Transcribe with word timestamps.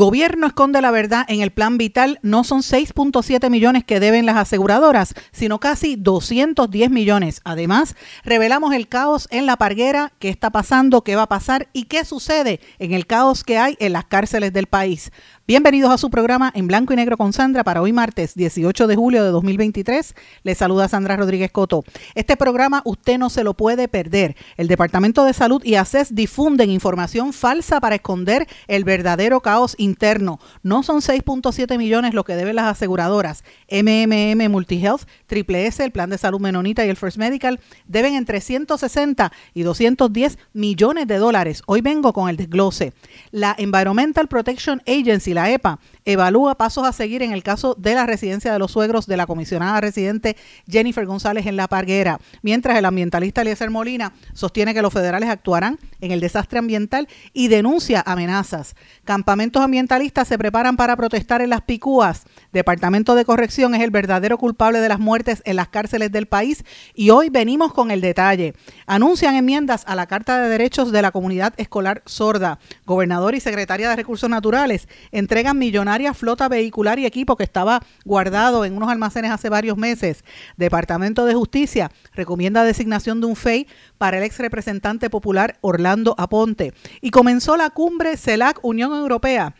Gobierno 0.00 0.46
esconde 0.46 0.80
la 0.80 0.92
verdad 0.92 1.26
en 1.28 1.42
el 1.42 1.50
plan 1.50 1.76
vital. 1.76 2.20
No 2.22 2.42
son 2.42 2.62
6.7 2.62 3.50
millones 3.50 3.84
que 3.84 4.00
deben 4.00 4.24
las 4.24 4.38
aseguradoras, 4.38 5.12
sino 5.30 5.60
casi 5.60 5.94
210 5.94 6.90
millones. 6.90 7.42
Además, 7.44 7.96
revelamos 8.24 8.72
el 8.72 8.88
caos 8.88 9.28
en 9.30 9.44
la 9.44 9.58
parguera, 9.58 10.14
qué 10.18 10.30
está 10.30 10.48
pasando, 10.48 11.04
qué 11.04 11.16
va 11.16 11.24
a 11.24 11.28
pasar 11.28 11.68
y 11.74 11.84
qué 11.84 12.06
sucede 12.06 12.60
en 12.78 12.94
el 12.94 13.06
caos 13.06 13.44
que 13.44 13.58
hay 13.58 13.76
en 13.78 13.92
las 13.92 14.06
cárceles 14.06 14.54
del 14.54 14.68
país. 14.68 15.12
Bienvenidos 15.50 15.90
a 15.90 15.98
su 15.98 16.10
programa 16.10 16.52
en 16.54 16.68
blanco 16.68 16.92
y 16.92 16.96
negro 16.96 17.16
con 17.16 17.32
Sandra 17.32 17.64
para 17.64 17.82
hoy 17.82 17.92
martes 17.92 18.36
18 18.36 18.86
de 18.86 18.94
julio 18.94 19.24
de 19.24 19.30
2023. 19.30 20.14
Les 20.44 20.56
saluda 20.56 20.86
Sandra 20.86 21.16
Rodríguez 21.16 21.50
Coto. 21.50 21.82
Este 22.14 22.36
programa 22.36 22.82
usted 22.84 23.18
no 23.18 23.30
se 23.30 23.42
lo 23.42 23.54
puede 23.54 23.88
perder. 23.88 24.36
El 24.56 24.68
Departamento 24.68 25.24
de 25.24 25.32
Salud 25.32 25.60
y 25.64 25.74
ACES 25.74 26.14
difunden 26.14 26.70
información 26.70 27.32
falsa 27.32 27.80
para 27.80 27.96
esconder 27.96 28.46
el 28.68 28.84
verdadero 28.84 29.40
caos 29.40 29.74
interno. 29.76 30.38
No 30.62 30.84
son 30.84 31.00
6.7 31.00 31.76
millones 31.78 32.14
lo 32.14 32.22
que 32.22 32.36
deben 32.36 32.54
las 32.54 32.66
aseguradoras. 32.66 33.42
MMM 33.68 34.48
Multihealth, 34.48 35.02
Triple 35.26 35.66
S, 35.66 35.82
el 35.82 35.90
Plan 35.90 36.10
de 36.10 36.18
Salud 36.18 36.38
Menonita 36.38 36.86
y 36.86 36.90
el 36.90 36.96
First 36.96 37.16
Medical 37.16 37.58
deben 37.88 38.14
entre 38.14 38.40
160 38.40 39.32
y 39.52 39.62
210 39.64 40.38
millones 40.52 41.08
de 41.08 41.16
dólares. 41.16 41.64
Hoy 41.66 41.80
vengo 41.80 42.12
con 42.12 42.28
el 42.28 42.36
desglose. 42.36 42.92
La 43.32 43.56
Environmental 43.58 44.28
Protection 44.28 44.80
Agency, 44.86 45.34
la 45.34 45.39
EPA, 45.48 45.78
evalúa 46.04 46.56
pasos 46.56 46.84
a 46.84 46.92
seguir 46.92 47.22
en 47.22 47.32
el 47.32 47.42
caso 47.42 47.74
de 47.78 47.94
la 47.94 48.04
residencia 48.04 48.52
de 48.52 48.58
los 48.58 48.72
suegros 48.72 49.06
de 49.06 49.16
la 49.16 49.26
comisionada 49.26 49.80
residente 49.80 50.36
Jennifer 50.68 51.06
González 51.06 51.46
en 51.46 51.56
La 51.56 51.68
Parguera, 51.68 52.18
mientras 52.42 52.76
el 52.76 52.84
ambientalista 52.84 53.42
Eliezer 53.42 53.70
Molina 53.70 54.12
sostiene 54.34 54.74
que 54.74 54.82
los 54.82 54.92
federales 54.92 55.28
actuarán 55.28 55.78
en 56.00 56.10
el 56.10 56.20
desastre 56.20 56.58
ambiental 56.58 57.08
y 57.32 57.48
denuncia 57.48 58.02
amenazas. 58.04 58.74
Campamentos 59.04 59.62
ambientalistas 59.62 60.28
se 60.28 60.38
preparan 60.38 60.76
para 60.76 60.96
protestar 60.96 61.40
en 61.40 61.50
las 61.50 61.62
Picúas. 61.62 62.24
Departamento 62.52 63.14
de 63.14 63.24
Corrección 63.24 63.74
es 63.74 63.82
el 63.82 63.90
verdadero 63.90 64.38
culpable 64.38 64.80
de 64.80 64.88
las 64.88 64.98
muertes 64.98 65.42
en 65.44 65.56
las 65.56 65.68
cárceles 65.68 66.10
del 66.10 66.26
país 66.26 66.64
y 66.94 67.10
hoy 67.10 67.30
venimos 67.30 67.72
con 67.72 67.90
el 67.90 68.00
detalle. 68.00 68.54
Anuncian 68.86 69.36
enmiendas 69.36 69.84
a 69.86 69.94
la 69.94 70.06
Carta 70.06 70.40
de 70.40 70.48
Derechos 70.48 70.92
de 70.92 71.02
la 71.02 71.12
Comunidad 71.12 71.54
Escolar 71.56 72.02
Sorda. 72.06 72.58
Gobernador 72.86 73.34
y 73.34 73.40
Secretaria 73.40 73.88
de 73.88 73.96
Recursos 73.96 74.28
Naturales 74.28 74.88
entregan 75.30 75.56
millonaria 75.56 76.12
flota 76.12 76.48
vehicular 76.48 76.98
y 76.98 77.06
equipo 77.06 77.36
que 77.36 77.44
estaba 77.44 77.80
guardado 78.04 78.64
en 78.64 78.76
unos 78.76 78.90
almacenes 78.90 79.30
hace 79.30 79.48
varios 79.48 79.76
meses. 79.76 80.24
Departamento 80.56 81.24
de 81.24 81.34
Justicia 81.34 81.92
recomienda 82.14 82.64
designación 82.64 83.20
de 83.20 83.28
un 83.28 83.36
FEI 83.36 83.68
para 83.96 84.18
el 84.18 84.24
ex 84.24 84.38
representante 84.38 85.08
popular 85.08 85.56
Orlando 85.60 86.16
Aponte. 86.18 86.74
Y 87.00 87.12
comenzó 87.12 87.56
la 87.56 87.70
cumbre 87.70 88.16
CELAC 88.16 88.58
Unión 88.64 88.92
Europea 88.92 89.54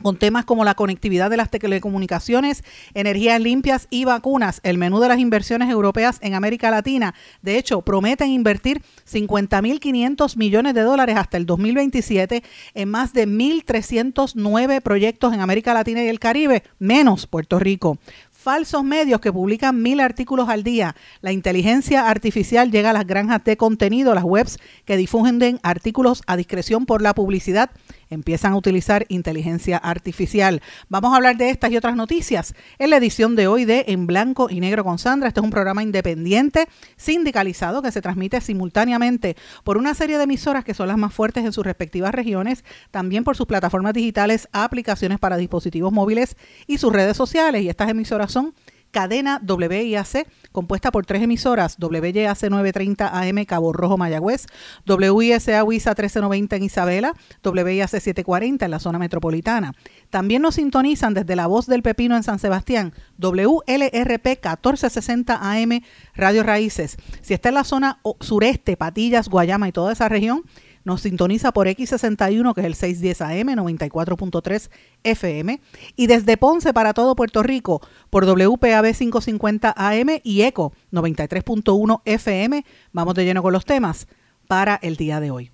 con 0.00 0.16
temas 0.16 0.44
como 0.44 0.64
la 0.64 0.74
conectividad 0.74 1.30
de 1.30 1.36
las 1.36 1.50
telecomunicaciones, 1.50 2.64
energías 2.94 3.40
limpias 3.40 3.88
y 3.90 4.04
vacunas. 4.04 4.60
El 4.62 4.78
menú 4.78 5.00
de 5.00 5.08
las 5.08 5.18
inversiones 5.18 5.70
europeas 5.70 6.18
en 6.22 6.34
América 6.34 6.70
Latina, 6.70 7.14
de 7.42 7.58
hecho, 7.58 7.82
prometen 7.82 8.30
invertir 8.30 8.82
50.500 9.10 10.36
millones 10.36 10.74
de 10.74 10.82
dólares 10.82 11.16
hasta 11.16 11.36
el 11.36 11.46
2027 11.46 12.42
en 12.74 12.88
más 12.88 13.12
de 13.12 13.28
1.309 13.28 14.80
proyectos 14.80 15.34
en 15.34 15.40
América 15.40 15.74
Latina 15.74 16.02
y 16.02 16.08
el 16.08 16.20
Caribe, 16.20 16.62
menos 16.78 17.26
Puerto 17.26 17.58
Rico 17.58 17.98
falsos 18.42 18.82
medios 18.82 19.20
que 19.20 19.32
publican 19.32 19.80
mil 19.82 20.00
artículos 20.00 20.48
al 20.48 20.64
día. 20.64 20.96
La 21.20 21.30
inteligencia 21.30 22.08
artificial 22.08 22.72
llega 22.72 22.90
a 22.90 22.92
las 22.92 23.06
granjas 23.06 23.44
de 23.44 23.56
contenido, 23.56 24.14
las 24.14 24.24
webs 24.24 24.58
que 24.84 24.96
difunden 24.96 25.60
artículos 25.62 26.22
a 26.26 26.36
discreción 26.36 26.84
por 26.84 27.02
la 27.02 27.14
publicidad 27.14 27.70
empiezan 28.12 28.52
a 28.52 28.56
utilizar 28.56 29.06
inteligencia 29.08 29.78
artificial. 29.78 30.62
Vamos 30.88 31.12
a 31.12 31.16
hablar 31.16 31.36
de 31.36 31.50
estas 31.50 31.70
y 31.70 31.76
otras 31.76 31.96
noticias 31.96 32.54
en 32.78 32.90
la 32.90 32.96
edición 32.96 33.36
de 33.36 33.46
hoy 33.46 33.64
de 33.64 33.84
En 33.88 34.06
Blanco 34.06 34.48
y 34.50 34.60
Negro 34.60 34.84
con 34.84 34.98
Sandra. 34.98 35.28
Este 35.28 35.40
es 35.40 35.44
un 35.44 35.50
programa 35.50 35.82
independiente, 35.82 36.68
sindicalizado, 36.96 37.82
que 37.82 37.92
se 37.92 38.02
transmite 38.02 38.40
simultáneamente 38.40 39.36
por 39.64 39.78
una 39.78 39.94
serie 39.94 40.18
de 40.18 40.24
emisoras 40.24 40.64
que 40.64 40.74
son 40.74 40.88
las 40.88 40.98
más 40.98 41.14
fuertes 41.14 41.44
en 41.44 41.52
sus 41.52 41.64
respectivas 41.64 42.14
regiones, 42.14 42.64
también 42.90 43.24
por 43.24 43.36
sus 43.36 43.46
plataformas 43.46 43.94
digitales, 43.94 44.48
aplicaciones 44.52 45.18
para 45.18 45.36
dispositivos 45.36 45.92
móviles 45.92 46.36
y 46.66 46.78
sus 46.78 46.92
redes 46.92 47.16
sociales. 47.16 47.62
Y 47.62 47.68
estas 47.68 47.88
emisoras 47.88 48.30
son 48.30 48.54
cadena 48.92 49.40
WIAC, 49.44 50.28
compuesta 50.52 50.92
por 50.92 51.04
tres 51.04 51.22
emisoras, 51.22 51.76
WYAC 51.80 52.42
930 52.42 53.08
AM 53.08 53.44
Cabo 53.46 53.72
Rojo 53.72 53.96
Mayagüez, 53.96 54.46
WISA 54.86 55.64
WISA 55.64 55.90
1390 55.90 56.56
en 56.56 56.62
Isabela, 56.62 57.14
WIAC 57.42 57.88
740 57.88 58.64
en 58.64 58.70
la 58.70 58.78
zona 58.78 59.00
metropolitana. 59.00 59.72
También 60.10 60.42
nos 60.42 60.56
sintonizan 60.56 61.14
desde 61.14 61.34
La 61.34 61.48
Voz 61.48 61.66
del 61.66 61.82
Pepino 61.82 62.16
en 62.16 62.22
San 62.22 62.38
Sebastián, 62.38 62.92
WLRP 63.18 64.26
1460 64.26 65.38
AM 65.40 65.80
Radio 66.14 66.42
Raíces. 66.42 66.96
Si 67.22 67.34
está 67.34 67.48
en 67.48 67.56
la 67.56 67.64
zona 67.64 67.98
sureste, 68.20 68.76
Patillas, 68.76 69.28
Guayama 69.28 69.68
y 69.68 69.72
toda 69.72 69.92
esa 69.92 70.08
región, 70.08 70.42
nos 70.84 71.02
sintoniza 71.02 71.52
por 71.52 71.66
X61, 71.66 72.54
que 72.54 72.60
es 72.60 72.66
el 72.66 72.74
610 72.74 73.20
AM, 73.20 73.48
94.3 73.56 74.70
FM, 75.04 75.60
y 75.96 76.06
desde 76.06 76.36
Ponce 76.36 76.72
para 76.72 76.94
todo 76.94 77.16
Puerto 77.16 77.42
Rico 77.42 77.80
por 78.10 78.26
WPAB 78.26 78.94
550 78.94 79.74
AM 79.76 80.20
y 80.22 80.42
ECO 80.42 80.72
93.1 80.92 82.02
FM. 82.04 82.64
Vamos 82.92 83.14
de 83.14 83.24
lleno 83.24 83.42
con 83.42 83.52
los 83.52 83.64
temas 83.64 84.06
para 84.48 84.76
el 84.82 84.96
día 84.96 85.20
de 85.20 85.30
hoy. 85.30 85.50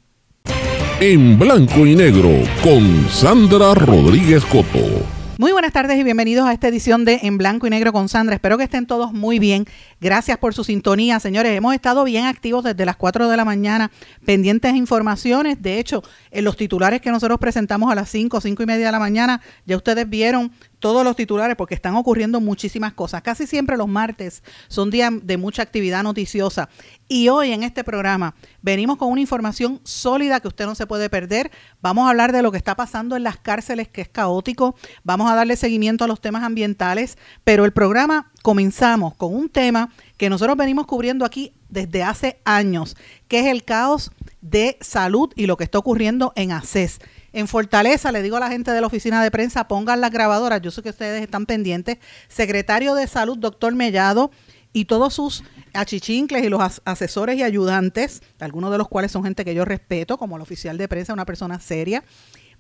En 1.00 1.38
blanco 1.38 1.87
y 1.87 1.94
negro 1.94 2.31
con 2.62 3.09
Sandra 3.09 3.75
Rodríguez 3.75 4.44
Coto. 4.44 5.18
Muy 5.38 5.53
buenas 5.53 5.72
tardes 5.72 5.97
y 5.97 6.03
bienvenidos 6.03 6.49
a 6.49 6.53
esta 6.53 6.66
edición 6.66 7.04
de 7.04 7.21
En 7.22 7.38
Blanco 7.38 7.69
y 7.69 7.71
Negro 7.71 7.93
con 7.93 8.09
Sandra. 8.09 8.34
Espero 8.34 8.59
que 8.59 8.65
estén 8.65 8.87
todos 8.87 9.12
muy 9.12 9.38
bien. 9.38 9.66
Gracias 10.00 10.37
por 10.37 10.53
su 10.53 10.65
sintonía, 10.65 11.21
señores. 11.21 11.56
Hemos 11.56 11.76
estado 11.76 12.03
bien 12.03 12.25
activos 12.25 12.65
desde 12.65 12.84
las 12.84 12.97
4 12.97 13.28
de 13.28 13.37
la 13.37 13.44
mañana, 13.44 13.93
pendientes 14.26 14.72
de 14.72 14.78
informaciones. 14.78 15.62
De 15.62 15.78
hecho, 15.78 16.03
en 16.32 16.43
los 16.43 16.56
titulares 16.56 17.00
que 17.00 17.12
nosotros 17.12 17.38
presentamos 17.38 17.93
a 17.93 17.94
las 17.94 18.09
5, 18.09 18.41
5 18.41 18.65
y 18.65 18.66
media 18.66 18.87
de 18.87 18.91
la 18.91 18.99
mañana, 18.99 19.41
ya 19.65 19.76
ustedes 19.76 20.10
vieron 20.10 20.50
todos 20.78 21.05
los 21.05 21.16
titulares 21.16 21.56
porque 21.56 21.75
están 21.75 21.97
ocurriendo 21.97 22.41
muchísimas 22.41 22.93
cosas. 22.93 23.22
Casi 23.22 23.47
siempre 23.47 23.77
los 23.77 23.89
martes 23.89 24.43
son 24.69 24.91
días 24.91 25.12
de 25.22 25.37
mucha 25.37 25.62
actividad 25.62 26.03
noticiosa. 26.03 26.69
Y 27.09 27.28
hoy 27.28 27.53
en 27.53 27.62
este 27.62 27.84
programa 27.84 28.34
venimos 28.62 28.97
con 28.97 29.11
una 29.11 29.21
información 29.21 29.81
sólida 29.84 30.41
que 30.41 30.49
usted 30.49 30.67
no 30.67 30.75
se 30.75 30.87
puede 30.87 31.09
perder. 31.11 31.50
Vamos 31.81 32.06
a 32.06 32.11
hablar 32.11 32.33
de 32.33 32.43
lo 32.43 32.53
que 32.53 32.59
está 32.59 32.77
pasando 32.77 33.17
en 33.17 33.22
las 33.22 33.38
cárceles, 33.38 33.88
que 33.88 34.03
es 34.03 34.09
caótico. 34.09 34.77
Vamos 35.05 35.31
a 35.31 35.34
darle 35.34 35.56
seguimiento 35.56 36.05
a 36.05 36.09
los 36.09 36.21
temas 36.21 36.43
ambientales. 36.43 37.19
Pero 37.44 37.65
el 37.65 37.72
programa 37.72 38.31
comenzamos 38.43 39.15
con 39.15 39.34
un 39.34 39.49
tema 39.49 39.91
que 40.17 40.31
nosotros 40.31 40.56
venimos 40.56 40.87
cubriendo 40.87 41.25
aquí 41.25 41.53
desde 41.69 42.03
hace 42.03 42.41
años, 42.44 42.97
que 43.28 43.41
es 43.41 43.47
el 43.47 43.65
caos 43.65 44.11
de 44.41 44.78
salud 44.81 45.31
y 45.34 45.47
lo 45.47 45.56
que 45.56 45.65
está 45.65 45.78
ocurriendo 45.78 46.33
en 46.37 46.53
ACES. 46.53 47.00
En 47.33 47.47
Fortaleza, 47.47 48.11
le 48.11 48.22
digo 48.22 48.37
a 48.37 48.41
la 48.41 48.49
gente 48.49 48.71
de 48.71 48.81
la 48.81 48.87
oficina 48.87 49.22
de 49.22 49.31
prensa, 49.31 49.69
pongan 49.69 50.00
las 50.00 50.11
grabadoras, 50.11 50.62
yo 50.62 50.71
sé 50.71 50.83
que 50.83 50.91
ustedes 50.91 51.22
están 51.22 51.47
pendientes. 51.47 51.99
Secretario 52.28 52.94
de 52.94 53.06
Salud, 53.06 53.37
doctor 53.37 53.75
Mellado, 53.75 54.31
y 54.73 54.85
todos 54.85 55.14
sus 55.14 55.44
achichincles 55.75 56.44
y 56.44 56.49
los 56.49 56.81
asesores 56.85 57.37
y 57.37 57.43
ayudantes, 57.43 58.23
algunos 58.38 58.70
de 58.70 58.79
los 58.79 58.88
cuales 58.88 59.12
son 59.12 59.25
gente 59.25 59.44
que 59.44 59.55
yo 59.55 59.64
respeto, 59.64 60.19
como 60.19 60.37
el 60.37 60.43
oficial 60.43 60.79
de 60.79 60.88
prensa, 60.88 61.12
una 61.12 61.25
persona 61.25 61.58
seria, 61.61 62.05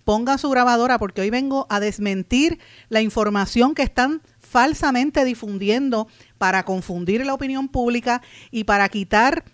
pongan 0.04 0.38
su 0.38 0.48
grabadora 0.48 0.98
porque 0.98 1.20
hoy 1.20 1.30
vengo 1.30 1.66
a 1.68 1.80
desmentir 1.80 2.58
la 2.88 3.02
información 3.02 3.74
que 3.74 3.82
están 3.82 4.22
falsamente 4.38 5.24
difundiendo 5.24 6.08
para 6.38 6.64
confundir 6.64 7.24
la 7.26 7.34
opinión 7.34 7.68
pública 7.68 8.22
y 8.50 8.64
para 8.64 8.88
quitar 8.88 9.44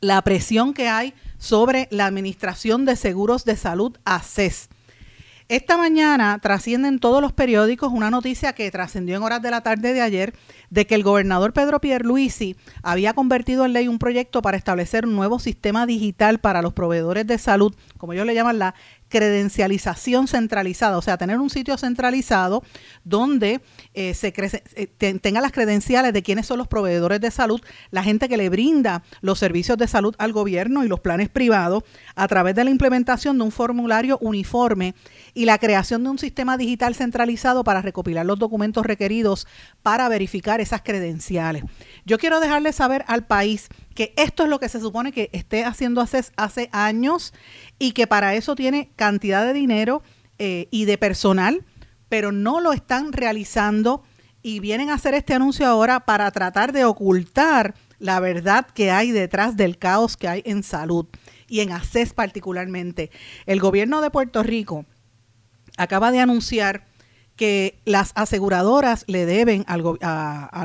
la 0.00 0.20
presión 0.22 0.74
que 0.74 0.88
hay 0.88 1.14
sobre 1.40 1.88
la 1.90 2.06
Administración 2.06 2.84
de 2.84 2.94
Seguros 2.94 3.44
de 3.44 3.56
Salud, 3.56 3.96
ACES. 4.04 4.68
Esta 5.48 5.76
mañana 5.76 6.38
trasciende 6.40 6.86
en 6.86 7.00
todos 7.00 7.20
los 7.20 7.32
periódicos 7.32 7.92
una 7.92 8.08
noticia 8.08 8.52
que 8.52 8.70
trascendió 8.70 9.16
en 9.16 9.24
horas 9.24 9.42
de 9.42 9.50
la 9.50 9.62
tarde 9.62 9.92
de 9.92 10.00
ayer 10.00 10.32
de 10.68 10.86
que 10.86 10.94
el 10.94 11.02
gobernador 11.02 11.52
Pedro 11.52 11.80
Pierluisi 11.80 12.54
había 12.84 13.14
convertido 13.14 13.64
en 13.64 13.72
ley 13.72 13.88
un 13.88 13.98
proyecto 13.98 14.42
para 14.42 14.56
establecer 14.56 15.06
un 15.06 15.16
nuevo 15.16 15.40
sistema 15.40 15.86
digital 15.86 16.38
para 16.38 16.62
los 16.62 16.72
proveedores 16.72 17.26
de 17.26 17.36
salud, 17.36 17.74
como 17.98 18.12
ellos 18.12 18.26
le 18.26 18.34
llaman 18.34 18.60
la 18.60 18.76
credencialización 19.10 20.28
centralizada, 20.28 20.96
o 20.96 21.02
sea, 21.02 21.18
tener 21.18 21.38
un 21.38 21.50
sitio 21.50 21.76
centralizado 21.76 22.62
donde 23.04 23.60
eh, 23.92 24.14
se 24.14 24.32
eh, 24.76 25.18
tenga 25.20 25.40
las 25.42 25.52
credenciales 25.52 26.14
de 26.14 26.22
quiénes 26.22 26.46
son 26.46 26.58
los 26.58 26.68
proveedores 26.68 27.20
de 27.20 27.30
salud, 27.30 27.60
la 27.90 28.02
gente 28.02 28.28
que 28.28 28.38
le 28.38 28.48
brinda 28.48 29.02
los 29.20 29.38
servicios 29.38 29.76
de 29.76 29.88
salud 29.88 30.14
al 30.18 30.32
gobierno 30.32 30.84
y 30.84 30.88
los 30.88 31.00
planes 31.00 31.28
privados 31.28 31.82
a 32.14 32.28
través 32.28 32.54
de 32.54 32.64
la 32.64 32.70
implementación 32.70 33.36
de 33.36 33.44
un 33.44 33.50
formulario 33.52 34.16
uniforme 34.22 34.94
y 35.34 35.44
la 35.44 35.58
creación 35.58 36.04
de 36.04 36.10
un 36.10 36.18
sistema 36.18 36.56
digital 36.56 36.94
centralizado 36.94 37.64
para 37.64 37.82
recopilar 37.82 38.26
los 38.26 38.38
documentos 38.38 38.84
requeridos 38.84 39.46
para 39.82 40.08
verificar 40.08 40.60
esas 40.60 40.82
credenciales. 40.82 41.64
Yo 42.04 42.18
quiero 42.18 42.40
dejarle 42.40 42.72
saber 42.72 43.04
al 43.06 43.26
país 43.26 43.68
que 43.94 44.12
esto 44.16 44.44
es 44.44 44.48
lo 44.48 44.60
que 44.60 44.68
se 44.68 44.80
supone 44.80 45.12
que 45.12 45.30
esté 45.32 45.64
haciendo 45.64 46.00
hace, 46.00 46.24
hace 46.36 46.68
años 46.72 47.32
y 47.78 47.92
que 47.92 48.06
para 48.06 48.34
eso 48.34 48.54
tiene 48.54 48.90
cantidad 48.96 49.44
de 49.44 49.52
dinero 49.52 50.02
eh, 50.38 50.68
y 50.70 50.84
de 50.84 50.98
personal, 50.98 51.64
pero 52.08 52.32
no 52.32 52.60
lo 52.60 52.72
están 52.72 53.12
realizando 53.12 54.02
y 54.42 54.60
vienen 54.60 54.90
a 54.90 54.94
hacer 54.94 55.14
este 55.14 55.34
anuncio 55.34 55.66
ahora 55.66 56.00
para 56.00 56.30
tratar 56.30 56.72
de 56.72 56.84
ocultar 56.84 57.74
la 57.98 58.18
verdad 58.20 58.66
que 58.66 58.90
hay 58.90 59.12
detrás 59.12 59.56
del 59.56 59.78
caos 59.78 60.16
que 60.16 60.28
hay 60.28 60.42
en 60.46 60.62
salud 60.62 61.06
y 61.46 61.60
en 61.60 61.72
ACES 61.72 62.14
particularmente. 62.14 63.10
El 63.44 63.60
gobierno 63.60 64.00
de 64.00 64.10
Puerto 64.10 64.42
Rico 64.42 64.86
acaba 65.76 66.12
de 66.12 66.20
anunciar 66.20 66.84
que 67.40 67.78
las 67.86 68.12
aseguradoras 68.16 69.04
le 69.06 69.24
deben 69.24 69.64
a, 69.66 69.78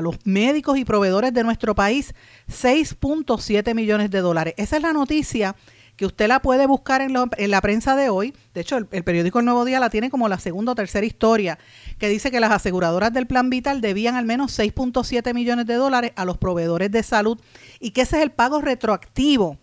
los 0.02 0.18
médicos 0.24 0.76
y 0.76 0.84
proveedores 0.84 1.32
de 1.32 1.42
nuestro 1.42 1.74
país 1.74 2.14
6.7 2.50 3.74
millones 3.74 4.10
de 4.10 4.20
dólares. 4.20 4.52
Esa 4.58 4.76
es 4.76 4.82
la 4.82 4.92
noticia 4.92 5.56
que 5.96 6.04
usted 6.04 6.28
la 6.28 6.42
puede 6.42 6.66
buscar 6.66 7.00
en, 7.00 7.14
la 7.50 7.60
prensa 7.62 7.96
de 7.96 8.10
hoy. 8.10 8.34
De 8.52 8.60
hecho, 8.60 8.76
el, 8.76 8.86
el, 8.90 9.04
periódico 9.04 9.38
El 9.38 9.46
Nuevo 9.46 9.64
Día 9.64 9.80
la 9.80 9.88
tiene 9.88 10.10
como 10.10 10.28
la 10.28 10.38
segunda 10.38 10.72
o 10.72 10.74
tercera 10.74 11.06
historia, 11.06 11.58
que 11.98 12.10
dice 12.10 12.30
que 12.30 12.40
las 12.40 12.52
aseguradoras 12.52 13.10
del 13.10 13.26
Plan 13.26 13.48
Vital 13.48 13.80
debían 13.80 14.14
al 14.14 14.26
menos 14.26 14.58
6.7 14.58 15.32
millones 15.32 15.64
de 15.64 15.76
dólares 15.76 16.12
a 16.14 16.26
los 16.26 16.36
proveedores 16.36 16.90
de 16.90 17.02
salud 17.02 17.40
y 17.80 17.92
que 17.92 18.02
ese 18.02 18.18
es 18.18 18.22
el 18.22 18.32
pago 18.32 18.60
retroactivo 18.60 19.56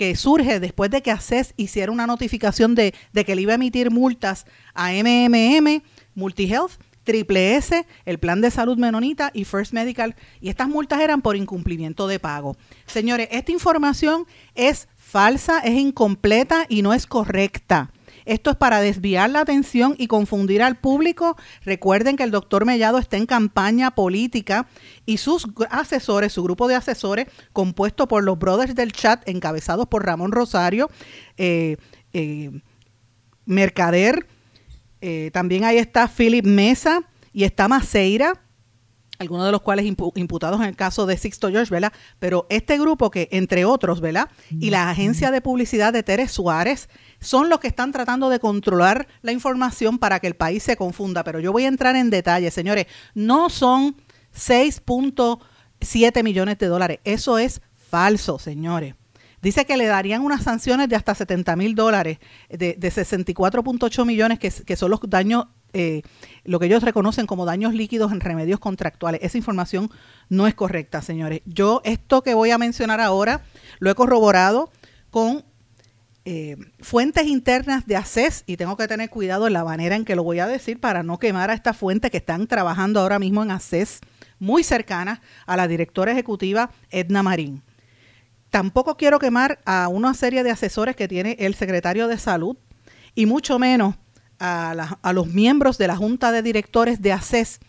que 0.00 0.16
surge 0.16 0.60
después 0.60 0.90
de 0.90 1.02
que 1.02 1.10
ACES 1.10 1.52
hiciera 1.58 1.92
una 1.92 2.06
notificación 2.06 2.74
de, 2.74 2.94
que 3.12 3.34
le 3.34 3.42
iba 3.42 3.52
a 3.52 3.56
emitir 3.56 3.90
multas 3.90 4.46
a 4.72 4.92
MMM, 4.92 5.82
MultiHealth, 6.14 6.80
Triple 7.04 7.56
S, 7.56 7.86
el 8.06 8.18
Plan 8.18 8.40
de 8.40 8.50
Salud 8.50 8.78
Menonita 8.78 9.30
y 9.34 9.44
First 9.44 9.74
Medical, 9.74 10.16
y 10.40 10.48
estas 10.48 10.70
multas 10.70 11.02
eran 11.02 11.20
por 11.20 11.36
incumplimiento 11.36 12.08
de 12.08 12.18
pago. 12.18 12.56
Señores, 12.86 13.28
esta 13.30 13.52
información 13.52 14.24
es 14.54 14.88
falsa, 14.96 15.58
es 15.58 15.78
incompleta 15.78 16.64
y 16.70 16.80
no 16.80 16.94
es 16.94 17.06
correcta. 17.06 17.90
Esto 18.24 18.50
es 18.50 18.56
para 18.56 18.80
desviar 18.80 19.30
la 19.30 19.40
atención 19.40 19.94
y 19.98 20.06
confundir 20.06 20.62
al 20.62 20.76
público. 20.76 21.36
Recuerden 21.64 22.16
que 22.16 22.22
el 22.22 22.30
doctor 22.30 22.64
Mellado 22.64 22.98
está 22.98 23.16
en 23.16 23.26
campaña 23.26 23.92
política 23.92 24.66
y 25.06 25.18
sus 25.18 25.48
asesores, 25.70 26.32
su 26.32 26.42
grupo 26.42 26.68
de 26.68 26.74
asesores, 26.74 27.26
compuesto 27.52 28.08
por 28.08 28.24
los 28.24 28.38
brothers 28.38 28.74
del 28.74 28.92
chat, 28.92 29.28
encabezados 29.28 29.86
por 29.86 30.04
Ramón 30.04 30.32
Rosario, 30.32 30.90
eh, 31.36 31.76
eh, 32.12 32.50
Mercader, 33.46 34.26
eh, 35.00 35.30
también 35.32 35.64
ahí 35.64 35.78
está 35.78 36.08
Philip 36.08 36.44
Mesa 36.44 37.02
y 37.32 37.44
está 37.44 37.68
Maceira 37.68 38.34
algunos 39.20 39.44
de 39.44 39.52
los 39.52 39.60
cuales 39.60 39.84
imputados 39.84 40.60
en 40.60 40.66
el 40.66 40.76
caso 40.76 41.04
de 41.04 41.18
Sixto 41.18 41.50
George, 41.50 41.70
¿verdad? 41.70 41.92
Pero 42.18 42.46
este 42.48 42.78
grupo 42.78 43.10
que, 43.10 43.28
entre 43.32 43.66
otros, 43.66 44.00
¿verdad? 44.00 44.30
Y 44.48 44.70
la 44.70 44.88
agencia 44.88 45.30
de 45.30 45.42
publicidad 45.42 45.92
de 45.92 46.02
Teres 46.02 46.32
Suárez 46.32 46.88
son 47.20 47.50
los 47.50 47.60
que 47.60 47.68
están 47.68 47.92
tratando 47.92 48.30
de 48.30 48.40
controlar 48.40 49.08
la 49.20 49.32
información 49.32 49.98
para 49.98 50.20
que 50.20 50.26
el 50.26 50.36
país 50.36 50.62
se 50.62 50.76
confunda. 50.76 51.22
Pero 51.22 51.38
yo 51.38 51.52
voy 51.52 51.66
a 51.66 51.68
entrar 51.68 51.96
en 51.96 52.08
detalle, 52.08 52.50
señores. 52.50 52.86
No 53.14 53.50
son 53.50 53.94
6.7 54.34 56.24
millones 56.24 56.56
de 56.56 56.66
dólares. 56.66 57.00
Eso 57.04 57.36
es 57.36 57.60
falso, 57.74 58.38
señores. 58.38 58.94
Dice 59.42 59.66
que 59.66 59.76
le 59.76 59.84
darían 59.84 60.22
unas 60.22 60.44
sanciones 60.44 60.88
de 60.88 60.96
hasta 60.96 61.14
70 61.14 61.56
mil 61.56 61.74
dólares, 61.74 62.18
de, 62.48 62.74
de 62.78 62.92
64.8 62.92 64.06
millones, 64.06 64.38
que, 64.38 64.50
que 64.50 64.76
son 64.76 64.90
los 64.90 65.00
daños 65.02 65.46
eh, 65.72 66.02
lo 66.44 66.58
que 66.58 66.66
ellos 66.66 66.82
reconocen 66.82 67.26
como 67.26 67.44
daños 67.44 67.74
líquidos 67.74 68.12
en 68.12 68.20
remedios 68.20 68.60
contractuales. 68.60 69.20
Esa 69.22 69.38
información 69.38 69.90
no 70.28 70.46
es 70.46 70.54
correcta, 70.54 71.02
señores. 71.02 71.40
Yo 71.44 71.80
esto 71.84 72.22
que 72.22 72.34
voy 72.34 72.50
a 72.50 72.58
mencionar 72.58 73.00
ahora 73.00 73.42
lo 73.78 73.90
he 73.90 73.94
corroborado 73.94 74.70
con 75.10 75.44
eh, 76.24 76.56
fuentes 76.80 77.26
internas 77.26 77.86
de 77.86 77.96
ACES 77.96 78.44
y 78.46 78.56
tengo 78.56 78.76
que 78.76 78.86
tener 78.86 79.08
cuidado 79.08 79.46
en 79.46 79.54
la 79.54 79.64
manera 79.64 79.96
en 79.96 80.04
que 80.04 80.14
lo 80.14 80.22
voy 80.22 80.38
a 80.38 80.46
decir 80.46 80.78
para 80.78 81.02
no 81.02 81.18
quemar 81.18 81.50
a 81.50 81.54
esta 81.54 81.72
fuente 81.72 82.10
que 82.10 82.18
están 82.18 82.46
trabajando 82.46 83.00
ahora 83.00 83.18
mismo 83.18 83.42
en 83.42 83.50
ACES, 83.50 84.00
muy 84.38 84.62
cercana 84.62 85.22
a 85.46 85.56
la 85.56 85.66
directora 85.66 86.12
ejecutiva 86.12 86.70
Edna 86.90 87.22
Marín. 87.22 87.62
Tampoco 88.50 88.96
quiero 88.96 89.18
quemar 89.18 89.60
a 89.64 89.88
una 89.88 90.12
serie 90.12 90.42
de 90.42 90.50
asesores 90.50 90.94
que 90.94 91.08
tiene 91.08 91.36
el 91.38 91.54
secretario 91.54 92.06
de 92.06 92.18
Salud 92.18 92.56
y 93.14 93.26
mucho 93.26 93.58
menos 93.58 93.96
a, 94.40 95.12
los 95.12 95.28
miembros 95.28 95.78
de 95.78 95.86
la 95.86 95.96
Junta 95.96 96.32
de 96.32 96.42
Directores 96.42 97.02
de 97.02 97.12
ACES 97.12 97.60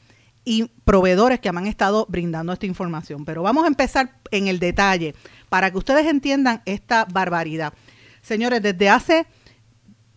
y 0.44 0.72
proveedores 0.86 1.40
que 1.40 1.52
me 1.52 1.60
han 1.60 1.68
estado 1.68 2.08
brindando 2.10 2.54
esta 2.54 2.66
información. 2.66 3.26
Pero 3.26 3.44
vamos 3.44 3.66
a 3.66 3.68
empezar 3.68 4.16
en 4.32 4.48
el 4.48 4.58
detalle 4.58 5.14
para 5.50 5.70
que 5.70 5.78
ustedes 5.78 6.08
entiendan 6.08 6.62
esta 6.66 7.06
barbaridad. 7.06 7.74
Señores, 8.22 8.62
desde 8.62 8.90
hace 8.90 9.28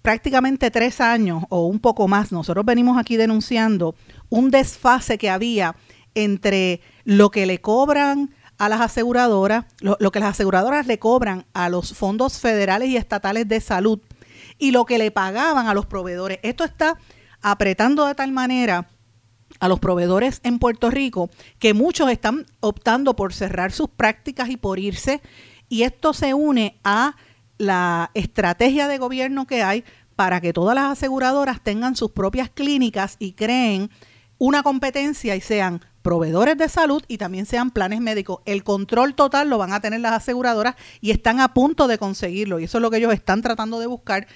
prácticamente 0.00 0.70
tres 0.70 1.00
años 1.00 1.44
o 1.48 1.66
un 1.66 1.80
poco 1.80 2.08
más, 2.08 2.30
nosotros 2.30 2.64
venimos 2.64 2.96
aquí 2.96 3.16
denunciando 3.16 3.94
un 4.28 4.50
desfase 4.50 5.18
que 5.18 5.30
había 5.30 5.74
entre 6.14 6.80
lo 7.04 7.30
que 7.30 7.46
le 7.46 7.60
cobran 7.60 8.34
a 8.56 8.68
las 8.68 8.80
aseguradoras, 8.80 9.64
lo, 9.80 9.96
lo 9.98 10.12
que 10.12 10.20
las 10.20 10.30
aseguradoras 10.30 10.86
le 10.86 10.98
cobran 11.00 11.44
a 11.54 11.68
los 11.68 11.94
fondos 11.94 12.38
federales 12.38 12.88
y 12.88 12.96
estatales 12.96 13.48
de 13.48 13.60
salud 13.60 13.98
y 14.58 14.70
lo 14.70 14.84
que 14.84 14.98
le 14.98 15.10
pagaban 15.10 15.66
a 15.68 15.74
los 15.74 15.86
proveedores. 15.86 16.38
Esto 16.42 16.64
está 16.64 16.98
apretando 17.42 18.06
de 18.06 18.14
tal 18.14 18.32
manera 18.32 18.88
a 19.60 19.68
los 19.68 19.78
proveedores 19.78 20.40
en 20.42 20.58
Puerto 20.58 20.90
Rico 20.90 21.30
que 21.58 21.74
muchos 21.74 22.10
están 22.10 22.46
optando 22.60 23.14
por 23.14 23.32
cerrar 23.32 23.72
sus 23.72 23.88
prácticas 23.88 24.48
y 24.48 24.56
por 24.56 24.78
irse 24.78 25.20
y 25.68 25.82
esto 25.82 26.12
se 26.12 26.34
une 26.34 26.78
a 26.84 27.16
la 27.58 28.10
estrategia 28.14 28.88
de 28.88 28.98
gobierno 28.98 29.46
que 29.46 29.62
hay 29.62 29.84
para 30.16 30.40
que 30.40 30.52
todas 30.52 30.74
las 30.74 30.92
aseguradoras 30.92 31.62
tengan 31.62 31.96
sus 31.96 32.10
propias 32.10 32.50
clínicas 32.50 33.16
y 33.18 33.32
creen 33.32 33.90
una 34.38 34.62
competencia 34.62 35.36
y 35.36 35.40
sean 35.40 35.80
proveedores 36.02 36.58
de 36.58 36.68
salud 36.68 37.02
y 37.08 37.18
también 37.18 37.46
sean 37.46 37.70
planes 37.70 38.00
médicos. 38.00 38.40
El 38.44 38.62
control 38.62 39.14
total 39.14 39.48
lo 39.48 39.58
van 39.58 39.72
a 39.72 39.80
tener 39.80 40.00
las 40.00 40.12
aseguradoras 40.12 40.76
y 41.00 41.10
están 41.10 41.40
a 41.40 41.54
punto 41.54 41.88
de 41.88 41.98
conseguirlo. 41.98 42.60
Y 42.60 42.64
eso 42.64 42.78
es 42.78 42.82
lo 42.82 42.90
que 42.90 42.98
ellos 42.98 43.14
están 43.14 43.40
tratando 43.40 43.80
de 43.80 43.86
buscar. 43.86 44.26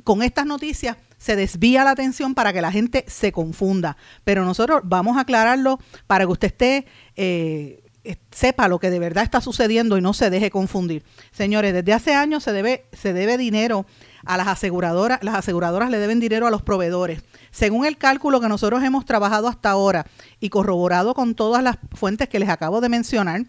Con 0.00 0.22
estas 0.22 0.46
noticias 0.46 0.96
se 1.18 1.36
desvía 1.36 1.84
la 1.84 1.90
atención 1.90 2.34
para 2.34 2.52
que 2.52 2.60
la 2.60 2.72
gente 2.72 3.04
se 3.08 3.32
confunda. 3.32 3.96
Pero 4.24 4.44
nosotros 4.44 4.80
vamos 4.84 5.16
a 5.16 5.20
aclararlo 5.20 5.78
para 6.06 6.24
que 6.24 6.32
usted 6.32 6.48
esté... 6.48 6.86
Eh, 7.16 7.84
sepa 8.30 8.68
lo 8.68 8.78
que 8.78 8.90
de 8.90 8.98
verdad 8.98 9.24
está 9.24 9.42
sucediendo 9.42 9.98
y 9.98 10.00
no 10.00 10.14
se 10.14 10.30
deje 10.30 10.50
confundir. 10.50 11.04
Señores, 11.30 11.74
desde 11.74 11.92
hace 11.92 12.14
años 12.14 12.42
se 12.42 12.52
debe, 12.52 12.86
se 12.92 13.12
debe 13.12 13.36
dinero 13.36 13.84
a 14.24 14.36
las 14.36 14.48
aseguradoras, 14.48 15.22
las 15.22 15.34
aseguradoras 15.34 15.90
le 15.90 15.98
deben 15.98 16.20
dinero 16.20 16.46
a 16.46 16.50
los 16.50 16.62
proveedores. 16.62 17.22
Según 17.50 17.84
el 17.84 17.98
cálculo 17.98 18.40
que 18.40 18.48
nosotros 18.48 18.82
hemos 18.82 19.04
trabajado 19.04 19.48
hasta 19.48 19.70
ahora 19.70 20.06
y 20.40 20.48
corroborado 20.48 21.12
con 21.12 21.34
todas 21.34 21.62
las 21.62 21.76
fuentes 21.92 22.28
que 22.28 22.38
les 22.38 22.48
acabo 22.48 22.80
de 22.80 22.88
mencionar, 22.88 23.44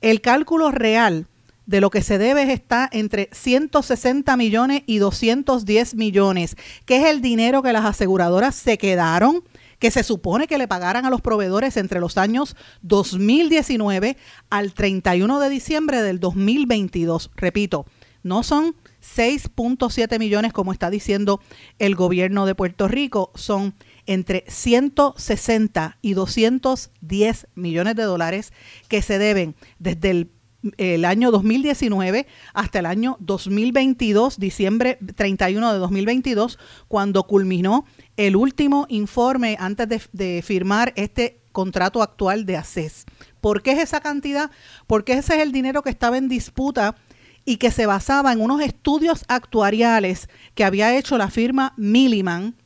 el 0.00 0.20
cálculo 0.20 0.70
real 0.70 1.26
de 1.66 1.80
lo 1.80 1.90
que 1.90 2.02
se 2.02 2.18
debe 2.18 2.52
está 2.52 2.88
entre 2.92 3.28
160 3.32 4.36
millones 4.36 4.82
y 4.86 4.98
210 4.98 5.94
millones, 5.96 6.56
que 6.84 6.96
es 6.96 7.06
el 7.06 7.20
dinero 7.20 7.62
que 7.62 7.72
las 7.72 7.84
aseguradoras 7.84 8.54
se 8.54 8.78
quedaron, 8.78 9.42
que 9.78 9.90
se 9.90 10.02
supone 10.02 10.46
que 10.46 10.58
le 10.58 10.68
pagaran 10.68 11.04
a 11.04 11.10
los 11.10 11.20
proveedores 11.20 11.76
entre 11.76 12.00
los 12.00 12.16
años 12.16 12.56
2019 12.82 14.16
al 14.48 14.72
31 14.72 15.40
de 15.40 15.48
diciembre 15.50 16.02
del 16.02 16.20
2022. 16.20 17.30
Repito, 17.36 17.84
no 18.22 18.42
son 18.42 18.74
6.7 19.02 20.18
millones, 20.18 20.52
como 20.52 20.72
está 20.72 20.90
diciendo 20.90 21.40
el 21.78 21.94
gobierno 21.94 22.46
de 22.46 22.54
Puerto 22.54 22.88
Rico, 22.88 23.30
son 23.34 23.74
entre 24.06 24.44
160 24.48 25.98
y 26.00 26.14
210 26.14 27.46
millones 27.54 27.96
de 27.96 28.02
dólares 28.04 28.52
que 28.88 29.02
se 29.02 29.18
deben 29.18 29.54
desde 29.78 30.10
el, 30.10 30.30
el, 30.76 31.04
año 31.04 31.30
2019 31.30 32.26
hasta 32.54 32.78
el 32.78 32.86
año 32.86 33.16
2022, 33.20 34.38
diciembre 34.38 34.98
31 35.14 35.72
de 35.72 35.78
2022, 35.78 36.58
cuando 36.88 37.24
culminó 37.24 37.84
el 38.16 38.36
último 38.36 38.86
informe 38.88 39.56
antes 39.58 40.08
de, 40.12 40.42
firmar 40.42 40.92
este 40.96 41.40
contrato 41.52 42.02
actual 42.02 42.46
de 42.46 42.56
ACES. 42.56 43.06
¿Por 43.40 43.62
qué 43.62 43.72
es 43.72 43.78
esa 43.78 44.00
cantidad? 44.00 44.50
Porque 44.86 45.14
ese 45.14 45.36
es 45.36 45.42
el 45.42 45.52
dinero 45.52 45.82
que 45.82 45.90
estaba 45.90 46.18
en 46.18 46.28
disputa 46.28 46.96
y 47.44 47.56
que 47.56 47.70
se 47.70 47.86
basaba 47.86 48.32
en 48.32 48.40
unos 48.40 48.60
estudios 48.60 49.24
actuariales 49.28 50.28
que 50.54 50.64
había 50.64 50.96
hecho 50.96 51.16
la 51.16 51.30
firma 51.30 51.72
Milliman, 51.76 52.56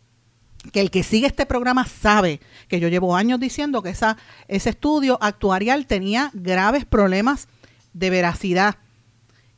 que 0.73 0.81
el 0.81 0.91
que 0.91 1.03
sigue 1.03 1.27
este 1.27 1.47
programa 1.47 1.87
sabe 1.87 2.41
que 2.69 2.81
yo 2.81 2.89
llevo 2.89 3.17
años 3.17 3.41
diciendo 3.41 3.83
que 3.83 3.91
ese 3.91 4.71
estudio 4.71 5.19
actuarial 5.23 5.87
tenía 5.87 6.31
graves 6.35 6.85
problemas 6.85 7.49
de 7.93 8.11
veracidad 8.11 8.77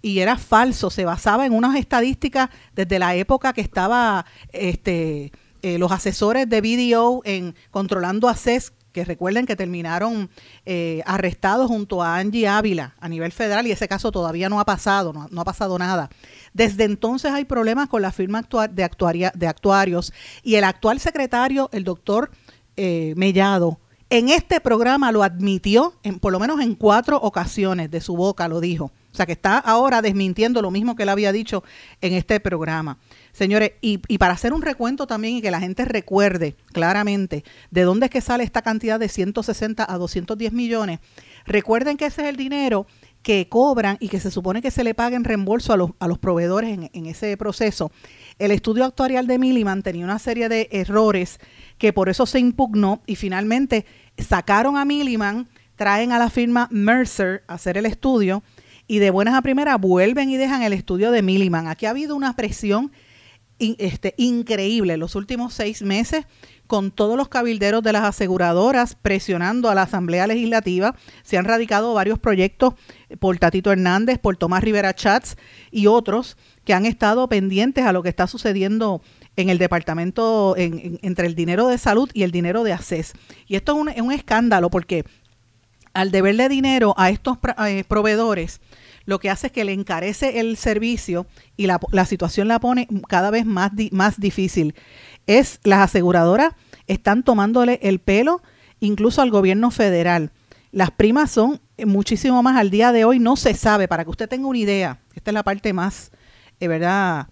y 0.03 0.19
era 0.19 0.37
falso, 0.37 0.91
se 0.91 1.05
basaba 1.05 1.47
en 1.47 1.53
unas 1.53 1.77
estadísticas 1.77 2.51
desde 2.75 2.99
la 2.99 3.15
época 3.15 3.53
que 3.53 3.61
estaba 3.61 4.27
este, 4.53 5.33
eh, 5.63 5.79
los 5.79 5.93
asesores 5.93 6.49
de 6.49 6.61
BDO 6.61 7.23
en 7.25 7.55
controlando 7.71 8.29
ACES 8.29 8.73
que 8.93 9.05
recuerden 9.05 9.47
que 9.47 9.57
terminaron 9.57 10.29
eh, 10.67 11.03
arrestados 11.07 11.69
junto 11.69 12.03
a 12.03 12.19
Angie 12.19 12.47
Ávila 12.47 12.95
a 13.01 13.09
nivel 13.09 13.33
federal 13.33 13.67
y 13.67 13.73
ese 13.73 13.89
caso 13.89 14.13
todavía 14.13 14.49
no 14.49 14.61
ha 14.61 14.65
pasado, 14.65 15.13
no, 15.13 15.41
ha 15.41 15.45
pasado 15.45 15.79
nada. 15.79 16.11
Desde 16.53 16.85
entonces 16.85 17.33
hay 17.33 17.45
problemas 17.45 17.89
con 17.89 18.03
la 18.03 18.13
firma 18.13 18.43
de, 18.71 18.85
actuaria, 18.85 19.33
de 19.35 19.47
actuarios 19.47 20.13
y 20.43 20.57
el 20.57 20.65
actual 20.65 21.01
secretario, 21.01 21.71
el 21.73 21.85
doctor 21.85 22.31
eh, 22.77 23.15
Mellado, 23.17 23.81
en 24.13 24.29
este 24.29 24.61
programa 24.61 25.11
lo 25.11 25.23
admitió, 25.23 25.95
en, 26.03 26.19
por 26.19 26.33
lo 26.33 26.39
menos 26.39 26.61
en 26.61 26.75
cuatro 26.75 27.17
ocasiones 27.17 27.91
de 27.91 28.03
su 28.03 28.15
boca 28.15 28.47
lo 28.47 28.61
dijo. 28.61 28.93
O 29.11 29.17
sea 29.17 29.25
que 29.25 29.33
está 29.33 29.57
ahora 29.57 30.03
desmintiendo 30.03 30.61
lo 30.61 30.71
mismo 30.71 30.95
que 30.95 31.05
él 31.05 31.09
había 31.09 31.33
dicho 31.33 31.65
en 32.03 32.13
este 32.13 32.39
programa. 32.39 32.99
Señores, 33.33 33.73
y, 33.81 33.97
para 34.19 34.35
hacer 34.35 34.53
un 34.53 34.61
recuento 34.61 35.07
también 35.07 35.37
y 35.37 35.41
que 35.41 35.51
la 35.51 35.61
gente 35.61 35.87
recuerde 35.87 36.57
claramente 36.75 37.43
de 37.71 37.83
dónde 37.85 38.07
es 38.07 38.13
que 38.13 38.21
sale 38.21 38.45
esta 38.45 38.61
cantidad 38.61 39.01
de 39.01 39.09
160 39.09 39.91
a 39.91 39.97
210 39.97 40.53
millones, 40.53 41.01
recuerden 41.47 41.97
que 41.97 42.05
ese 42.05 42.21
es 42.21 42.29
el 42.29 42.37
dinero 42.37 42.87
que 43.23 43.49
cobran 43.49 43.97
y 43.99 44.09
que 44.09 44.21
se 44.21 44.31
supone 44.31 44.61
que 44.61 44.71
se 44.71 44.85
le 44.85 44.93
paga 44.93 45.17
en 45.17 45.25
reembolso 45.25 45.73
a 45.73 45.79
los, 45.79 45.93
a 46.01 46.07
los 46.07 46.19
proveedores 46.19 46.79
en 46.93 47.07
ese 47.07 47.35
proceso. 47.39 47.91
El 48.43 48.51
estudio 48.51 48.85
actuarial 48.85 49.29
de 49.29 49.39
Milliman 49.39 49.85
tenía 49.85 50.05
una 50.05 50.19
serie 50.19 50.49
de 50.49 50.69
errores 50.73 51.39
que 51.79 51.93
por 51.93 52.09
eso 52.09 52.27
se 52.27 52.41
impugnó 52.41 53.01
y 53.07 53.15
finalmente 53.15 53.87
sacaron 54.19 54.77
a 54.77 54.85
Milliman, 54.85 55.49
traen 55.77 56.11
a 56.11 56.19
la 56.19 56.29
firma 56.29 56.67
Mercer 56.73 57.45
a 57.47 57.55
hacer 57.55 57.79
el 57.79 57.87
estudio 57.87 58.43
y 58.89 58.99
de 58.99 59.11
buenas 59.11 59.37
a 59.37 59.43
primeras 59.43 59.81
vuelven 59.81 60.29
y 60.29 60.39
dejan 60.39 60.65
el 60.65 60.73
estudio 60.73 61.13
de 61.13 61.23
Milliman. 61.23 61.69
Aquí 61.69 61.87
ha 61.87 61.91
habido 61.91 62.17
una 62.17 62.35
presión 62.35 62.91
este, 63.61 64.15
increíble 64.17 64.97
los 64.97 65.15
últimos 65.15 65.55
seis 65.55 65.83
meses 65.83 66.27
con 66.67 66.91
todos 66.91 67.17
los 67.17 67.29
cabilderos 67.29 67.83
de 67.85 67.93
las 67.93 68.03
aseguradoras 68.03 68.97
presionando 68.97 69.71
a 69.71 69.77
la 69.77 69.83
Asamblea 69.83 70.27
Legislativa. 70.27 70.97
Se 71.23 71.39
han 71.39 71.45
radicado 71.45 71.95
varios 71.95 72.19
proyectos 72.19 72.75
por 73.21 73.39
Tatito 73.39 73.71
Hernández, 73.71 74.19
por 74.19 74.37
Tomás 74.37 74.65
Rivera 74.65 74.95
Chats 74.95 75.37
y 75.71 75.87
otros 75.87 76.37
que 76.65 76.75
han 76.75 76.87
estado 76.87 77.29
pendientes 77.29 77.85
a 77.85 77.93
lo 77.93 78.03
que 78.03 78.09
está 78.09 78.27
sucediendo 78.27 79.03
en 79.37 79.49
el 79.49 79.59
departamento, 79.59 80.55
entre 80.57 81.27
el 81.27 81.35
dinero 81.35 81.69
de 81.69 81.79
salud 81.79 82.11
y 82.13 82.23
el 82.23 82.31
dinero 82.31 82.65
de 82.65 82.73
ACES. 82.73 83.15
Y 83.47 83.57
esto 83.57 83.73
es 83.73 83.79
un, 83.79 83.89
es 83.89 84.01
un 84.01 84.13
escándalo 84.13 84.71
porque 84.71 85.05
al 85.95 86.11
deberle 86.11 86.49
dinero 86.49 86.95
a 86.97 87.11
estos 87.11 87.39
eh, 87.67 87.85
proveedores, 87.87 88.61
lo 89.05 89.19
que 89.19 89.31
hace 89.31 89.49
es 89.49 89.53
que 89.53 89.65
le 89.65 89.73
encarece 89.73 90.41
el 90.41 90.57
servicio 90.57 91.27
y 91.57 91.67
la, 91.67 92.05
situación 92.07 92.49
la 92.49 92.61
pone 92.61 92.89
cada 93.09 93.31
vez 93.31 93.45
más, 93.45 93.73
más 93.91 94.21
difícil. 94.21 94.75
Es 95.27 95.61
las 95.65 95.81
aseguradoras 95.81 96.55
están 96.87 97.23
tomándole 97.23 97.79
el 97.83 97.99
pelo 97.99 98.43
incluso 98.81 99.23
al 99.23 99.31
gobierno 99.31 99.71
federal. 99.71 100.31
Las 100.71 100.91
primas 100.91 101.31
son 101.31 101.61
muchísimo 101.85 102.43
más 102.43 102.57
al 102.57 102.71
día 102.71 102.93
de 102.93 103.05
hoy, 103.05 103.19
no 103.19 103.37
se 103.37 103.55
sabe, 103.55 103.89
para 103.89 104.05
que 104.05 104.11
usted 104.11 104.29
tenga 104.29 104.47
una 104.47 104.59
idea, 104.59 105.01
esta 105.15 105.31
es 105.31 105.35
la 105.35 105.43
parte 105.43 105.73
más, 105.73 106.12
eh, 106.65 106.69
¿verdad? 106.69 107.27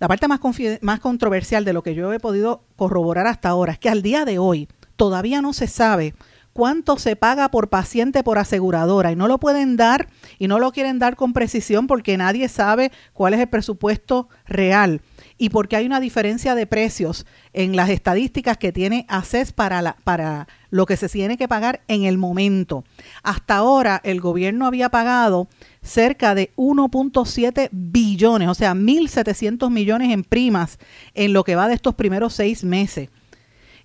La 0.00 0.08
parte 0.08 0.28
más, 0.28 0.40
más 0.80 1.00
controversial 1.00 1.64
de 1.64 1.72
lo 1.72 1.82
que 1.82 1.94
yo 1.94 2.12
he 2.12 2.20
podido 2.20 2.64
corroborar 2.76 3.26
hasta 3.26 3.48
ahora 3.48 3.72
es 3.72 3.78
que 3.78 3.88
al 3.88 4.02
día 4.02 4.24
de 4.24 4.38
hoy 4.38 4.68
todavía 4.96 5.40
no 5.40 5.52
se 5.52 5.66
sabe 5.66 6.14
cuánto 6.52 6.98
se 6.98 7.16
paga 7.16 7.50
por 7.50 7.68
paciente 7.68 8.22
por 8.22 8.38
aseguradora 8.38 9.12
y 9.12 9.16
no 9.16 9.28
lo 9.28 9.38
pueden 9.38 9.76
dar 9.76 10.08
y 10.38 10.48
no 10.48 10.58
lo 10.58 10.72
quieren 10.72 10.98
dar 10.98 11.16
con 11.16 11.32
precisión 11.32 11.86
porque 11.86 12.16
nadie 12.16 12.48
sabe 12.48 12.92
cuál 13.12 13.34
es 13.34 13.40
el 13.40 13.48
presupuesto 13.48 14.28
real 14.46 15.02
y 15.36 15.48
porque 15.48 15.76
hay 15.76 15.86
una 15.86 16.00
diferencia 16.00 16.54
de 16.54 16.66
precios 16.66 17.26
en 17.52 17.76
las 17.76 17.90
estadísticas 17.90 18.56
que 18.56 18.72
tiene 18.72 19.04
ACES 19.08 19.52
para, 19.52 19.82
la, 19.82 19.96
para 20.04 20.46
lo 20.70 20.86
que 20.86 20.96
se 20.96 21.08
tiene 21.08 21.36
que 21.36 21.48
pagar 21.48 21.82
en 21.88 22.04
el 22.04 22.18
momento. 22.18 22.84
Hasta 23.22 23.56
ahora 23.56 24.00
el 24.04 24.20
gobierno 24.20 24.66
había 24.66 24.90
pagado 24.90 25.48
cerca 25.82 26.34
de 26.34 26.52
1.7 26.56 27.68
billones, 27.72 28.48
o 28.48 28.54
sea, 28.54 28.74
1.700 28.74 29.70
millones 29.70 30.12
en 30.12 30.24
primas 30.24 30.78
en 31.14 31.32
lo 31.32 31.44
que 31.44 31.56
va 31.56 31.68
de 31.68 31.74
estos 31.74 31.94
primeros 31.94 32.34
seis 32.34 32.62
meses. 32.62 33.08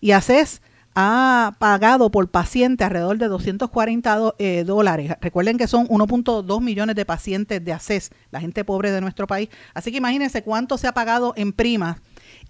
Y 0.01 0.11
ACES 0.11 0.61
ha 0.95 1.55
pagado 1.59 2.09
por 2.11 2.29
paciente 2.29 2.83
alrededor 2.83 3.17
de 3.17 3.27
240 3.27 4.35
eh, 4.37 4.63
dólares. 4.65 5.13
Recuerden 5.21 5.57
que 5.57 5.67
son 5.67 5.87
1.2 5.87 6.61
millones 6.61 6.95
de 6.95 7.05
pacientes 7.05 7.63
de 7.63 7.73
ACES, 7.73 8.11
la 8.31 8.41
gente 8.41 8.63
pobre 8.63 8.91
de 8.91 9.01
nuestro 9.01 9.27
país. 9.27 9.49
Así 9.73 9.91
que 9.91 9.97
imagínense 9.97 10.43
cuánto 10.43 10.77
se 10.77 10.87
ha 10.87 10.93
pagado 10.93 11.33
en 11.35 11.53
primas 11.53 11.97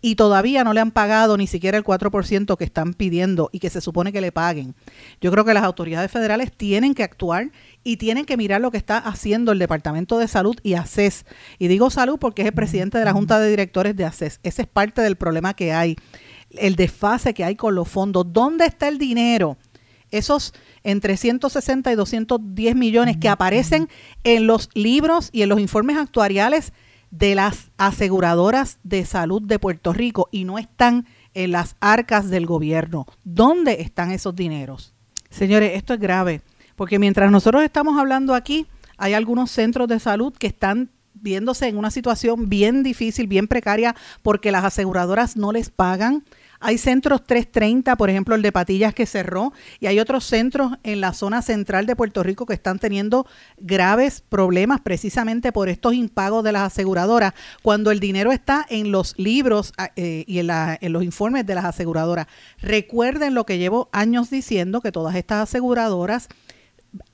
y 0.01 0.15
todavía 0.15 0.63
no 0.63 0.73
le 0.73 0.79
han 0.79 0.91
pagado 0.91 1.37
ni 1.37 1.47
siquiera 1.47 1.77
el 1.77 1.83
4% 1.83 2.57
que 2.57 2.63
están 2.63 2.93
pidiendo 2.93 3.49
y 3.51 3.59
que 3.59 3.69
se 3.69 3.81
supone 3.81 4.13
que 4.13 4.21
le 4.21 4.31
paguen. 4.31 4.75
Yo 5.21 5.31
creo 5.31 5.43
que 5.43 5.53
las 5.53 5.63
autoridades 5.63 6.09
federales 6.09 6.51
tienen 6.55 6.93
que 6.93 7.03
actuar 7.03 7.51
y 7.83 7.97
tienen 7.97 8.25
que 8.25 8.37
mirar 8.37 8.61
lo 8.61 8.71
que 8.71 8.77
está 8.77 8.97
haciendo 8.97 9.51
el 9.51 9.59
Departamento 9.59 10.17
de 10.17 10.27
Salud 10.27 10.55
y 10.63 10.73
ACES. 10.73 11.25
Y 11.57 11.67
digo 11.67 11.89
salud 11.89 12.17
porque 12.19 12.43
es 12.43 12.47
el 12.47 12.53
presidente 12.53 12.97
de 12.97 13.05
la 13.05 13.13
Junta 13.13 13.39
de 13.39 13.49
Directores 13.49 13.95
de 13.95 14.05
ACES. 14.05 14.39
Ese 14.43 14.61
es 14.61 14.67
parte 14.67 15.01
del 15.01 15.17
problema 15.17 15.53
que 15.53 15.73
hay 15.73 15.97
el 16.51 16.75
desfase 16.75 17.33
que 17.33 17.43
hay 17.43 17.55
con 17.55 17.75
los 17.75 17.87
fondos. 17.87 18.25
¿Dónde 18.31 18.65
está 18.65 18.87
el 18.87 18.97
dinero? 18.97 19.57
Esos 20.11 20.53
entre 20.83 21.17
160 21.17 21.91
y 21.91 21.95
210 21.95 22.75
millones 22.75 23.17
que 23.17 23.29
aparecen 23.29 23.89
en 24.23 24.47
los 24.47 24.69
libros 24.73 25.29
y 25.31 25.43
en 25.43 25.49
los 25.49 25.59
informes 25.59 25.97
actuariales 25.97 26.73
de 27.11 27.35
las 27.35 27.71
aseguradoras 27.77 28.79
de 28.83 29.05
salud 29.05 29.41
de 29.41 29.59
Puerto 29.59 29.93
Rico 29.93 30.29
y 30.31 30.45
no 30.45 30.57
están 30.57 31.05
en 31.33 31.51
las 31.51 31.75
arcas 31.79 32.29
del 32.29 32.45
gobierno. 32.45 33.05
¿Dónde 33.23 33.81
están 33.81 34.11
esos 34.11 34.35
dineros? 34.35 34.93
Señores, 35.29 35.71
esto 35.75 35.93
es 35.93 35.99
grave, 35.99 36.41
porque 36.75 36.99
mientras 36.99 37.31
nosotros 37.31 37.63
estamos 37.63 37.99
hablando 37.99 38.33
aquí, 38.33 38.67
hay 38.97 39.13
algunos 39.13 39.51
centros 39.51 39.87
de 39.87 39.99
salud 39.99 40.33
que 40.33 40.47
están 40.47 40.89
viéndose 41.13 41.67
en 41.67 41.77
una 41.77 41.91
situación 41.91 42.49
bien 42.49 42.83
difícil, 42.83 43.27
bien 43.27 43.47
precaria, 43.47 43.95
porque 44.21 44.51
las 44.51 44.63
aseguradoras 44.63 45.37
no 45.37 45.51
les 45.51 45.69
pagan 45.69 46.23
hay 46.59 46.77
centros 46.77 47.23
330, 47.23 47.95
por 47.95 48.09
ejemplo, 48.09 48.35
el 48.35 48.41
de 48.41 48.51
Patillas 48.51 48.93
que 48.93 49.05
cerró, 49.05 49.53
y 49.79 49.87
hay 49.87 49.99
otros 49.99 50.25
centros 50.25 50.73
en 50.83 51.01
la 51.01 51.13
zona 51.13 51.41
central 51.41 51.85
de 51.85 51.95
Puerto 51.95 52.23
Rico 52.23 52.45
que 52.45 52.53
están 52.53 52.79
teniendo 52.79 53.25
graves 53.57 54.21
problemas 54.27 54.81
precisamente 54.81 55.51
por 55.51 55.69
estos 55.69 55.93
impagos 55.93 56.43
de 56.43 56.51
las 56.51 56.63
aseguradoras, 56.63 57.33
cuando 57.61 57.91
el 57.91 57.99
dinero 57.99 58.31
está 58.31 58.65
en 58.69 58.91
los 58.91 59.17
libros 59.17 59.73
ah, 59.77 59.91
eh, 59.95 60.25
y 60.27 60.39
en, 60.39 60.49
en 60.49 60.93
los 60.93 61.03
informes 61.03 61.45
de 61.45 61.55
las 61.55 61.65
aseguradoras. 61.65 62.27
Recuerden 62.61 63.33
lo 63.33 63.45
que 63.45 63.57
llevo 63.57 63.89
años 63.91 64.29
diciendo, 64.29 64.81
que 64.81 64.91
todas 64.91 65.15
estas 65.15 65.49
aseguradoras 65.49 66.27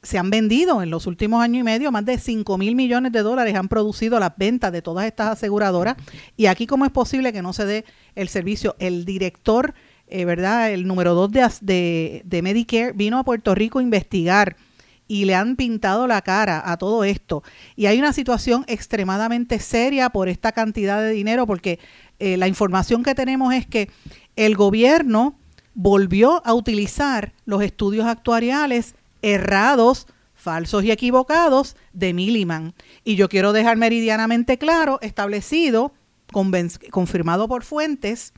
se 0.02 0.18
han 0.18 0.30
vendido 0.30 0.82
en 0.82 0.90
los 0.90 1.08
últimos 1.08 1.42
años 1.42 1.62
y 1.62 1.64
medio, 1.64 1.92
más 1.92 2.06
de 2.06 2.18
5 2.18 2.58
mil 2.58 2.76
millones 2.76 3.12
de 3.12 3.22
dólares 3.22 3.56
han 3.56 3.68
producido 3.68 4.20
las 4.20 4.36
ventas 4.38 4.72
de 4.72 4.82
todas 4.82 5.06
estas 5.06 5.30
aseguradoras. 5.30 5.96
Y 6.38 6.46
aquí, 6.46 6.68
¿cómo 6.68 6.86
es 6.86 6.92
posible 6.92 7.34
que 7.34 7.42
no 7.42 7.54
se 7.54 7.66
dé 7.66 7.86
el 8.16 8.30
servicio? 8.30 8.76
El 8.80 9.06
director, 9.06 9.74
eh, 10.08 10.26
¿verdad? 10.26 10.72
El 10.72 10.88
número 10.88 11.14
2 11.14 11.32
de, 11.62 12.22
de, 12.24 12.42
Medicare 12.42 12.94
vino 12.94 13.18
a 13.20 13.24
Puerto 13.24 13.56
Rico 13.56 13.80
a 13.80 13.84
investigar 13.84 14.56
y 15.08 15.26
le 15.26 15.36
han 15.36 15.56
pintado 15.56 16.08
la 16.08 16.22
cara 16.22 16.62
a 16.66 16.78
todo 16.78 17.04
esto. 17.04 17.44
Y 17.76 17.88
hay 17.88 18.00
una 18.00 18.14
situación 18.14 18.64
extremadamente 18.68 19.60
seria 19.60 20.10
por 20.10 20.30
esta 20.30 20.52
cantidad 20.52 21.02
de 21.02 21.12
dinero, 21.12 21.46
porque 21.46 21.80
eh, 22.20 22.38
la 22.38 22.48
información 22.48 23.04
que 23.04 23.16
tenemos 23.16 23.54
es 23.54 23.66
que 23.66 23.90
el 24.36 24.56
gobierno 24.56 25.38
volvió 25.74 26.46
a 26.46 26.54
utilizar 26.54 27.34
los 27.46 27.62
estudios 27.62 28.06
actuariales 28.08 28.96
errados, 29.26 30.06
falsos 30.36 30.84
y 30.84 30.92
equivocados 30.92 31.76
de 31.94 32.14
Milliman. 32.14 32.76
Y 33.04 33.16
yo 33.16 33.28
quiero 33.28 33.54
dejar 33.54 33.76
meridianamente 33.76 34.60
claro, 34.60 35.00
establecido, 35.02 35.94
confirmado 36.92 37.48
por 37.48 37.64
fuentes, 37.64 38.34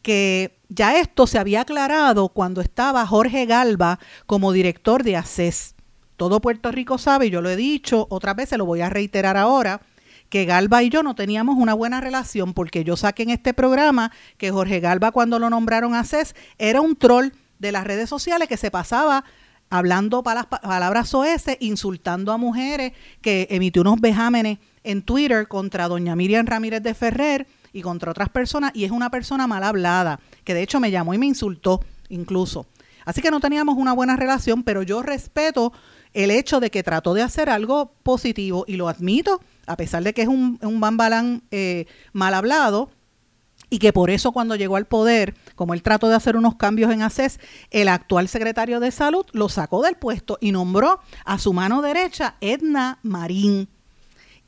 que 0.00 0.58
ya 0.70 0.98
esto 0.98 1.26
se 1.26 1.38
había 1.38 1.60
aclarado 1.60 2.30
cuando 2.30 2.62
estaba 2.62 3.06
Jorge 3.06 3.44
Galba 3.44 3.98
como 4.24 4.52
director 4.52 5.02
de 5.02 5.16
ACES. 5.16 5.74
Todo 6.16 6.40
Puerto 6.40 6.72
Rico 6.72 6.96
sabe, 6.96 7.28
yo 7.28 7.42
lo 7.42 7.50
he 7.50 7.56
dicho, 7.56 8.06
otra 8.08 8.32
vez 8.32 8.48
se 8.48 8.56
lo 8.56 8.64
voy 8.64 8.80
a 8.80 8.88
reiterar 8.88 9.36
ahora, 9.36 9.82
que 10.30 10.46
Galba 10.46 10.82
y 10.82 10.88
yo 10.88 11.02
no 11.02 11.14
teníamos 11.14 11.56
una 11.58 11.74
buena 11.74 12.00
relación 12.00 12.54
porque 12.54 12.84
yo 12.84 12.96
saqué 12.96 13.24
en 13.24 13.30
este 13.30 13.52
programa 13.52 14.12
que 14.38 14.50
Jorge 14.50 14.80
Galba 14.80 15.12
cuando 15.12 15.38
lo 15.38 15.50
nombraron 15.50 15.94
ACES 15.94 16.34
era 16.56 16.80
un 16.80 16.96
troll 16.96 17.32
de 17.58 17.72
las 17.72 17.84
redes 17.84 18.08
sociales 18.08 18.48
que 18.48 18.56
se 18.56 18.70
pasaba 18.70 19.24
hablando 19.70 20.22
palabras 20.22 21.08
soeces, 21.08 21.56
insultando 21.60 22.32
a 22.32 22.36
mujeres, 22.36 22.92
que 23.20 23.48
emitió 23.50 23.82
unos 23.82 24.00
vejámenes 24.00 24.58
en 24.84 25.02
Twitter 25.02 25.48
contra 25.48 25.88
doña 25.88 26.14
Miriam 26.16 26.46
Ramírez 26.46 26.82
de 26.82 26.94
Ferrer 26.94 27.46
y 27.72 27.82
contra 27.82 28.10
otras 28.10 28.28
personas, 28.28 28.72
y 28.74 28.84
es 28.84 28.90
una 28.90 29.10
persona 29.10 29.46
mal 29.46 29.64
hablada, 29.64 30.20
que 30.44 30.54
de 30.54 30.62
hecho 30.62 30.80
me 30.80 30.90
llamó 30.90 31.14
y 31.14 31.18
me 31.18 31.26
insultó 31.26 31.80
incluso. 32.08 32.66
Así 33.04 33.20
que 33.20 33.30
no 33.30 33.40
teníamos 33.40 33.76
una 33.76 33.92
buena 33.92 34.16
relación, 34.16 34.62
pero 34.62 34.82
yo 34.82 35.02
respeto 35.02 35.72
el 36.12 36.30
hecho 36.30 36.60
de 36.60 36.70
que 36.70 36.82
trató 36.82 37.14
de 37.14 37.22
hacer 37.22 37.50
algo 37.50 37.92
positivo 38.02 38.64
y 38.66 38.76
lo 38.76 38.88
admito, 38.88 39.40
a 39.66 39.76
pesar 39.76 40.02
de 40.02 40.14
que 40.14 40.22
es 40.22 40.28
un, 40.28 40.58
un 40.62 40.80
bambalán 40.80 41.42
eh, 41.50 41.86
mal 42.12 42.34
hablado, 42.34 42.90
y 43.68 43.78
que 43.78 43.92
por 43.92 44.10
eso 44.10 44.32
cuando 44.32 44.56
llegó 44.56 44.76
al 44.76 44.86
poder, 44.86 45.34
como 45.56 45.74
él 45.74 45.82
trató 45.82 46.08
de 46.08 46.14
hacer 46.14 46.36
unos 46.36 46.54
cambios 46.54 46.92
en 46.92 47.02
ACES, 47.02 47.40
el 47.70 47.88
actual 47.88 48.28
secretario 48.28 48.78
de 48.78 48.92
salud 48.92 49.26
lo 49.32 49.48
sacó 49.48 49.82
del 49.82 49.96
puesto 49.96 50.38
y 50.40 50.52
nombró 50.52 51.00
a 51.24 51.38
su 51.40 51.52
mano 51.52 51.82
derecha 51.82 52.36
Edna 52.40 53.00
Marín. 53.02 53.68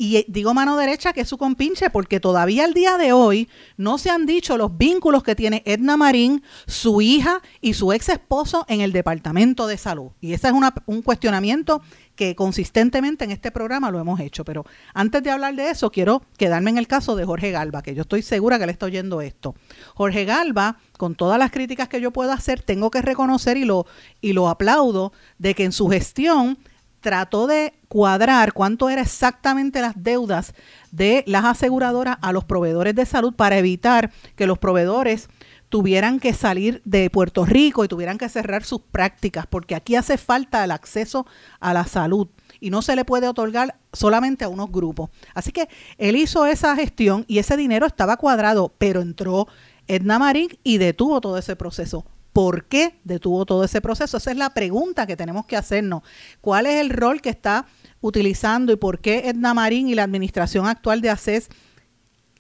Y 0.00 0.17
eh, 0.17 0.25
digo 0.29 0.55
mano 0.55 0.77
derecha 0.77 1.12
que 1.12 1.23
es 1.23 1.29
su 1.29 1.37
compinche 1.37 1.91
porque 1.91 2.21
todavía 2.21 2.65
al 2.65 2.73
día 2.73 2.97
de 2.97 3.12
hoy 3.12 3.49
no 3.77 3.99
se 3.99 4.11
han 4.11 4.27
dicho 4.27 4.57
los 4.57 4.79
vínculos 4.79 5.25
que 5.25 5.35
tiene 5.35 5.65
Edna 5.67 5.97
Marín, 5.97 6.45
su 6.69 7.00
hija 7.00 7.43
y 7.61 7.75
su 7.75 7.93
ex 7.93 8.09
esposo 8.09 8.65
en 8.69 8.81
el 8.81 8.93
Departamento 8.93 9.67
de 9.67 9.77
Salud. 9.77 10.12
Y 10.21 10.35
ese 10.35 10.47
es 10.47 10.55
un 10.87 11.03
cuestionamiento 11.03 11.83
que 12.19 12.35
consistentemente 12.35 13.25
en 13.25 13.31
este 13.31 13.53
programa 13.53 13.93
lo 13.93 14.01
hemos 14.01 14.19
hecho. 14.19 14.45
Pero 14.45 14.67
antes 14.93 15.23
de 15.23 15.31
hablar 15.31 15.55
de 15.55 15.71
eso, 15.71 15.93
quiero 15.93 16.21
quedarme 16.37 16.71
en 16.71 16.79
el 16.79 16.89
caso 16.89 17.15
de 17.15 17.25
Jorge 17.25 17.53
Galva, 17.53 17.81
que 17.81 17.95
yo 17.95 18.03
estoy 18.03 18.23
segura 18.23 18.59
que 18.59 18.67
le 18.67 18.73
está 18.73 18.87
oyendo 18.87 19.21
esto. 19.21 19.55
Jorge 19.95 20.25
Galva, 20.25 20.79
con 20.97 21.15
todas 21.15 21.39
las 21.39 21.53
críticas 21.53 21.89
que 21.89 22.01
yo 22.01 22.11
puedo 22.11 22.33
hacer, 22.33 22.61
tengo 22.61 22.91
que 22.91 23.03
reconocer 23.03 23.57
y 23.57 23.65
lo, 23.65 23.87
y 24.21 24.33
lo 24.33 24.49
aplaudo 24.49 25.13
de 25.39 25.55
que 25.55 25.63
en 25.63 25.71
su 25.71 25.89
gestión 25.89 26.59
trató 27.01 27.47
de 27.47 27.75
cuadrar 27.87 28.53
cuánto 28.53 28.91
eran 28.91 29.05
exactamente 29.05 29.81
las 29.81 29.95
deudas 30.03 30.55
de 30.91 31.23
las 31.29 31.45
aseguradoras 31.45 32.19
a 32.21 32.33
los 32.33 32.45
proveedores 32.45 32.97
de 32.97 33.07
salud 33.07 33.33
para 33.33 33.59
evitar 33.59 34.11
que 34.35 34.49
los 34.49 34.59
proveedores 34.59 35.29
tuvieran 35.69 36.21
que 36.21 36.33
salir 36.33 36.83
de 36.85 37.11
Puerto 37.11 37.45
Rico 37.45 37.85
y 37.85 37.89
tuvieran 37.89 38.19
que 38.19 38.29
cerrar 38.29 38.65
sus 38.65 38.81
prácticas, 38.81 39.47
porque 39.47 39.75
aquí 39.75 39.97
hace 39.97 40.17
falta 40.17 40.65
el 40.65 40.71
acceso 40.71 41.27
a 41.61 41.75
la 41.75 41.85
salud 41.85 42.29
y 42.61 42.71
no 42.71 42.83
se 42.83 42.97
le 42.97 43.05
puede 43.05 43.29
otorgar 43.29 43.77
solamente 43.93 44.45
a 44.45 44.49
unos 44.49 44.71
grupos. 44.71 45.11
Así 45.35 45.53
que 45.53 45.69
él 45.99 46.17
hizo 46.17 46.47
esa 46.47 46.75
gestión 46.77 47.25
y 47.29 47.39
ese 47.39 47.57
dinero 47.57 47.87
estaba 47.87 48.17
cuadrado, 48.17 48.73
pero 48.79 49.01
entró 49.01 49.49
Edna 49.87 50.19
Marín 50.19 50.49
y 50.63 50.79
detuvo 50.79 51.21
todo 51.21 51.39
ese 51.39 51.57
proceso. 51.57 52.05
¿Por 52.33 52.67
qué 52.67 53.01
detuvo 53.05 53.45
todo 53.47 53.65
ese 53.65 53.81
proceso? 53.81 54.17
Esa 54.17 54.31
es 54.31 54.37
la 54.37 54.55
pregunta 54.55 55.07
que 55.07 55.17
tenemos 55.17 55.47
que 55.47 55.57
hacernos. 55.57 56.03
¿Cuál 56.41 56.67
es 56.67 56.81
el 56.81 56.91
rol 56.91 57.21
que 57.21 57.31
está 57.31 57.67
utilizando 58.01 58.73
y 58.73 58.77
por 58.77 59.01
qué 59.01 59.29
Edna 59.29 59.55
Marín 59.55 59.89
y 59.89 59.95
la 59.95 60.05
administración 60.05 60.67
actual 60.67 61.01
de 61.01 61.11
ACES 61.11 61.49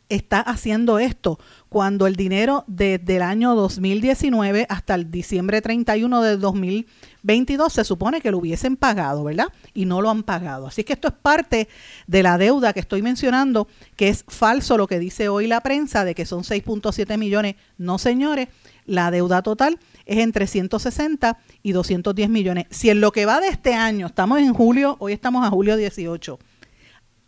está 0.08 0.40
haciendo 0.40 0.98
esto 0.98 1.38
cuando 1.68 2.06
el 2.06 2.16
dinero 2.16 2.64
desde 2.66 3.16
el 3.16 3.22
año 3.22 3.54
2019 3.54 4.66
hasta 4.68 4.94
el 4.94 5.10
diciembre 5.10 5.60
31 5.60 6.22
de 6.22 6.36
2022 6.38 7.72
se 7.72 7.84
supone 7.84 8.20
que 8.20 8.30
lo 8.30 8.38
hubiesen 8.38 8.76
pagado, 8.76 9.24
¿verdad? 9.24 9.48
Y 9.74 9.84
no 9.84 10.00
lo 10.00 10.08
han 10.10 10.22
pagado. 10.22 10.66
Así 10.66 10.84
que 10.84 10.94
esto 10.94 11.08
es 11.08 11.14
parte 11.14 11.68
de 12.06 12.22
la 12.22 12.38
deuda 12.38 12.72
que 12.72 12.80
estoy 12.80 13.02
mencionando, 13.02 13.68
que 13.96 14.08
es 14.08 14.24
falso 14.28 14.78
lo 14.78 14.86
que 14.86 14.98
dice 14.98 15.28
hoy 15.28 15.46
la 15.46 15.60
prensa 15.60 16.04
de 16.04 16.14
que 16.14 16.24
son 16.24 16.42
6.7 16.42 17.18
millones. 17.18 17.56
No, 17.76 17.98
señores, 17.98 18.48
la 18.86 19.10
deuda 19.10 19.42
total 19.42 19.78
es 20.06 20.18
entre 20.18 20.46
160 20.46 21.38
y 21.62 21.72
210 21.72 22.30
millones. 22.30 22.64
Si 22.70 22.88
en 22.88 23.02
lo 23.02 23.12
que 23.12 23.26
va 23.26 23.40
de 23.40 23.48
este 23.48 23.74
año, 23.74 24.06
estamos 24.06 24.38
en 24.38 24.54
julio, 24.54 24.96
hoy 25.00 25.12
estamos 25.12 25.46
a 25.46 25.50
julio 25.50 25.76
18, 25.76 26.38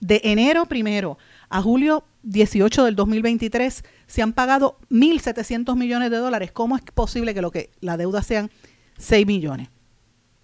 de 0.00 0.20
enero 0.24 0.64
primero 0.64 1.18
a 1.50 1.60
julio 1.60 2.04
18 2.22 2.84
del 2.84 2.96
2023 2.96 3.84
se 4.06 4.22
han 4.22 4.32
pagado 4.32 4.78
1.700 4.90 5.76
millones 5.76 6.10
de 6.10 6.18
dólares. 6.18 6.52
¿Cómo 6.52 6.76
es 6.76 6.82
posible 6.82 7.34
que 7.34 7.42
lo 7.42 7.50
que 7.50 7.70
la 7.80 7.96
deuda 7.96 8.22
sean 8.22 8.50
6 8.98 9.26
millones? 9.26 9.68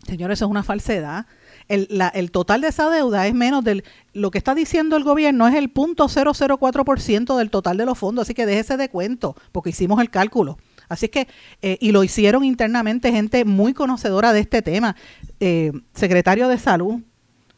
Señores, 0.07 0.39
eso 0.39 0.45
es 0.45 0.51
una 0.51 0.63
falsedad. 0.63 1.27
El, 1.69 2.31
total 2.31 2.61
de 2.61 2.69
esa 2.69 2.89
deuda 2.91 3.27
es 3.27 3.35
menos 3.35 3.65
del 3.65 3.83
lo 4.13 4.31
que 4.31 4.39
está 4.39 4.55
diciendo 4.55 4.97
el 4.97 5.03
gobierno 5.03 5.49
es 5.49 5.55
el 5.57 5.69
punto 5.69 6.07
004% 6.07 7.37
del 7.37 7.51
total 7.51 7.77
de 7.77 7.87
los 7.87 7.99
fondos, 7.99 8.23
así 8.23 8.35
que 8.35 8.47
déjese 8.47 8.77
de 8.77 8.89
cuento, 8.89 9.35
porque 9.51 9.71
hicimos 9.71 10.01
el 10.01 10.09
cálculo. 10.09 10.59
Así 10.89 11.09
que, 11.09 11.27
eh, 11.63 11.77
y 11.81 11.91
lo 11.91 12.05
hicieron 12.05 12.45
internamente 12.45 13.11
gente 13.11 13.45
muy 13.45 13.75
conocedora 13.75 14.33
de 14.33 14.41
este 14.41 14.63
tema. 14.63 14.95
Eh, 15.41 15.73
secretario 15.93 16.47
de 16.47 16.59
Salud, 16.59 17.01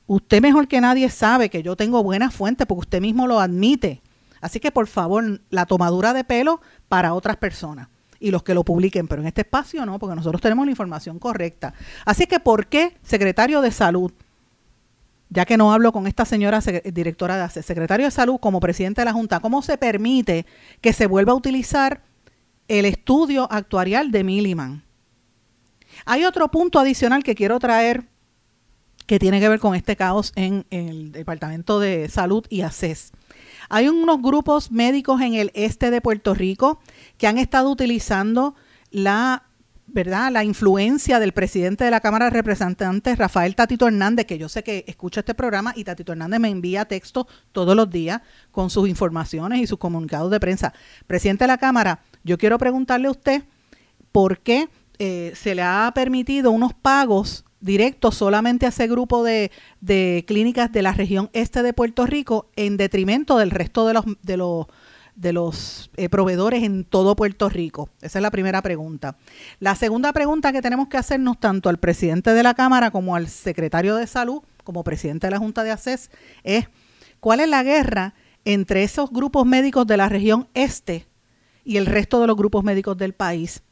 usted 0.06 0.40
mejor 0.40 0.68
que 0.68 0.80
nadie 0.80 1.10
sabe 1.10 1.50
que 1.50 1.62
yo 1.62 1.76
tengo 1.76 2.02
buenas 2.02 2.34
fuentes 2.34 2.66
porque 2.66 2.80
usted 2.80 3.00
mismo 3.02 3.26
lo 3.26 3.40
admite. 3.40 4.00
Así 4.40 4.60
que, 4.60 4.70
por 4.70 4.86
favor, 4.86 5.40
la 5.50 5.66
tomadura 5.66 6.12
de 6.12 6.24
pelo 6.24 6.60
para 6.88 7.14
otras 7.14 7.36
personas 7.36 7.88
y 8.20 8.30
los 8.30 8.42
que 8.42 8.54
lo 8.54 8.64
publiquen, 8.64 9.06
pero 9.06 9.22
en 9.22 9.28
este 9.28 9.42
espacio 9.42 9.86
no, 9.86 9.98
porque 9.98 10.16
nosotros 10.16 10.40
tenemos 10.40 10.66
la 10.66 10.72
información 10.72 11.18
correcta. 11.18 11.74
Así 12.04 12.26
que, 12.26 12.40
¿por 12.40 12.66
qué 12.66 12.96
secretario 13.02 13.60
de 13.60 13.70
Salud? 13.70 14.12
ya 15.30 15.44
que 15.44 15.58
no 15.58 15.74
hablo 15.74 15.92
con 15.92 16.06
esta 16.06 16.24
señora 16.24 16.60
directora 16.60 17.36
de 17.36 17.42
ACE, 17.42 17.62
secretario 17.62 18.06
de 18.06 18.10
Salud 18.10 18.38
como 18.40 18.60
presidente 18.60 19.02
de 19.02 19.04
la 19.04 19.12
Junta, 19.12 19.40
¿cómo 19.40 19.60
se 19.60 19.76
permite 19.76 20.46
que 20.80 20.94
se 20.94 21.06
vuelva 21.06 21.32
a 21.32 21.34
utilizar 21.34 22.00
el 22.68 22.84
estudio 22.84 23.50
actuarial 23.50 24.12
de 24.12 24.24
Milliman. 24.24 24.84
Hay 26.04 26.24
otro 26.24 26.48
punto 26.48 26.78
adicional 26.78 27.24
que 27.24 27.34
quiero 27.34 27.58
traer 27.58 28.06
que 29.06 29.18
tiene 29.18 29.40
que 29.40 29.48
ver 29.48 29.58
con 29.58 29.74
este 29.74 29.96
caos 29.96 30.32
en, 30.36 30.66
el 30.70 31.12
Departamento 31.12 31.80
de 31.80 32.10
Salud 32.10 32.46
y 32.50 32.60
ACES. 32.60 33.12
Hay 33.68 33.88
unos 33.88 34.22
grupos 34.22 34.70
médicos 34.70 35.20
en 35.20 35.34
el 35.34 35.50
este 35.54 35.90
de 35.90 36.00
Puerto 36.00 36.34
Rico 36.34 36.80
que 37.16 37.26
han 37.26 37.38
estado 37.38 37.70
utilizando 37.70 38.54
la 38.90 39.44
¿verdad? 39.90 40.30
La 40.30 40.44
influencia 40.44 41.18
del 41.18 41.32
presidente 41.32 41.84
de 41.84 41.90
la 41.90 42.00
Cámara 42.00 42.26
de 42.26 42.30
Representantes, 42.30 43.16
Rafael 43.16 43.54
Tatito 43.54 43.88
Hernández, 43.88 44.26
que 44.26 44.36
yo 44.36 44.48
sé 44.48 44.62
que 44.62 44.84
escucha 44.86 45.20
este 45.20 45.34
programa 45.34 45.72
y 45.74 45.84
Tatito 45.84 46.12
Hernández 46.12 46.40
me 46.40 46.50
envía 46.50 46.84
textos 46.84 47.26
todos 47.52 47.74
los 47.74 47.88
días 47.88 48.20
con 48.50 48.68
sus 48.68 48.86
informaciones 48.86 49.60
y 49.60 49.66
sus 49.66 49.78
comunicados 49.78 50.30
de 50.30 50.40
prensa. 50.40 50.74
Presidente 51.06 51.44
de 51.44 51.48
la 51.48 51.58
Cámara, 51.58 52.02
yo 52.22 52.36
quiero 52.36 52.58
preguntarle 52.58 53.08
a 53.08 53.12
usted 53.12 53.44
por 54.12 54.40
qué 54.40 54.68
eh, 54.98 55.32
se 55.34 55.54
le 55.54 55.62
ha 55.62 55.90
permitido 55.94 56.50
unos 56.50 56.74
pagos 56.74 57.46
directos 57.60 58.14
solamente 58.14 58.66
a 58.66 58.70
ese 58.70 58.86
grupo 58.86 59.24
de, 59.24 59.50
de, 59.80 60.24
clínicas 60.26 60.70
de 60.72 60.82
la 60.82 60.92
región 60.92 61.30
este 61.32 61.62
de 61.62 61.72
Puerto 61.72 62.06
Rico 62.06 62.50
en 62.56 62.76
detrimento 62.76 63.38
del 63.38 63.50
resto 63.50 63.86
de 63.86 63.94
los, 63.94 64.04
de 64.22 64.36
los 64.36 64.66
de 65.16 65.32
los 65.32 65.90
eh, 65.96 66.08
proveedores 66.08 66.62
en 66.62 66.84
todo 66.84 67.16
Puerto 67.16 67.48
Rico? 67.48 67.90
Esa 68.00 68.20
es 68.20 68.22
la 68.22 68.30
primera 68.30 68.62
pregunta. 68.62 69.16
La 69.58 69.74
segunda 69.74 70.12
pregunta 70.12 70.52
que 70.52 70.62
tenemos 70.62 70.86
que 70.86 70.96
hacernos 70.96 71.40
tanto 71.40 71.68
al 71.68 71.78
presidente 71.78 72.32
de 72.32 72.42
la 72.44 72.54
Cámara 72.54 72.92
como 72.92 73.16
al 73.16 73.26
secretario 73.26 73.96
de 73.96 74.06
Salud, 74.06 74.42
como 74.62 74.84
presidente 74.84 75.26
de 75.26 75.32
la 75.32 75.38
Junta 75.38 75.64
de 75.64 75.72
ACES, 75.72 76.12
es 76.44 76.68
¿cuál 77.18 77.40
es 77.40 77.48
la 77.48 77.64
guerra 77.64 78.14
entre 78.44 78.84
esos 78.84 79.10
grupos 79.10 79.44
médicos 79.44 79.88
de 79.88 79.96
la 79.96 80.08
región 80.08 80.46
este 80.54 81.08
y 81.64 81.78
el 81.78 81.86
resto 81.86 82.20
de 82.20 82.28
los 82.28 82.36
grupos 82.36 82.62
médicos 82.62 82.96
del 82.96 83.12
país? 83.12 83.62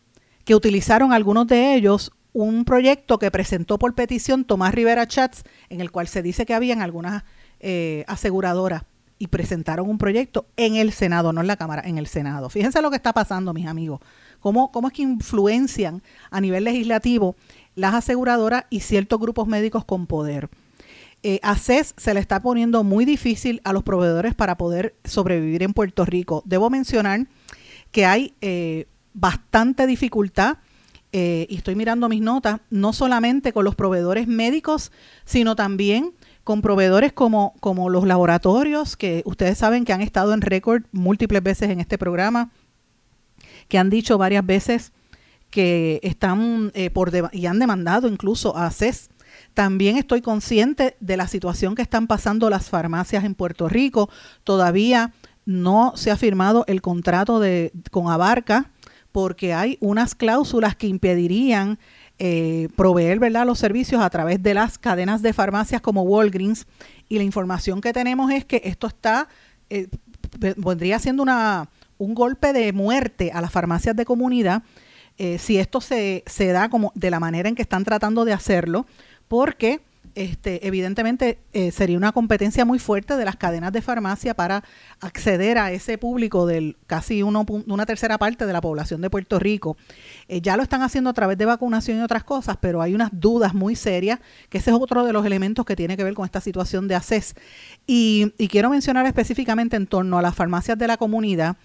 que 0.47 0.55
utilizaron 0.55 1.13
algunos 1.13 1.49
de 1.49 1.75
ellos 1.75 2.13
un 2.37 2.67
proyecto 2.67 3.19
que 3.19 3.31
presentó 3.31 3.79
por 3.79 3.95
petición 3.95 4.45
Tomás 4.45 4.75
Rivera 4.75 5.09
Chats, 5.09 5.43
en 5.71 5.81
el 5.81 5.91
cual 5.91 6.07
se 6.07 6.21
dice 6.21 6.45
que 6.45 6.53
habían 6.53 6.83
algunas 6.83 7.25
eh, 7.61 8.05
aseguradoras 8.09 8.83
y 9.19 9.29
presentaron 9.29 9.89
un 9.89 9.97
proyecto 9.97 10.47
en 10.59 10.77
el 10.77 10.93
Senado, 10.93 11.33
no 11.33 11.41
en 11.41 11.47
la 11.47 11.57
Cámara, 11.57 11.81
en 11.87 11.97
el 11.97 12.07
Senado. 12.07 12.51
Fíjense 12.51 12.83
lo 12.83 12.91
que 12.91 12.97
está 12.97 13.15
pasando, 13.15 13.55
mis 13.55 13.67
amigos. 13.67 14.01
Cómo, 14.41 14.71
cómo 14.71 14.89
es 14.89 14.93
que 14.93 15.01
influencian 15.01 16.03
a 16.31 16.43
nivel 16.43 16.65
legislativo 16.65 17.37
las 17.75 17.95
aseguradoras 17.95 18.65
y 18.69 18.81
ciertos 18.81 19.19
grupos 19.19 19.49
médicos 19.49 19.87
con 19.87 20.07
poder. 20.07 20.51
Eh, 21.23 21.41
a 21.43 21.57
CES 21.57 21.95
se 21.97 22.13
le 22.13 22.21
está 22.21 22.43
poniendo 22.43 22.85
muy 22.85 23.07
difícil 23.07 23.63
a 23.65 23.73
los 23.73 23.83
proveedores 23.83 24.35
para 24.35 24.59
poder 24.59 24.95
sobrevivir 25.05 25.63
en 25.63 25.73
Puerto 25.73 26.05
Rico. 26.05 26.43
Debo 26.45 26.69
mencionar 26.69 27.29
que 27.93 28.05
hay 28.05 28.35
eh, 28.43 28.89
bastante 29.15 29.87
dificultad 29.87 30.59
eh, 31.13 31.47
y 31.49 31.57
estoy 31.57 31.75
mirando 31.75 32.09
mis 32.09 32.21
notas, 32.21 32.61
no 32.71 32.93
solamente 32.93 33.53
con 33.53 33.65
los 33.65 33.75
proveedores 33.75 34.27
médicos, 34.27 34.93
sino 35.25 35.57
también 35.57 36.13
con 36.45 36.63
proveedores 36.63 37.13
como, 37.13 37.55
como 37.61 37.91
los 37.91 38.07
laboratorios, 38.07 38.97
que 38.97 39.23
ustedes 39.25 39.59
saben 39.59 39.85
que 39.85 39.93
han 39.93 40.03
estado 40.03 40.33
en 40.33 40.41
récord 40.41 40.85
múltiples 40.93 41.43
veces 41.43 41.71
en 41.71 41.81
este 41.81 41.99
programa, 41.99 42.51
que 43.69 43.79
han 43.79 43.91
dicho 43.91 44.19
varias 44.19 44.45
veces 44.47 44.93
que 45.51 46.01
están 46.03 46.71
eh, 46.75 46.91
por 46.91 47.13
y 47.33 47.47
han 47.47 47.59
demandado 47.59 48.09
incluso 48.09 48.57
a 48.57 48.71
CES. 48.71 49.11
También 49.55 49.97
estoy 49.97 50.21
consciente 50.21 50.97
de 51.01 51.17
la 51.17 51.29
situación 51.29 51.75
que 51.75 51.83
están 51.83 52.07
pasando 52.07 52.51
las 52.51 52.69
farmacias 52.69 53.25
en 53.25 53.35
Puerto 53.35 53.69
Rico. 53.69 54.11
Todavía 54.45 55.15
no 55.47 55.93
se 55.97 56.11
ha 56.11 56.17
firmado 56.17 56.65
el 56.67 56.83
contrato 56.83 57.41
de, 57.41 57.73
con 57.91 58.11
Abarca 58.11 58.71
porque 59.17 59.55
hay 59.55 59.79
unas 59.81 60.15
cláusulas 60.15 60.77
que 60.77 60.89
impedirían 60.89 61.79
eh, 62.19 62.69
proveer 62.77 63.19
¿verdad? 63.19 63.47
los 63.47 63.59
servicios 63.59 64.03
a 64.03 64.11
través 64.11 64.43
de 64.43 64.53
las 64.53 64.77
cadenas 64.77 65.23
de 65.23 65.33
farmacias 65.33 65.81
como 65.81 66.03
Walgreens. 66.03 66.67
Y 67.09 67.17
la 67.17 67.25
información 67.25 67.81
que 67.81 67.95
tenemos 67.95 68.31
es 68.31 68.45
que 68.45 68.61
esto 68.63 68.87
está, 68.87 69.29
eh, 69.71 69.89
vendría 70.59 70.99
siendo 70.99 71.23
una, 71.23 71.71
un 71.97 72.15
golpe 72.15 72.53
de 72.53 72.75
muerte 72.75 73.31
a 73.33 73.41
las 73.41 73.51
farmacias 73.51 73.97
de 73.97 74.05
comunidad 74.05 74.63
eh, 75.17 75.39
si 75.39 75.57
esto 75.57 75.81
se, 75.81 76.23
se 76.27 76.49
da 76.49 76.69
como 76.69 76.93
de 76.95 77.11
la 77.11 77.19
manera 77.19 77.49
en 77.49 77.55
que 77.55 77.63
están 77.63 77.85
tratando 77.85 78.27
de 78.27 78.35
hacerlo, 78.35 78.85
porque 79.29 79.81
este, 80.17 80.67
evidentemente 80.67 81.39
eh, 81.53 81.71
sería 81.71 81.99
una 81.99 82.11
competencia 82.11 82.65
muy 82.65 82.79
fuerte 82.79 83.17
de 83.17 83.25
las 83.27 83.37
cadenas 83.37 83.71
de 83.71 83.83
farmacia 83.83 84.33
para 84.33 84.65
acceder 85.01 85.59
a 85.59 85.71
ese 85.73 85.99
público 85.99 86.47
del 86.47 86.79
casi 86.87 87.23
una 87.23 87.85
tercera 87.85 88.17
parte 88.17 88.47
de 88.47 88.53
la 88.55 88.63
población 88.63 89.03
de 89.03 89.11
Puerto 89.11 89.39
Rico. 89.39 89.77
Eh, 90.27 90.41
ya 90.41 90.57
lo 90.57 90.63
están 90.63 90.81
haciendo 90.81 91.11
a 91.11 91.13
través 91.13 91.37
de 91.37 91.45
vacunación 91.45 91.99
y 91.99 92.01
otras 92.01 92.25
cosas, 92.25 92.57
pero 92.59 92.81
hay 92.81 92.95
unas 92.95 93.11
dudas 93.13 93.53
muy 93.53 93.77
serias, 93.77 94.19
que 94.49 94.57
ese 94.57 94.71
es 94.71 94.77
otro 94.77 95.05
de 95.05 95.13
los 95.13 95.27
elementos 95.27 95.67
que 95.67 95.77
tiene 95.77 95.99
que 95.99 96.05
ver 96.05 96.15
con 96.15 96.25
esta 96.25 96.41
situación 96.41 96.89
de 96.89 96.95
ACES. 96.95 97.35
Y 97.87 98.31
quiero 98.49 98.71
mencionar 98.71 99.05
específicamente 99.05 99.77
en 99.77 99.87
torno 99.87 100.17
a 100.17 100.23
las 100.23 100.35
farmacias 100.35 100.79
de 100.79 100.87
la 100.87 100.97
comunidad, 100.97 101.57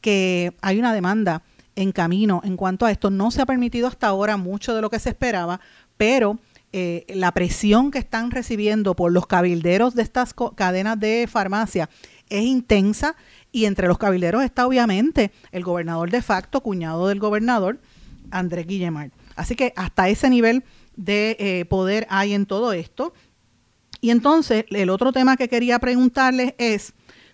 que 0.00 0.52
hay 0.62 0.80
una 0.80 0.92
demanda 0.92 1.42
en 1.76 1.92
camino 1.92 2.40
en 2.44 2.56
cuanto 2.56 2.86
a 2.86 2.90
esto. 2.90 3.10
No 3.10 3.30
se 3.30 3.40
ha 3.40 3.46
permitido 3.46 3.86
hasta 3.86 4.08
ahora 4.08 4.36
mucho 4.36 4.74
de 4.74 4.82
lo 4.82 4.90
que 4.90 4.98
se 4.98 5.10
esperaba, 5.10 5.60
pero 5.96 6.40
eh, 6.72 7.04
la 7.08 7.32
presión 7.32 7.90
que 7.90 7.98
están 7.98 8.30
recibiendo 8.30 8.94
por 8.94 9.12
los 9.12 9.26
cabilderos 9.26 9.94
de 9.94 10.02
estas 10.02 10.34
cadenas 10.54 10.98
de 11.00 11.26
farmacia 11.30 11.90
es 12.28 12.42
intensa 12.42 13.16
y 13.50 13.64
entre 13.64 13.88
los 13.88 13.98
cabilderos 13.98 14.44
está 14.44 14.66
obviamente 14.66 15.32
el 15.50 15.64
gobernador 15.64 16.10
de 16.10 16.22
facto, 16.22 16.60
cuñado 16.60 17.08
del 17.08 17.18
gobernador, 17.18 17.80
Andrés 18.30 18.66
Guillemard. 18.66 19.10
Así 19.34 19.56
que 19.56 19.72
hasta 19.76 20.08
ese 20.08 20.30
nivel 20.30 20.62
de 20.96 21.36
eh, 21.40 21.64
poder 21.64 22.06
hay 22.08 22.34
en 22.34 22.46
todo 22.46 22.72
esto. 22.72 23.12
Y 24.00 24.10
entonces 24.10 24.64
el 24.70 24.90
otro 24.90 25.12
tema 25.12 25.36
que 25.36 25.48
quería 25.48 25.78
preguntarles 25.78 26.54
es 26.58 26.92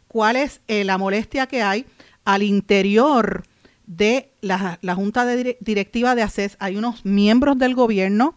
cuál 0.08 0.36
es 0.36 0.60
eh, 0.68 0.84
la 0.84 0.98
molestia 0.98 1.46
que 1.46 1.62
hay 1.62 1.84
al 2.24 2.42
interior 2.42 3.44
de 3.86 4.30
la, 4.40 4.78
Junta 4.94 5.26
Directiva 5.26 6.14
de 6.14 6.22
ACES. 6.22 6.56
Hay 6.58 6.76
unos 6.76 7.04
miembros 7.04 7.58
del 7.58 7.74
gobierno 7.74 8.34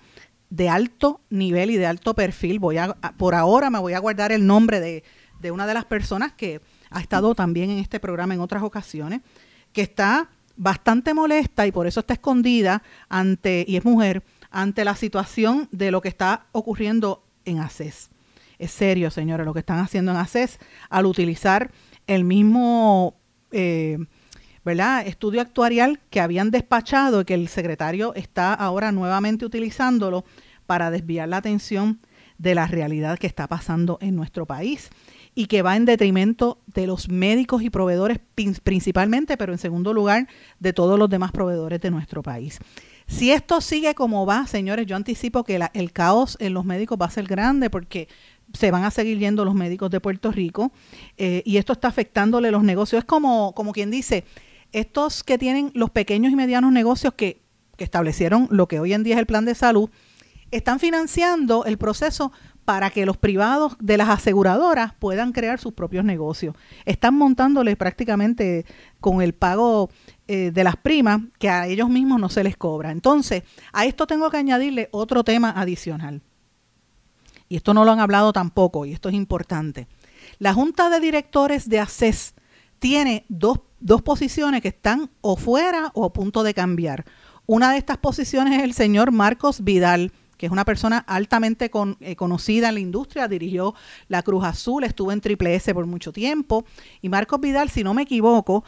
de 0.50 0.70
alto 0.70 1.22
nivel 1.30 1.72
y 1.72 1.78
de 1.78 1.86
alto 1.86 2.14
perfil. 2.14 2.60
Voy 2.60 2.78
a, 2.78 2.94
por 3.18 3.36
ahora 3.36 3.70
me 3.70 3.80
voy 3.80 3.94
a 3.94 4.00
guardar 4.00 4.32
el 4.32 4.46
nombre 4.46 4.80
de, 4.80 5.04
de 5.40 5.52
una 5.52 5.68
de 5.68 5.74
las 5.74 5.86
personas 5.86 6.34
que 6.34 6.62
ha 6.90 7.00
estado 7.02 7.36
también 7.36 7.70
en 7.70 7.80
este 7.80 8.00
programa 8.00 8.34
en 8.34 8.40
otras 8.40 8.64
ocasiones, 8.64 9.22
que 9.74 9.82
está 9.82 10.30
bastante 10.56 11.14
molesta 11.14 11.66
y 11.68 11.72
por 11.72 11.88
eso 11.88 12.02
está 12.02 12.14
escondida 12.14 12.84
ante, 13.08 13.64
y 13.68 13.78
es 13.78 13.86
mujer, 13.86 14.24
ante 14.52 14.84
la 14.84 14.96
situación 14.96 15.70
de 15.72 15.92
lo 15.92 16.02
que 16.02 16.10
está 16.10 16.48
ocurriendo 16.52 17.24
en 17.46 17.60
ACES. 17.60 18.10
Es 18.58 18.72
serio, 18.72 19.10
señores, 19.10 19.46
lo 19.46 19.54
que 19.54 19.60
están 19.60 19.80
haciendo 19.80 20.12
en 20.12 20.18
ACES 20.18 20.60
al 20.90 21.06
utilizar 21.06 21.72
el 22.08 22.26
mismo 22.26 23.16
eh, 23.52 24.00
¿verdad? 24.64 25.06
estudio 25.06 25.42
actuarial 25.42 26.00
que 26.10 26.22
habían 26.22 26.52
despachado 26.52 27.22
y 27.22 27.26
que 27.26 27.34
el 27.34 27.48
secretario 27.48 28.14
está 28.16 28.54
ahora 28.54 28.92
nuevamente 28.92 29.46
utilizándolo 29.46 30.26
para 30.66 30.92
desviar 30.92 31.30
la 31.30 31.38
atención 31.38 32.00
de 32.38 32.56
la 32.56 32.68
realidad 32.68 33.20
que 33.20 33.28
está 33.28 33.48
pasando 33.48 33.98
en 34.02 34.16
nuestro 34.16 34.46
país 34.46 34.90
y 35.36 35.46
que 35.46 35.62
va 35.62 35.76
en 35.76 35.86
detrimento 35.86 36.60
de 36.68 36.88
los 36.88 37.10
médicos 37.10 37.62
y 37.62 37.70
proveedores 37.70 38.20
principalmente, 38.64 39.38
pero 39.38 39.52
en 39.52 39.60
segundo 39.60 39.94
lugar 39.94 40.28
de 40.60 40.74
todos 40.74 40.98
los 40.98 41.10
demás 41.10 41.32
proveedores 41.32 41.82
de 41.82 41.92
nuestro 41.92 42.24
país. 42.24 42.60
Si 43.08 43.32
esto 43.32 43.60
sigue 43.60 43.96
como 43.96 44.26
va, 44.26 44.46
señores, 44.48 44.86
yo 44.86 44.96
anticipo 44.96 45.44
que 45.44 45.60
el 45.74 45.92
caos 45.92 46.38
en 46.40 46.54
los 46.54 46.66
médicos 46.66 46.98
va 47.02 47.08
a 47.08 47.12
ser 47.12 47.26
grande 47.26 47.70
porque 47.70 48.08
se 48.54 48.72
van 48.72 48.84
a 48.84 48.92
seguir 48.92 49.18
yendo 49.18 49.46
los 49.46 49.56
médicos 49.56 49.90
de 49.92 50.00
Puerto 50.00 50.32
Rico 50.32 50.72
eh, 51.18 51.42
y 51.46 51.58
esto 51.58 51.74
está 51.74 51.88
afectándole 51.88 52.52
los 52.52 52.64
negocios. 52.64 53.00
Es 53.00 53.06
como, 53.06 53.54
como 53.54 53.74
quien 53.74 53.92
dice, 53.92 54.26
estos 54.72 55.24
que 55.24 55.38
tienen 55.38 55.72
los 55.74 55.90
pequeños 55.90 56.32
y 56.32 56.36
medianos 56.36 56.72
negocios 56.72 57.14
que, 57.14 57.42
establecieron 57.78 58.50
lo 58.52 58.68
que 58.68 58.82
hoy 58.82 58.92
en 58.92 59.04
día 59.04 59.16
es 59.16 59.20
el 59.22 59.26
plan 59.26 59.46
de 59.46 59.56
salud, 59.56 59.90
están 60.52 60.82
financiando 60.82 61.64
el 61.64 61.78
proceso 61.78 62.34
para 62.66 62.90
que 62.90 63.06
los 63.06 63.16
privados 63.16 63.78
de 63.80 63.96
las 63.96 64.10
aseguradoras 64.10 64.94
puedan 65.00 65.32
crear 65.32 65.60
sus 65.62 65.72
propios 65.72 66.04
negocios. 66.04 66.56
Están 66.84 67.16
montándoles 67.16 67.78
prácticamente 67.78 68.66
con 69.00 69.22
el 69.22 69.34
pago 69.34 69.90
eh, 70.28 70.52
de 70.52 70.64
las 70.66 70.76
primas 70.76 71.22
que 71.40 71.50
a 71.50 71.68
ellos 71.68 71.90
mismos 71.90 72.20
no 72.20 72.28
se 72.28 72.44
les 72.44 72.58
cobra. 72.58 72.92
Entonces, 72.92 73.44
a 73.72 73.86
esto 73.86 74.06
tengo 74.06 74.30
que 74.30 74.38
añadirle 74.38 74.90
otro 74.92 75.24
tema 75.24 75.52
adicional. 75.52 76.22
Y 77.48 77.56
esto 77.56 77.74
no 77.74 77.86
lo 77.86 77.92
han 77.92 78.00
hablado 78.02 78.34
tampoco, 78.34 78.86
y 78.86 78.92
esto 78.92 79.10
es 79.10 79.16
importante. 79.16 79.88
La 80.38 80.54
Junta 80.54 80.90
de 80.90 81.00
Directores 81.00 81.68
de 81.70 81.80
ACES 81.80 82.36
tiene 82.80 83.26
dos 83.30 83.60
dos 83.80 84.02
posiciones 84.02 84.62
que 84.62 84.70
están 84.70 85.10
o 85.22 85.36
fuera 85.36 85.92
o 85.94 86.06
a 86.06 86.14
punto 86.14 86.44
de 86.44 86.54
cambiar. 86.54 87.06
Una 87.46 87.72
de 87.72 87.78
estas 87.78 87.98
posiciones 87.98 88.58
es 88.58 88.64
el 88.64 88.74
señor 88.74 89.12
Marcos 89.12 89.64
Vidal, 89.64 90.12
que 90.38 90.46
es 90.46 90.52
una 90.52 90.66
persona 90.66 91.00
altamente 91.00 91.72
eh, 92.00 92.16
conocida 92.16 92.70
en 92.70 92.76
la 92.76 92.80
industria, 92.80 93.28
dirigió 93.28 93.74
la 94.08 94.24
Cruz 94.24 94.46
Azul, 94.46 94.84
estuvo 94.84 95.12
en 95.12 95.22
Triple 95.22 95.56
S 95.56 95.74
por 95.74 95.86
mucho 95.86 96.14
tiempo. 96.14 96.66
Y 97.02 97.10
Marcos 97.10 97.42
Vidal, 97.42 97.70
si 97.70 97.84
no 97.84 97.94
me 97.94 98.04
equivoco, 98.04 98.64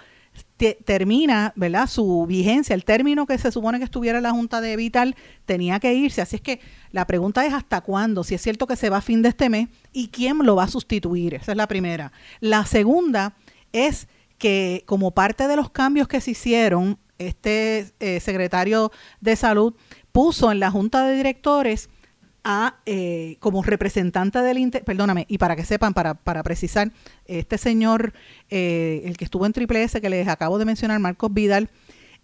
termina 0.86 1.54
¿verdad? 1.56 1.88
su 1.88 2.26
vigencia, 2.26 2.74
el 2.74 2.86
término 2.86 3.26
que 3.26 3.38
se 3.38 3.52
supone 3.52 3.80
que 3.80 3.86
estuviera 3.86 4.20
en 4.20 4.24
la 4.24 4.32
Junta 4.32 4.62
de 4.62 4.76
Vital 4.76 5.16
tenía 5.46 5.80
que 5.80 5.94
irse. 5.94 6.22
Así 6.22 6.38
es 6.38 6.42
que 6.42 6.60
la 6.92 7.06
pregunta 7.06 7.46
es 7.46 7.54
hasta 7.54 7.82
cuándo, 7.82 8.24
si 8.24 8.36
es 8.36 8.42
cierto 8.42 8.68
que 8.68 8.76
se 8.76 8.90
va 8.90 8.98
a 8.98 9.02
fin 9.02 9.22
de 9.22 9.30
este 9.30 9.50
mes 9.50 9.70
y 9.92 10.10
quién 10.10 10.38
lo 10.40 10.56
va 10.56 10.64
a 10.64 10.68
sustituir. 10.68 11.36
Esa 11.36 11.52
es 11.52 11.58
la 11.58 11.68
primera. 11.68 12.12
La 12.40 12.66
segunda 12.66 13.36
es 13.74 14.08
que 14.38 14.84
como 14.88 15.12
parte 15.12 15.48
de 15.48 15.56
los 15.56 15.70
cambios 15.70 16.08
que 16.08 16.20
se 16.20 16.32
hicieron, 16.32 16.98
este 17.28 17.94
eh, 18.00 18.20
secretario 18.20 18.92
de 19.20 19.36
salud 19.36 19.76
puso 20.12 20.52
en 20.52 20.60
la 20.60 20.72
junta 20.72 21.06
de 21.06 21.16
directores 21.16 21.90
a 22.44 22.78
eh, 22.88 23.38
como 23.40 23.62
representante 23.62 24.40
del 24.40 24.72
perdóname 24.84 25.28
y 25.30 25.38
para 25.38 25.56
que 25.56 25.64
sepan 25.64 25.94
para, 25.94 26.16
para 26.16 26.42
precisar 26.42 26.92
este 27.26 27.60
señor 27.60 28.14
eh, 28.50 29.04
el 29.06 29.16
que 29.16 29.26
estuvo 29.26 29.46
en 29.46 29.54
Triple 29.54 29.84
S 29.84 30.02
que 30.02 30.10
les 30.10 30.28
acabo 30.28 30.58
de 30.58 30.66
mencionar 30.66 31.00
Marcos 31.00 31.32
Vidal 31.32 31.70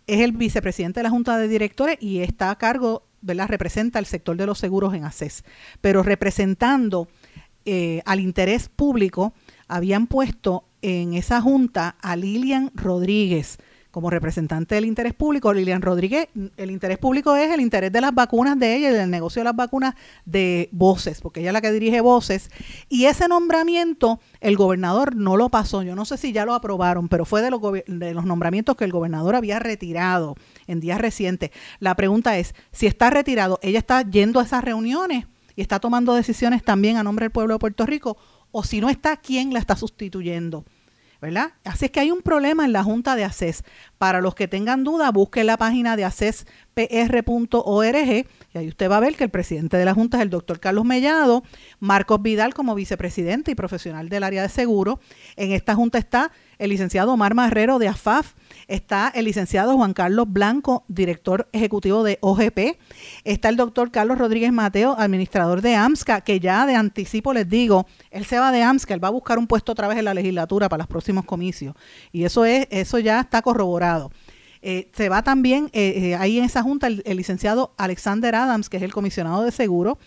es 0.07 0.21
el 0.21 0.31
vicepresidente 0.31 1.01
de 1.01 1.03
la 1.03 1.11
junta 1.11 1.37
de 1.37 1.47
directores 1.47 1.97
y 2.01 2.21
está 2.21 2.49
a 2.49 2.57
cargo 2.57 3.03
¿verdad? 3.21 3.47
representa 3.47 3.99
el 3.99 4.07
sector 4.07 4.35
de 4.35 4.47
los 4.47 4.57
seguros 4.57 4.95
en 4.95 5.05
ACES 5.05 5.43
pero 5.81 6.01
representando 6.01 7.07
al 8.05 8.21
interés 8.21 8.69
público 8.69 9.33
habían 9.67 10.07
puesto 10.07 10.63
en 10.87 11.15
esa 11.15 11.41
junta 11.41 11.97
a 12.01 12.15
Lilian 12.15 12.71
Rodríguez 12.73 13.57
como 13.91 14.09
representante 14.09 14.75
del 14.75 14.85
interés 14.85 15.13
público. 15.13 15.51
Lilian 15.51 15.81
Rodríguez, 15.81 16.29
el 16.55 16.71
interés 16.71 16.97
público 16.97 17.35
es 17.35 17.51
el 17.51 17.59
interés 17.59 17.91
de 17.91 17.99
las 17.99 18.13
vacunas 18.13 18.57
de 18.57 18.75
ella 18.75 18.91
y 18.91 18.93
del 18.93 19.09
negocio 19.09 19.41
de 19.41 19.45
las 19.45 19.55
vacunas 19.55 19.95
de 20.23 20.69
Voces, 20.71 21.19
porque 21.19 21.41
ella 21.41 21.49
es 21.49 21.53
la 21.53 21.59
que 21.59 21.73
dirige 21.73 21.99
Voces. 21.99 22.49
Y 22.87 23.05
ese 23.05 23.27
nombramiento 23.27 24.21
el 24.39 24.55
gobernador 24.55 25.13
no 25.15 25.35
lo 25.35 25.49
pasó. 25.49 25.83
Yo 25.83 25.93
no 25.93 26.05
sé 26.05 26.15
si 26.15 26.31
ya 26.31 26.45
lo 26.45 26.53
aprobaron, 26.53 27.09
pero 27.09 27.25
fue 27.25 27.41
de 27.41 27.51
los, 27.51 27.59
de 27.85 28.13
los 28.13 28.23
nombramientos 28.23 28.77
que 28.77 28.85
el 28.85 28.93
gobernador 28.93 29.35
había 29.35 29.59
retirado 29.59 30.35
en 30.67 30.79
días 30.79 31.01
recientes. 31.01 31.51
La 31.79 31.95
pregunta 31.95 32.37
es, 32.37 32.55
si 32.71 32.87
está 32.87 33.09
retirado, 33.09 33.59
ella 33.61 33.79
está 33.79 34.03
yendo 34.03 34.39
a 34.39 34.43
esas 34.43 34.63
reuniones 34.63 35.25
y 35.57 35.61
está 35.61 35.81
tomando 35.81 36.13
decisiones 36.13 36.63
también 36.63 36.95
a 36.95 37.03
nombre 37.03 37.25
del 37.25 37.31
pueblo 37.31 37.55
de 37.55 37.59
Puerto 37.59 37.85
Rico 37.85 38.15
o 38.51 38.63
si 38.63 38.79
no 38.79 38.89
está, 38.89 39.17
¿quién 39.17 39.53
la 39.53 39.59
está 39.59 39.75
sustituyendo? 39.75 40.65
¿Verdad? 41.21 41.53
Así 41.63 41.85
es 41.85 41.91
que 41.91 41.99
hay 41.99 42.11
un 42.11 42.21
problema 42.21 42.65
en 42.65 42.73
la 42.73 42.83
Junta 42.83 43.15
de 43.15 43.23
ACES. 43.23 43.63
Para 43.97 44.21
los 44.21 44.35
que 44.35 44.47
tengan 44.47 44.83
duda, 44.83 45.11
busquen 45.11 45.47
la 45.47 45.57
página 45.57 45.95
de 45.95 46.05
acespr.org 46.05 47.95
y 48.53 48.57
ahí 48.57 48.67
usted 48.67 48.89
va 48.89 48.97
a 48.97 49.01
ver 49.01 49.15
que 49.15 49.23
el 49.23 49.29
presidente 49.29 49.77
de 49.77 49.85
la 49.85 49.93
Junta 49.93 50.17
es 50.17 50.23
el 50.23 50.29
doctor 50.29 50.59
Carlos 50.59 50.85
Mellado, 50.85 51.43
Marcos 51.79 52.21
Vidal 52.21 52.53
como 52.53 52.75
vicepresidente 52.75 53.51
y 53.51 53.55
profesional 53.55 54.09
del 54.09 54.23
área 54.23 54.41
de 54.43 54.49
seguro. 54.49 54.99
En 55.35 55.51
esta 55.51 55.75
Junta 55.75 55.97
está 55.97 56.31
el 56.57 56.69
licenciado 56.69 57.13
Omar 57.13 57.33
Marrero 57.33 57.79
de 57.79 57.87
AFAF, 57.87 58.33
está 58.67 59.11
el 59.13 59.25
licenciado 59.25 59.75
Juan 59.75 59.93
Carlos 59.93 60.25
Blanco, 60.29 60.83
director 60.87 61.47
ejecutivo 61.51 62.03
de 62.03 62.17
OGP, 62.21 62.79
está 63.23 63.49
el 63.49 63.55
doctor 63.55 63.91
Carlos 63.91 64.17
Rodríguez 64.17 64.51
Mateo, 64.51 64.95
administrador 64.97 65.61
de 65.61 65.75
AMSCA, 65.75 66.21
que 66.21 66.39
ya 66.39 66.65
de 66.65 66.75
anticipo 66.75 67.33
les 67.33 67.47
digo, 67.47 67.87
él 68.11 68.25
se 68.25 68.39
va 68.39 68.51
de 68.51 68.63
AMSCA, 68.63 68.93
él 68.93 69.03
va 69.03 69.07
a 69.09 69.11
buscar 69.11 69.37
un 69.37 69.47
puesto 69.47 69.71
otra 69.71 69.87
vez 69.87 69.97
en 69.97 70.05
la 70.05 70.13
legislatura 70.13 70.69
para 70.69 70.79
los 70.79 70.87
próximos 70.87 71.25
comicios. 71.25 71.75
Y 72.11 72.23
eso 72.23 72.45
es, 72.45 72.67
eso 72.69 72.99
ya 72.99 73.21
está 73.21 73.41
corroborado. 73.41 74.11
Eh, 74.61 74.89
se 74.93 75.09
va 75.09 75.21
también 75.21 75.69
eh, 75.73 75.93
eh, 75.95 76.15
ahí 76.15 76.39
en 76.39 76.45
esa 76.45 76.63
junta 76.63 76.87
el, 76.87 77.03
licenciado 77.05 77.73
Alexander 77.77 78.35
Adams, 78.35 78.69
que 78.69 78.77
es 78.77 78.83
el 78.83 78.93
comisionado 78.93 79.43
de 79.43 79.51
seguro. 79.51 79.97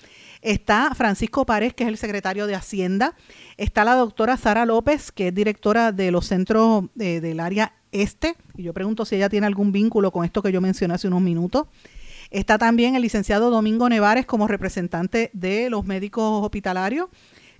Está 0.42 0.94
Francisco 0.94 1.44
Párez, 1.44 1.74
que 1.74 1.84
es 1.84 1.88
el 1.88 1.98
secretario 1.98 2.46
de 2.46 2.54
Hacienda. 2.54 3.14
Está 3.56 3.84
la 3.84 3.94
doctora 3.94 4.36
Sara 4.36 4.66
López, 4.66 5.12
que 5.12 5.28
es 5.28 5.34
directora 5.34 5.92
de 5.92 6.10
los 6.10 6.26
centros 6.26 6.84
del 6.94 7.40
área 7.40 7.74
este. 7.92 8.36
Y 8.56 8.64
yo 8.64 8.74
pregunto 8.74 9.04
si 9.04 9.16
ella 9.16 9.28
tiene 9.28 9.46
algún 9.46 9.72
vínculo 9.72 10.10
con 10.10 10.24
esto 10.24 10.42
que 10.42 10.52
yo 10.52 10.60
mencioné 10.60 10.94
hace 10.94 11.08
unos 11.08 11.20
minutos. 11.20 11.66
Está 12.30 12.58
también 12.58 12.94
el 12.94 13.02
licenciado 13.02 13.50
Domingo 13.50 13.88
Nevares 13.88 14.26
como 14.26 14.46
representante 14.46 15.30
de 15.32 15.68
los 15.70 15.84
médicos 15.84 16.44
hospitalarios. 16.44 17.08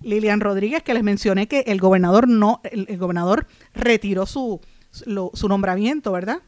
Lilian 0.02 0.40
Rodríguez, 0.40 0.82
que 0.82 0.94
les 0.94 1.02
mencioné 1.02 1.46
que 1.46 1.60
el 1.66 1.80
gobernador 1.80 2.28
no, 2.28 2.60
el, 2.64 2.96
gobernador 2.96 3.46
retiró 3.74 4.26
su, 4.26 4.60
su 4.90 5.48
nombramiento, 5.48 6.12
¿verdad? 6.12 6.40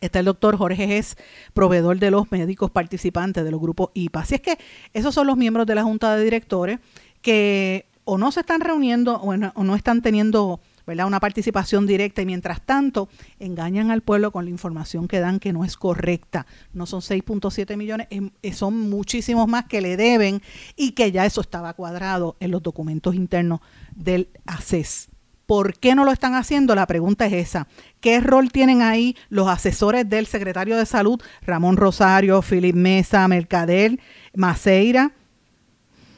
Está 0.00 0.20
el 0.20 0.26
doctor 0.26 0.56
Jorge 0.56 0.86
Gess, 0.86 1.16
proveedor 1.54 1.98
de 1.98 2.10
los 2.10 2.30
médicos 2.30 2.70
participantes 2.70 3.44
de 3.44 3.50
los 3.50 3.60
grupos 3.60 3.90
IPA. 3.94 4.20
Así 4.20 4.34
es 4.36 4.40
que 4.40 4.58
esos 4.92 5.14
son 5.14 5.26
los 5.26 5.36
miembros 5.36 5.66
de 5.66 5.74
la 5.74 5.82
Junta 5.82 6.14
de 6.14 6.24
Directores 6.24 6.78
que 7.20 7.86
o 8.04 8.16
no 8.16 8.32
se 8.32 8.40
están 8.40 8.60
reuniendo 8.60 9.16
o 9.16 9.36
no, 9.36 9.74
están 9.74 10.00
teniendo 10.00 10.60
¿verdad? 10.88 11.06
una 11.06 11.20
participación 11.20 11.86
directa 11.86 12.22
y 12.22 12.26
mientras 12.26 12.62
tanto 12.62 13.10
engañan 13.38 13.90
al 13.90 14.00
pueblo 14.00 14.32
con 14.32 14.46
la 14.46 14.50
información 14.50 15.06
que 15.06 15.20
dan 15.20 15.38
que 15.38 15.52
no 15.52 15.64
es 15.64 15.76
correcta. 15.76 16.46
No 16.72 16.86
son 16.86 17.02
6.7 17.02 17.76
millones, 17.76 18.08
em, 18.10 18.30
eh, 18.42 18.54
son 18.54 18.88
muchísimos 18.88 19.46
más 19.46 19.66
que 19.66 19.82
le 19.82 19.98
deben 19.98 20.40
y 20.76 20.92
que 20.92 21.12
ya 21.12 21.26
eso 21.26 21.42
estaba 21.42 21.74
cuadrado 21.74 22.36
en 22.40 22.50
los 22.50 22.62
documentos 22.62 23.14
internos 23.14 23.60
del 23.94 24.30
ACES. 24.46 25.10
¿Por 25.44 25.78
qué 25.78 25.94
no 25.94 26.06
lo 26.06 26.10
están 26.10 26.34
haciendo? 26.34 26.74
La 26.74 26.86
pregunta 26.86 27.26
es 27.26 27.34
esa. 27.34 27.68
¿Qué 28.00 28.20
rol 28.20 28.50
tienen 28.50 28.80
ahí 28.80 29.14
los 29.28 29.46
asesores 29.48 30.08
del 30.08 30.26
secretario 30.26 30.76
de 30.78 30.86
Salud, 30.86 31.20
Ramón 31.42 31.76
Rosario, 31.76 32.40
Filip 32.40 32.74
Mesa, 32.74 33.28
Mercader, 33.28 33.98
Maceira? 34.34 35.12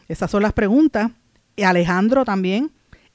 Esas 0.09 0.31
son 0.31 0.43
las 0.43 0.53
preguntas. 0.53 1.11
Y 1.57 1.65
Alejandro 1.65 2.25
también. 2.25 2.71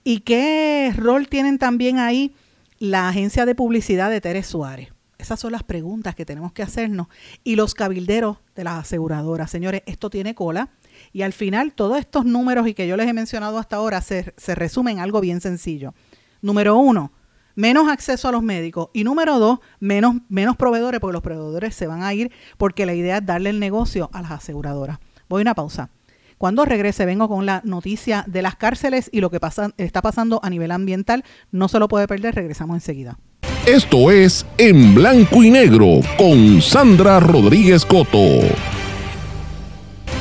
¿Y 0.07 0.19
qué 0.19 0.93
rol 0.95 1.27
tienen 1.27 1.57
también 1.57 1.97
ahí 1.97 2.35
la 2.77 3.09
agencia 3.09 3.47
de 3.47 3.55
publicidad 3.55 4.11
de 4.11 4.21
Teres 4.21 4.45
Suárez? 4.45 4.93
Esas 5.17 5.39
son 5.39 5.51
las 5.51 5.63
preguntas 5.63 6.13
que 6.13 6.27
tenemos 6.27 6.53
que 6.53 6.61
hacernos. 6.61 7.07
Y 7.43 7.55
los 7.55 7.73
cabilderos 7.73 8.37
de 8.55 8.65
las 8.65 8.75
aseguradoras. 8.75 9.49
Señores, 9.49 9.81
esto 9.87 10.11
tiene 10.11 10.35
cola. 10.35 10.69
Y 11.11 11.23
al 11.23 11.33
final, 11.33 11.73
todos 11.73 11.97
estos 11.97 12.23
números 12.23 12.67
y 12.67 12.75
que 12.75 12.87
yo 12.87 12.95
les 12.97 13.07
he 13.07 13.13
mencionado 13.13 13.57
hasta 13.57 13.77
ahora 13.77 13.99
se, 14.01 14.31
resumen 14.53 14.97
en 14.97 15.03
algo 15.03 15.21
bien 15.21 15.41
sencillo. 15.41 15.95
Número 16.39 16.77
uno, 16.77 17.11
menos 17.55 17.89
acceso 17.89 18.27
a 18.27 18.31
los 18.31 18.43
médicos. 18.43 18.89
Y 18.93 19.05
número 19.05 19.39
dos, 19.39 19.57
menos, 19.79 20.17
menos 20.29 20.55
proveedores, 20.55 20.99
porque 20.99 21.13
los 21.13 21.23
proveedores 21.23 21.73
se 21.73 21.87
van 21.87 22.03
a 22.03 22.13
ir 22.13 22.31
porque 22.59 22.85
la 22.85 22.93
idea 22.93 23.17
es 23.17 23.25
darle 23.25 23.49
el 23.49 23.59
negocio 23.59 24.11
a 24.13 24.21
las 24.21 24.29
aseguradoras. 24.29 24.99
Voy 25.27 25.41
a 25.41 25.41
una 25.41 25.55
pausa. 25.55 25.89
Cuando 26.37 26.65
regrese 26.65 27.05
vengo 27.05 27.29
con 27.29 27.45
la 27.45 27.61
noticia 27.63 28.23
de 28.27 28.41
las 28.41 28.55
cárceles 28.55 29.09
y 29.11 29.21
lo 29.21 29.29
que 29.29 29.39
pasa, 29.39 29.71
está 29.77 30.01
pasando 30.01 30.39
a 30.43 30.49
nivel 30.49 30.71
ambiental. 30.71 31.23
No 31.51 31.67
se 31.67 31.79
lo 31.79 31.87
puede 31.87 32.07
perder, 32.07 32.35
regresamos 32.35 32.75
enseguida. 32.75 33.17
Esto 33.65 34.11
es 34.11 34.45
En 34.57 34.93
Blanco 34.93 35.43
y 35.43 35.49
Negro 35.49 36.01
con 36.17 36.61
Sandra 36.61 37.19
Rodríguez 37.19 37.85
Coto. 37.85 38.41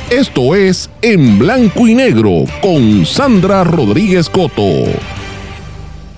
Esto 0.09 0.55
es 0.55 0.89
En 1.01 1.37
Blanco 1.37 1.87
y 1.87 1.95
Negro 1.95 2.45
con 2.61 3.05
Sandra 3.05 3.63
Rodríguez 3.63 4.29
Coto. 4.29 4.85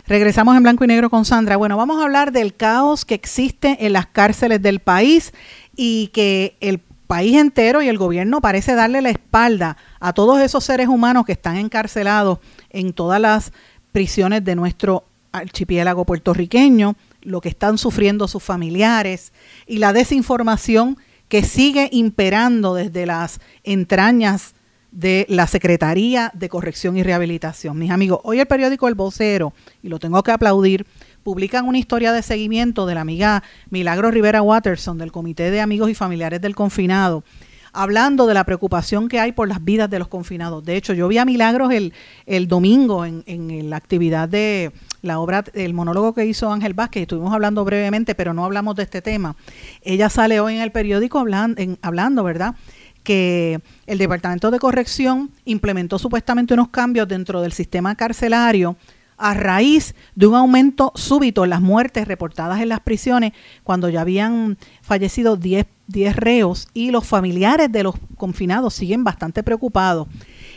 Regresamos 0.07 0.55
en 0.55 0.63
blanco 0.63 0.85
y 0.85 0.87
negro 0.87 1.09
con 1.09 1.25
Sandra. 1.25 1.57
Bueno, 1.57 1.75
vamos 1.75 1.99
a 1.99 2.05
hablar 2.05 2.31
del 2.31 2.55
caos 2.55 3.03
que 3.03 3.13
existe 3.13 3.85
en 3.85 3.91
las 3.91 4.05
cárceles 4.05 4.61
del 4.61 4.79
país 4.79 5.33
y 5.75 6.07
que 6.13 6.55
el 6.61 6.79
país 7.07 7.37
entero 7.37 7.81
y 7.81 7.87
el 7.87 7.97
gobierno 7.97 8.41
parece 8.41 8.75
darle 8.75 9.01
la 9.01 9.09
espalda 9.09 9.77
a 9.99 10.13
todos 10.13 10.41
esos 10.41 10.63
seres 10.63 10.87
humanos 10.87 11.25
que 11.25 11.31
están 11.31 11.57
encarcelados 11.57 12.39
en 12.69 12.93
todas 12.93 13.19
las 13.19 13.53
prisiones 13.91 14.43
de 14.43 14.55
nuestro 14.55 15.05
archipiélago 15.31 16.05
puertorriqueño, 16.05 16.95
lo 17.21 17.41
que 17.41 17.49
están 17.49 17.77
sufriendo 17.77 18.27
sus 18.27 18.43
familiares 18.43 19.33
y 19.65 19.79
la 19.79 19.93
desinformación 19.93 20.97
que 21.29 21.43
sigue 21.43 21.89
imperando 21.91 22.73
desde 22.73 23.05
las 23.05 23.39
entrañas 23.63 24.53
de 24.91 25.25
la 25.29 25.47
Secretaría 25.47 26.31
de 26.33 26.49
Corrección 26.49 26.97
y 26.97 27.03
Rehabilitación. 27.03 27.77
Mis 27.77 27.91
amigos, 27.91 28.19
hoy 28.23 28.39
el 28.39 28.47
periódico 28.47 28.87
El 28.87 28.95
Vocero, 28.95 29.53
y 29.83 29.89
lo 29.89 29.99
tengo 29.99 30.23
que 30.23 30.31
aplaudir, 30.31 30.85
publican 31.27 31.67
una 31.67 31.77
historia 31.77 32.13
de 32.13 32.21
seguimiento 32.21 32.85
de 32.85 32.95
la 32.95 33.01
amiga 33.01 33.43
Milagro 33.69 34.11
Rivera 34.11 34.41
Watterson 34.41 34.97
del 34.97 35.11
Comité 35.11 35.51
de 35.51 35.59
Amigos 35.59 35.89
y 35.89 35.93
Familiares 35.93 36.39
del 36.39 36.55
Confinado, 36.55 37.25
hablando 37.73 38.27
de 38.27 38.33
la 38.33 38.45
preocupación 38.45 39.09
que 39.09 39.19
hay 39.19 39.33
por 39.33 39.49
las 39.49 39.61
vidas 39.61 39.89
de 39.89 39.99
los 39.99 40.07
confinados. 40.07 40.63
De 40.63 40.77
hecho, 40.77 40.93
yo 40.93 41.09
vi 41.09 41.17
a 41.17 41.25
Milagros 41.25 41.73
el, 41.73 41.91
el 42.27 42.47
domingo 42.47 43.03
en, 43.03 43.25
en 43.25 43.69
la 43.69 43.75
actividad 43.75 44.29
de 44.29 44.71
la 45.01 45.19
obra, 45.19 45.43
el 45.53 45.73
monólogo 45.73 46.13
que 46.13 46.25
hizo 46.25 46.49
Ángel 46.49 46.73
Vázquez, 46.73 47.01
estuvimos 47.01 47.33
hablando 47.33 47.65
brevemente, 47.65 48.15
pero 48.15 48.33
no 48.33 48.45
hablamos 48.45 48.77
de 48.77 48.83
este 48.83 49.01
tema. 49.01 49.35
Ella 49.81 50.09
sale 50.09 50.39
hoy 50.39 50.55
en 50.55 50.61
el 50.61 50.71
periódico 50.71 51.19
hablando, 51.19 51.61
hablando 51.81 52.23
¿verdad? 52.23 52.55
que 53.03 53.59
el 53.85 53.97
Departamento 53.97 54.49
de 54.49 54.59
Corrección 54.59 55.29
implementó 55.43 55.99
supuestamente 55.99 56.53
unos 56.53 56.69
cambios 56.69 57.05
dentro 57.05 57.41
del 57.41 57.51
sistema 57.51 57.95
carcelario 57.95 58.77
a 59.17 59.33
raíz 59.33 59.95
de 60.15 60.27
un 60.27 60.35
aumento 60.35 60.91
súbito 60.95 61.43
en 61.43 61.49
las 61.49 61.61
muertes 61.61 62.07
reportadas 62.07 62.61
en 62.61 62.69
las 62.69 62.79
prisiones 62.81 63.33
cuando 63.63 63.89
ya 63.89 64.01
habían 64.01 64.57
fallecido 64.81 65.35
10, 65.35 65.65
10 65.87 66.15
reos 66.15 66.67
y 66.73 66.91
los 66.91 67.05
familiares 67.05 67.71
de 67.71 67.83
los 67.83 67.95
confinados 68.15 68.73
siguen 68.73 69.03
bastante 69.03 69.43
preocupados. 69.43 70.07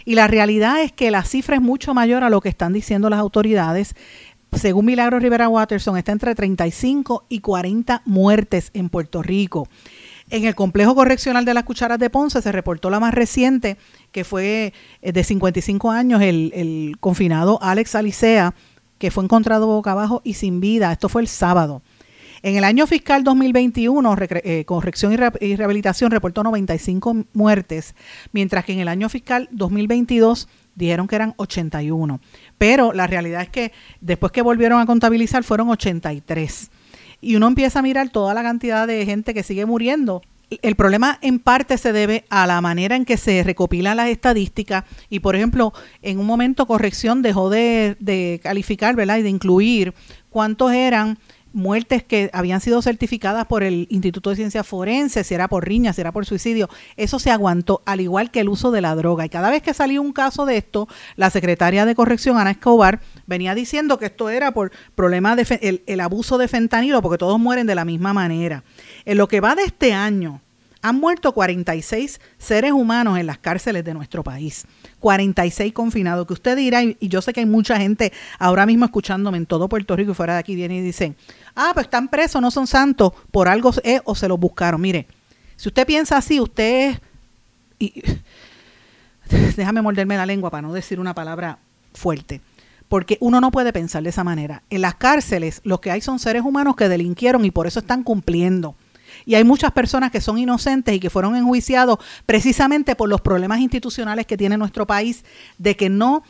Y 0.05 0.15
la 0.15 0.27
realidad 0.27 0.83
es 0.83 0.93
que 0.93 1.11
la 1.11 1.25
cifra 1.25 1.57
es 1.57 1.63
mucho 1.63 1.95
mayor 1.95 2.25
a 2.25 2.31
lo 2.31 2.41
que 2.41 2.49
están 2.49 2.73
diciendo 2.73 3.11
las 3.11 3.21
autoridades 3.21 3.95
según 4.53 4.85
Milagro 4.85 5.19
Rivera 5.21 5.49
Watterson, 5.49 5.97
está 5.97 6.13
entre 6.13 6.35
35 6.35 7.27
y 7.29 7.41
40 7.41 8.03
muertes 8.05 8.71
en 8.75 8.89
Puerto 8.89 9.23
Rico. 9.23 9.69
En 10.31 10.45
el 10.45 10.55
complejo 10.55 10.95
correccional 10.95 11.45
de 11.45 11.55
las 11.55 11.65
Cucharas 11.65 11.99
de 11.99 12.09
Ponce 12.09 12.41
se 12.41 12.53
reportó 12.53 12.89
la 12.89 13.01
más 13.01 13.13
reciente, 13.13 13.77
que 14.13 14.23
fue 14.23 14.73
eh, 15.03 15.13
de 15.13 15.25
55 15.25 15.91
años, 15.91 16.23
el, 16.23 16.97
confinado 17.01 17.59
Alex 17.61 17.97
Alicea, 17.97 18.55
que 18.99 19.11
fue 19.11 19.25
encontrado 19.25 19.67
boca 19.67 19.91
abajo 19.91 20.23
y 20.23 20.35
sin 20.35 20.61
vida. 20.61 20.93
Esto 20.93 21.09
fue 21.09 21.23
el 21.23 21.29
sábado. 21.29 21.83
En 22.43 22.57
el 22.57 22.63
año 22.63 22.87
fiscal 22.87 23.25
2021, 23.25 24.17
eh, 24.21 24.65
Corrección 24.65 25.13
y 25.13 25.57
Rehabilitación 25.57 26.13
reportó 26.13 26.45
95 26.45 27.27
muertes, 27.35 27.95
mientras 28.33 28.65
que 28.65 28.73
en 28.73 28.79
el 28.79 28.89
año 28.89 29.09
fiscal 29.09 29.49
2022 29.51 30.49
dijeron 30.77 31.09
que 31.09 31.17
eran 31.17 31.35
81. 31.39 32.21
Pero 32.57 32.93
la 32.93 33.09
realidad 33.09 33.43
es 33.43 33.51
que 33.51 33.73
después 34.01 34.31
que 34.31 34.43
volvieron 34.43 34.81
a 34.81 34.87
contabilizar 34.87 35.43
fueron 35.43 35.69
83. 35.71 36.71
Y 37.21 37.37
uno 37.37 37.47
empieza 37.47 37.79
a 37.79 37.83
mirar 37.83 38.11
toda 38.11 38.35
la 38.35 38.43
cantidad 38.43 38.87
de 38.87 39.05
gente 39.05 39.35
que 39.35 39.43
sigue 39.43 39.67
muriendo. 39.67 40.23
El 40.63 40.75
problema 40.75 41.19
en 41.23 41.39
parte 41.39 41.79
se 41.79 41.93
debe 41.93 42.25
a 42.29 42.47
la 42.47 42.61
manera 42.61 42.97
en 42.97 43.05
que 43.05 43.17
se 43.17 43.45
recopilan 43.45 43.97
las 43.97 44.09
estadísticas 44.09 44.85
y, 45.09 45.21
por 45.21 45.37
ejemplo, 45.37 45.73
en 46.03 46.19
un 46.19 46.27
momento 46.27 46.67
corrección 46.67 47.23
dejó 47.23 47.51
de, 47.51 47.97
de 48.01 48.41
calificar, 48.43 48.97
¿verdad? 48.97 49.19
Y 49.19 49.23
de 49.23 49.29
incluir 49.29 49.95
cuántos 50.29 50.73
eran 50.73 51.19
muertes 51.53 52.05
que 52.05 52.31
habían 52.33 52.61
sido 52.61 52.83
certificadas 52.83 53.47
por 53.47 53.63
el 53.63 53.87
Instituto 53.91 54.31
de 54.31 54.37
Ciencias 54.37 54.67
Forenses, 54.67 55.27
si 55.27 55.35
era 55.35 55.49
por 55.49 55.67
riña, 55.67 55.93
si 55.93 56.01
era 56.01 56.13
por 56.13 56.27
suicidio, 56.27 56.69
eso 56.97 57.19
se 57.19 57.31
aguantó, 57.31 57.83
al 57.87 58.01
igual 58.01 58.31
que 58.31 58.41
el 58.41 58.49
uso 58.49 58.71
de 58.71 58.81
la 58.81 58.95
droga. 58.95 59.25
Y 59.25 59.29
cada 59.29 59.51
vez 59.51 59.63
que 59.63 59.75
salía 59.75 60.01
un 60.01 60.13
caso 60.13 60.47
de 60.47 60.57
esto, 60.57 60.89
la 61.17 61.31
secretaria 61.31 61.85
de 61.87 61.95
Corrección, 61.95 62.39
Ana 62.39 62.53
Escobar, 62.53 63.01
venía 63.27 63.55
diciendo 63.55 63.99
que 63.99 64.07
esto 64.07 64.29
era 64.29 64.53
por 64.53 64.73
problemas 64.95 65.37
de 65.37 65.83
el 65.87 66.01
abuso 66.01 66.39
de 66.39 66.49
fentanilo, 66.49 67.03
porque 67.03 67.19
todos 67.19 67.39
mueren 67.39 67.67
de 67.67 67.75
la 67.75 67.85
misma 67.85 68.13
manera. 68.13 68.65
En 69.05 69.19
lo 69.19 69.29
que 69.29 69.41
va 69.41 69.55
de 69.55 69.65
este 69.65 69.93
año, 69.93 70.41
han 70.83 70.99
muerto 70.99 71.33
46 71.33 72.21
seres 72.39 72.73
humanos 72.73 73.19
en 73.19 73.27
las 73.27 73.39
cárceles 73.39 73.85
de 73.85 73.95
nuestro 73.95 74.23
país. 74.23 74.67
46 75.01 75.73
confinados, 75.73 76.27
que 76.27 76.33
usted 76.33 76.57
dirá, 76.57 76.83
y 76.83 76.97
yo 77.01 77.23
sé 77.23 77.33
que 77.33 77.41
hay 77.41 77.47
mucha 77.47 77.79
gente 77.79 78.13
ahora 78.39 78.67
mismo 78.67 78.85
escuchándome 78.85 79.39
en 79.39 79.47
todo 79.47 79.69
Puerto 79.69 79.97
Rico 79.97 80.13
y 80.13 80.15
fuera 80.15 80.35
de 80.35 80.41
aquí, 80.41 80.55
viene 80.55 80.77
y 80.79 80.83
dicen, 80.83 81.17
ah, 81.55 81.71
pues 81.75 81.85
están 81.85 82.09
presos, 82.09 82.41
no 82.41 82.51
son 82.51 82.67
santos, 82.67 83.13
por 83.31 83.49
algo 83.49 83.73
es 83.83 84.01
o 84.05 84.15
se 84.15 84.29
los 84.29 84.39
buscaron. 84.39 84.81
Mire, 84.81 85.07
si 85.57 85.69
usted 85.69 85.87
piensa 85.87 86.17
así, 86.17 86.41
usted 86.41 87.01
Y, 87.79 88.03
déjame 89.57 89.83
morderme 89.83 90.17
la 90.17 90.27
lengua 90.27 90.51
para 90.51 90.63
no 90.63 90.73
decir 90.73 91.01
una 91.01 91.15
palabra 91.15 91.59
fuerte. 91.95 92.41
Porque 92.89 93.19
uno 93.21 93.41
no 93.41 93.51
puede 93.53 93.73
pensar 93.73 94.03
de 94.03 94.11
esa 94.11 94.25
manera. 94.25 94.63
En 94.69 94.81
las 94.81 94.97
cárceles 94.97 95.61
lo 95.63 95.81
que 95.81 95.91
hay 95.91 96.01
son 96.01 96.19
seres 96.19 96.43
humanos 96.43 96.75
que 96.75 96.89
delinquieron 96.89 97.45
y 97.45 97.51
por 97.51 97.67
eso 97.67 97.79
están 97.79 98.03
cumpliendo. 98.03 98.75
Y 99.31 99.37
hay 99.37 99.45
muchas 99.45 99.71
personas 99.71 100.11
que 100.11 100.21
son 100.21 100.39
inocentes 100.39 100.93
y 100.93 100.99
que 100.99 101.09
fueron 101.09 101.37
enjuiciados 101.37 102.01
precisamente 102.27 102.97
por 102.97 103.09
los 103.09 103.21
problemas 103.21 103.61
institucionales 103.61 104.27
que 104.27 104.37
tiene 104.37 104.59
nuestro 104.59 104.89
país 104.89 105.25
de 105.57 105.77
que 105.77 105.89
no 105.89 106.25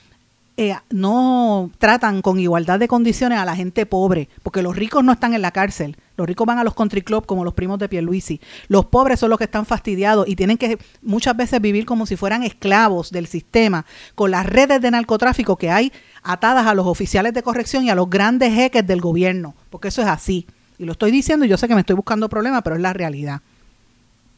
eh, 0.58 0.76
no 0.90 1.70
tratan 1.78 2.20
con 2.20 2.38
igualdad 2.38 2.78
de 2.78 2.88
condiciones 2.88 3.38
a 3.38 3.46
la 3.46 3.56
gente 3.56 3.86
pobre, 3.86 4.28
porque 4.42 4.60
los 4.60 4.76
ricos 4.76 5.02
no 5.02 5.12
están 5.12 5.32
en 5.32 5.40
la 5.40 5.50
cárcel, 5.50 5.96
los 6.18 6.26
ricos 6.26 6.46
van 6.46 6.58
a 6.58 6.64
los 6.64 6.74
country 6.74 7.00
club 7.00 7.24
como 7.24 7.42
los 7.42 7.54
primos 7.54 7.78
de 7.78 7.88
Pierluisi, 7.88 8.38
los 8.68 8.84
pobres 8.84 9.18
son 9.18 9.30
los 9.30 9.38
que 9.38 9.44
están 9.44 9.64
fastidiados 9.64 10.28
y 10.28 10.36
tienen 10.36 10.58
que 10.58 10.76
muchas 11.00 11.34
veces 11.34 11.58
vivir 11.62 11.86
como 11.86 12.04
si 12.04 12.16
fueran 12.16 12.42
esclavos 12.42 13.10
del 13.10 13.26
sistema, 13.26 13.86
con 14.14 14.30
las 14.30 14.44
redes 14.44 14.82
de 14.82 14.90
narcotráfico 14.90 15.56
que 15.56 15.70
hay 15.70 15.90
atadas 16.22 16.66
a 16.66 16.74
los 16.74 16.86
oficiales 16.86 17.32
de 17.32 17.42
corrección 17.42 17.86
y 17.86 17.88
a 17.88 17.94
los 17.94 18.10
grandes 18.10 18.52
jeques 18.52 18.86
del 18.86 19.00
gobierno, 19.00 19.54
porque 19.70 19.88
eso 19.88 20.02
es 20.02 20.08
así. 20.08 20.46
Y 20.80 20.86
lo 20.86 20.92
estoy 20.92 21.10
diciendo 21.10 21.44
y 21.44 21.48
yo 21.48 21.58
sé 21.58 21.68
que 21.68 21.74
me 21.74 21.82
estoy 21.82 21.94
buscando 21.94 22.30
problemas, 22.30 22.62
pero 22.62 22.74
es 22.74 22.80
la 22.80 22.94
realidad. 22.94 23.42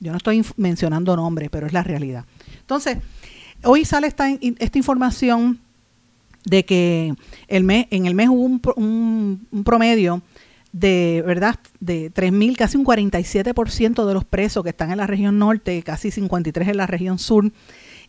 Yo 0.01 0.11
no 0.11 0.17
estoy 0.17 0.45
mencionando 0.57 1.15
nombres, 1.15 1.51
pero 1.53 1.69
es 1.69 1.73
la 1.73 1.85
realidad. 1.85 2.25
Entonces, 2.59 2.99
hoy 3.63 3.85
sale 3.85 4.09
esta, 4.09 4.29
esta 4.29 4.77
información 4.77 5.61
de 6.45 6.65
que 6.65 7.15
el 7.47 7.63
mes, 7.63 7.87
en 7.91 8.07
el 8.07 8.17
mes 8.17 8.29
hubo 8.29 8.73
un, 8.75 9.63
promedio 9.65 10.21
de 10.73 11.23
verdad 11.25 11.61
de 11.79 12.13
3.000, 12.13 12.57
casi 12.57 12.77
un 12.77 12.85
47% 12.85 14.05
de 14.05 14.15
los 14.15 14.25
presos 14.25 14.65
que 14.65 14.71
están 14.71 14.91
en 14.91 14.97
la 14.97 15.07
región 15.07 15.39
norte, 15.39 15.81
casi 15.85 16.11
53 16.11 16.71
en 16.71 16.77
la 16.77 16.89
región 16.89 17.21
sur. 17.21 17.53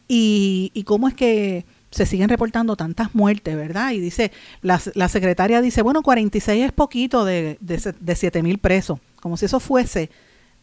Y, 0.07 0.71
y 0.73 0.85
cómo 0.85 1.07
es 1.07 1.13
que 1.13 1.65
se 1.93 2.05
siguen 2.05 2.29
reportando 2.29 2.75
tantas 2.75 3.13
muertes, 3.13 3.55
¿verdad? 3.55 3.91
Y 3.91 3.99
dice, 3.99 4.31
la, 4.61 4.81
la 4.95 5.07
secretaria 5.07 5.61
dice, 5.61 5.81
bueno, 5.81 6.01
46 6.01 6.65
es 6.65 6.71
poquito 6.71 7.23
de, 7.23 7.57
de, 7.61 7.77
de 7.77 8.13
7.000 8.13 8.59
presos, 8.59 8.99
como 9.21 9.37
si 9.37 9.45
eso 9.45 9.59
fuese 9.59 10.09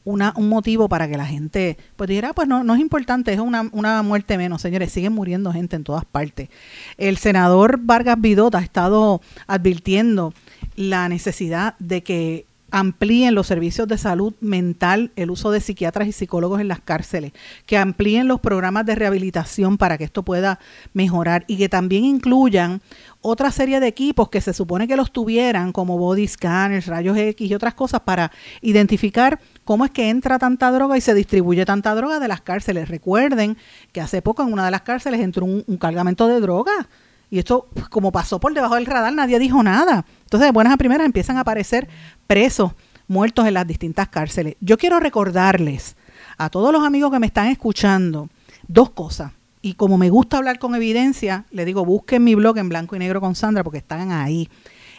una, 0.04 0.32
un 0.36 0.48
motivo 0.48 0.88
para 0.88 1.08
que 1.08 1.16
la 1.16 1.26
gente 1.26 1.76
pues 1.96 2.08
dijera, 2.08 2.32
pues 2.32 2.48
no, 2.48 2.64
no 2.64 2.74
es 2.74 2.80
importante, 2.80 3.32
es 3.32 3.38
una, 3.38 3.68
una 3.72 4.02
muerte 4.02 4.38
menos, 4.38 4.62
señores, 4.62 4.92
siguen 4.92 5.12
muriendo 5.12 5.52
gente 5.52 5.76
en 5.76 5.84
todas 5.84 6.04
partes. 6.04 6.48
El 6.96 7.16
senador 7.16 7.78
Vargas 7.80 8.20
Vidot 8.20 8.54
ha 8.54 8.60
estado 8.60 9.20
advirtiendo 9.46 10.32
la 10.76 11.08
necesidad 11.08 11.76
de 11.78 12.02
que 12.02 12.46
amplíen 12.70 13.34
los 13.34 13.46
servicios 13.46 13.88
de 13.88 13.98
salud 13.98 14.34
mental, 14.40 15.10
el 15.16 15.30
uso 15.30 15.50
de 15.50 15.60
psiquiatras 15.60 16.08
y 16.08 16.12
psicólogos 16.12 16.60
en 16.60 16.68
las 16.68 16.80
cárceles, 16.80 17.32
que 17.66 17.76
amplíen 17.76 18.28
los 18.28 18.40
programas 18.40 18.86
de 18.86 18.94
rehabilitación 18.94 19.78
para 19.78 19.98
que 19.98 20.04
esto 20.04 20.22
pueda 20.22 20.58
mejorar 20.92 21.44
y 21.46 21.56
que 21.56 21.68
también 21.68 22.04
incluyan 22.04 22.80
otra 23.22 23.50
serie 23.50 23.80
de 23.80 23.86
equipos 23.86 24.30
que 24.30 24.40
se 24.40 24.54
supone 24.54 24.88
que 24.88 24.96
los 24.96 25.12
tuvieran, 25.12 25.72
como 25.72 25.98
body 25.98 26.26
scanners, 26.26 26.86
rayos 26.86 27.16
X 27.16 27.50
y 27.50 27.54
otras 27.54 27.74
cosas, 27.74 28.00
para 28.00 28.32
identificar 28.62 29.38
cómo 29.64 29.84
es 29.84 29.90
que 29.90 30.08
entra 30.08 30.38
tanta 30.38 30.70
droga 30.70 30.96
y 30.96 31.00
se 31.00 31.14
distribuye 31.14 31.64
tanta 31.66 31.94
droga 31.94 32.18
de 32.18 32.28
las 32.28 32.40
cárceles. 32.40 32.88
Recuerden 32.88 33.58
que 33.92 34.00
hace 34.00 34.22
poco 34.22 34.42
en 34.42 34.52
una 34.52 34.64
de 34.64 34.70
las 34.70 34.82
cárceles 34.82 35.20
entró 35.20 35.44
un, 35.44 35.62
cargamento 35.78 36.28
de 36.28 36.40
droga 36.40 36.88
y 37.30 37.38
esto, 37.38 37.68
pues, 37.72 37.88
como 37.88 38.10
pasó 38.10 38.40
por 38.40 38.54
debajo 38.54 38.74
del 38.74 38.86
radar, 38.86 39.12
nadie 39.12 39.38
dijo 39.38 39.62
nada. 39.62 40.04
Entonces, 40.30 40.46
de 40.46 40.52
buenas 40.52 40.72
a 40.72 40.76
primeras 40.76 41.06
empiezan 41.06 41.38
a 41.38 41.40
aparecer 41.40 41.88
presos 42.28 42.70
muertos 43.08 43.48
en 43.48 43.54
las 43.54 43.66
distintas 43.66 44.08
cárceles. 44.08 44.54
Yo 44.60 44.78
quiero 44.78 45.00
recordarles 45.00 45.96
a 46.38 46.50
todos 46.50 46.72
los 46.72 46.84
amigos 46.84 47.10
que 47.10 47.18
me 47.18 47.26
están 47.26 47.48
escuchando 47.48 48.28
dos 48.68 48.90
cosas. 48.90 49.32
Y 49.60 49.74
como 49.74 49.98
me 49.98 50.08
gusta 50.08 50.36
hablar 50.36 50.60
con 50.60 50.76
evidencia, 50.76 51.46
le 51.50 51.64
digo, 51.64 51.84
busquen 51.84 52.22
mi 52.22 52.36
blog 52.36 52.58
en 52.58 52.68
blanco 52.68 52.94
y 52.94 53.00
negro 53.00 53.20
con 53.20 53.34
Sandra 53.34 53.64
porque 53.64 53.78
están 53.78 54.12
ahí. 54.12 54.48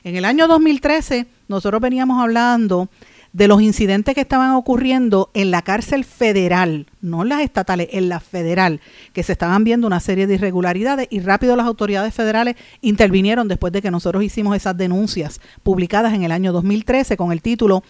En 0.03 0.17
el 0.17 0.25
año 0.25 0.49
2013, 0.49 1.27
nosotros 1.47 1.79
veníamos 1.79 2.21
hablando 2.21 2.89
de 3.33 3.47
los 3.47 3.61
incidentes 3.61 4.13
que 4.13 4.21
estaban 4.21 4.51
ocurriendo 4.51 5.29
en 5.33 5.51
la 5.51 5.61
cárcel 5.61 6.03
federal, 6.03 6.87
no 7.01 7.23
en 7.23 7.29
las 7.29 7.41
estatales, 7.41 7.87
en 7.91 8.09
la 8.09 8.19
federal, 8.19 8.81
que 9.13 9.23
se 9.23 9.31
estaban 9.31 9.63
viendo 9.63 9.87
una 9.87 9.99
serie 10.01 10.27
de 10.27 10.35
irregularidades 10.35 11.07
y 11.09 11.21
rápido 11.21 11.55
las 11.55 11.65
autoridades 11.65 12.13
federales 12.13 12.55
intervinieron 12.81 13.47
después 13.47 13.71
de 13.71 13.81
que 13.81 13.91
nosotros 13.91 14.23
hicimos 14.23 14.55
esas 14.55 14.75
denuncias 14.75 15.39
publicadas 15.63 16.13
en 16.13 16.23
el 16.23 16.31
año 16.31 16.51
2013 16.51 17.15
con 17.15 17.31
el 17.31 17.41
título 17.41 17.83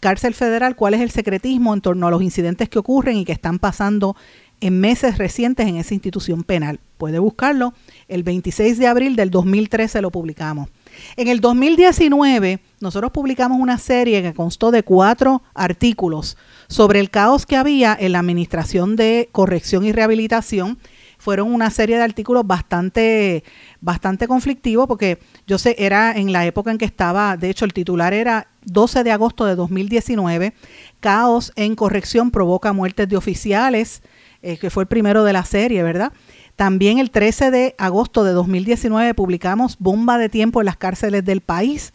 Cárcel 0.00 0.34
Federal, 0.34 0.74
¿cuál 0.74 0.94
es 0.94 1.00
el 1.00 1.12
secretismo 1.12 1.72
en 1.74 1.80
torno 1.80 2.08
a 2.08 2.10
los 2.10 2.22
incidentes 2.22 2.68
que 2.68 2.80
ocurren 2.80 3.18
y 3.18 3.24
que 3.24 3.30
están 3.30 3.60
pasando 3.60 4.16
en 4.60 4.80
meses 4.80 5.16
recientes 5.16 5.68
en 5.68 5.76
esa 5.76 5.94
institución 5.94 6.42
penal? 6.42 6.80
Puede 6.98 7.20
buscarlo. 7.20 7.72
El 8.08 8.24
26 8.24 8.78
de 8.78 8.88
abril 8.88 9.14
del 9.14 9.30
2013 9.30 10.02
lo 10.02 10.10
publicamos. 10.10 10.68
En 11.16 11.28
el 11.28 11.40
2019, 11.40 12.60
nosotros 12.80 13.12
publicamos 13.12 13.60
una 13.60 13.78
serie 13.78 14.22
que 14.22 14.34
constó 14.34 14.70
de 14.70 14.82
cuatro 14.82 15.42
artículos 15.54 16.36
sobre 16.68 17.00
el 17.00 17.10
caos 17.10 17.46
que 17.46 17.56
había 17.56 17.96
en 17.98 18.12
la 18.12 18.20
Administración 18.20 18.96
de 18.96 19.28
Corrección 19.32 19.84
y 19.84 19.92
Rehabilitación. 19.92 20.78
Fueron 21.18 21.52
una 21.52 21.70
serie 21.70 21.96
de 21.96 22.02
artículos 22.02 22.46
bastante, 22.46 23.44
bastante 23.80 24.26
conflictivos 24.26 24.88
porque 24.88 25.18
yo 25.46 25.58
sé, 25.58 25.76
era 25.78 26.12
en 26.12 26.32
la 26.32 26.46
época 26.46 26.70
en 26.70 26.78
que 26.78 26.84
estaba, 26.84 27.36
de 27.36 27.50
hecho 27.50 27.64
el 27.64 27.72
titular 27.72 28.12
era 28.12 28.48
12 28.64 29.04
de 29.04 29.12
agosto 29.12 29.44
de 29.44 29.54
2019, 29.54 30.54
caos 31.00 31.52
en 31.56 31.74
corrección 31.76 32.30
provoca 32.30 32.72
muertes 32.72 33.08
de 33.08 33.16
oficiales, 33.16 34.02
eh, 34.42 34.56
que 34.56 34.70
fue 34.70 34.82
el 34.82 34.88
primero 34.88 35.22
de 35.22 35.32
la 35.32 35.44
serie, 35.44 35.82
¿verdad? 35.84 36.12
También 36.62 37.00
el 37.00 37.10
13 37.10 37.50
de 37.50 37.74
agosto 37.76 38.22
de 38.22 38.30
2019 38.30 39.14
publicamos 39.14 39.76
Bomba 39.80 40.16
de 40.16 40.28
Tiempo 40.28 40.60
en 40.60 40.66
las 40.66 40.76
cárceles 40.76 41.24
del 41.24 41.40
país. 41.40 41.90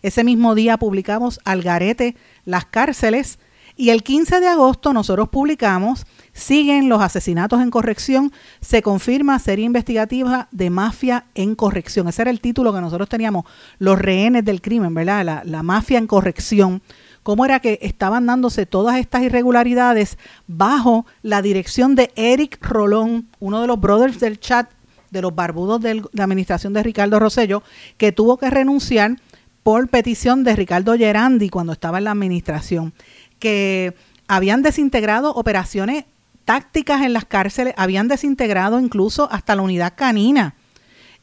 Ese 0.00 0.22
mismo 0.22 0.54
día 0.54 0.76
publicamos 0.76 1.40
Algarete, 1.44 2.14
las 2.44 2.64
cárceles. 2.64 3.40
Y 3.74 3.90
el 3.90 4.04
15 4.04 4.38
de 4.38 4.46
agosto 4.46 4.92
nosotros 4.92 5.28
publicamos 5.28 6.06
Siguen 6.32 6.88
los 6.88 7.02
asesinatos 7.02 7.60
en 7.60 7.70
corrección, 7.72 8.32
se 8.60 8.80
confirma 8.80 9.40
serie 9.40 9.64
investigativa 9.64 10.46
de 10.52 10.70
mafia 10.70 11.24
en 11.34 11.56
corrección. 11.56 12.06
Ese 12.06 12.22
era 12.22 12.30
el 12.30 12.40
título 12.40 12.72
que 12.72 12.80
nosotros 12.80 13.08
teníamos, 13.08 13.44
los 13.80 13.98
rehenes 13.98 14.44
del 14.44 14.62
crimen, 14.62 14.94
¿verdad? 14.94 15.24
La, 15.24 15.42
la 15.44 15.64
mafia 15.64 15.98
en 15.98 16.06
corrección 16.06 16.80
cómo 17.22 17.44
era 17.44 17.60
que 17.60 17.78
estaban 17.82 18.26
dándose 18.26 18.66
todas 18.66 18.96
estas 18.96 19.22
irregularidades 19.22 20.18
bajo 20.46 21.06
la 21.22 21.42
dirección 21.42 21.94
de 21.94 22.10
Eric 22.16 22.58
Rolón, 22.60 23.28
uno 23.40 23.60
de 23.60 23.66
los 23.66 23.80
brothers 23.80 24.20
del 24.20 24.40
chat 24.40 24.70
de 25.10 25.22
los 25.22 25.34
barbudos 25.34 25.80
de 25.80 26.02
la 26.12 26.24
administración 26.24 26.72
de 26.72 26.82
Ricardo 26.82 27.18
Rosello, 27.18 27.62
que 27.98 28.12
tuvo 28.12 28.38
que 28.38 28.50
renunciar 28.50 29.16
por 29.62 29.88
petición 29.88 30.42
de 30.42 30.56
Ricardo 30.56 30.96
Gerandi 30.96 31.48
cuando 31.48 31.72
estaba 31.72 31.98
en 31.98 32.04
la 32.04 32.12
administración, 32.12 32.94
que 33.38 33.94
habían 34.26 34.62
desintegrado 34.62 35.32
operaciones 35.34 36.06
tácticas 36.44 37.02
en 37.02 37.12
las 37.12 37.26
cárceles, 37.26 37.74
habían 37.76 38.08
desintegrado 38.08 38.80
incluso 38.80 39.28
hasta 39.30 39.54
la 39.54 39.62
unidad 39.62 39.92
canina 39.94 40.56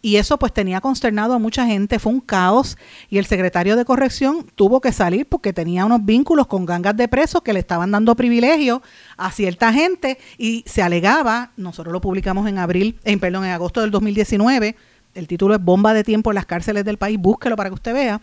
y 0.02 0.16
eso 0.16 0.40
pues 0.40 0.54
tenía 0.54 0.82
consternado 0.82 1.34
a 1.34 1.40
mucha 1.40 1.66
gente, 1.66 2.00
fue 2.00 2.14
un 2.14 2.22
caos 2.22 2.78
y 3.10 3.18
el 3.18 3.26
secretario 3.26 3.76
de 3.76 3.86
corrección 3.86 4.46
tuvo 4.56 4.80
que 4.80 4.92
salir 4.92 5.28
porque 5.28 5.52
tenía 5.52 5.86
unos 5.86 6.06
vínculos 6.06 6.48
con 6.48 6.66
gangas 6.66 6.96
de 6.96 7.08
presos 7.08 7.42
que 7.42 7.54
le 7.54 7.60
estaban 7.60 7.92
dando 7.92 8.16
privilegio 8.16 8.82
a 9.18 9.32
cierta 9.32 9.74
gente 9.74 10.18
y 10.38 10.64
se 10.66 10.82
alegaba, 10.82 11.52
nosotros 11.58 11.92
lo 11.92 12.02
publicamos 12.02 12.48
en 12.48 12.60
abril, 12.60 12.98
en 13.04 13.20
perdón, 13.20 13.46
en 13.46 13.52
agosto 13.52 13.82
del 13.82 13.92
2019, 13.92 14.76
el 15.16 15.28
título 15.28 15.56
es 15.56 15.64
Bomba 15.64 15.94
de 15.94 16.04
tiempo 16.04 16.32
en 16.32 16.36
las 16.36 16.46
cárceles 16.46 16.86
del 16.86 16.98
país, 16.98 17.20
búsquelo 17.20 17.56
para 17.56 17.70
que 17.70 17.76
usted 17.76 17.94
vea. 17.94 18.22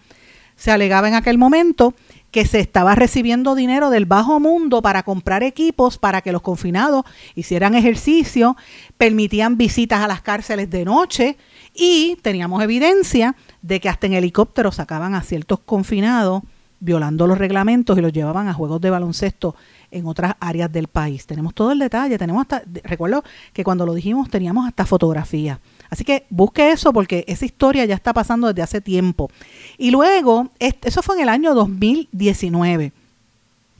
Se 0.55 0.71
alegaba 0.71 1.07
en 1.09 1.15
aquel 1.15 1.37
momento 1.37 1.95
que 2.31 2.47
se 2.47 2.61
estaba 2.61 2.95
recibiendo 2.95 3.55
dinero 3.55 3.91
del 3.91 4.07
bajo 4.07 4.41
mundo 4.41 4.81
para 4.81 5.03
comprar 5.03 5.43
equipos 5.43 5.99
para 5.99 6.23
que 6.23 6.33
los 6.33 6.43
confinados 6.43 7.05
hicieran 7.35 7.75
ejercicio, 7.75 8.57
permitían 8.97 9.59
visitas 9.59 10.01
a 10.01 10.09
las 10.09 10.23
cárceles 10.23 10.71
de 10.71 10.85
noche 10.85 11.37
y 11.77 12.17
teníamos 12.23 12.63
evidencia 12.63 13.37
de 13.63 13.81
que 13.81 13.89
hasta 13.89 14.07
en 14.07 14.15
helicóptero 14.15 14.73
sacaban 14.73 15.15
a 15.15 15.23
ciertos 15.23 15.61
confinados 15.61 16.43
violando 16.81 17.27
los 17.27 17.39
reglamentos 17.39 17.97
y 17.97 18.01
los 18.01 18.13
llevaban 18.13 18.49
a 18.49 18.55
juegos 18.55 18.81
de 18.81 18.91
baloncesto 18.91 19.55
en 19.91 20.07
otras 20.07 20.35
áreas 20.41 20.71
del 20.71 20.89
país. 20.89 21.27
Tenemos 21.27 21.55
todo 21.55 21.73
el 21.73 21.79
detalle, 21.79 22.19
tenemos 22.19 22.43
hasta, 22.43 22.63
recuerdo 22.85 23.25
que 23.53 23.65
cuando 23.65 23.87
lo 23.87 23.95
dijimos 23.95 24.29
teníamos 24.29 24.67
hasta 24.67 24.85
fotografía. 24.85 25.61
Así 25.89 26.05
que 26.05 26.27
busque 26.29 26.73
eso 26.73 26.93
porque 26.93 27.25
esa 27.29 27.45
historia 27.45 27.85
ya 27.85 27.95
está 27.95 28.13
pasando 28.13 28.49
desde 28.49 28.63
hace 28.63 28.81
tiempo. 28.81 29.31
Y 29.79 29.91
luego, 29.91 30.51
eso 30.59 31.03
fue 31.03 31.17
en 31.17 31.23
el 31.23 31.29
año 31.29 31.55
2019. 31.55 32.93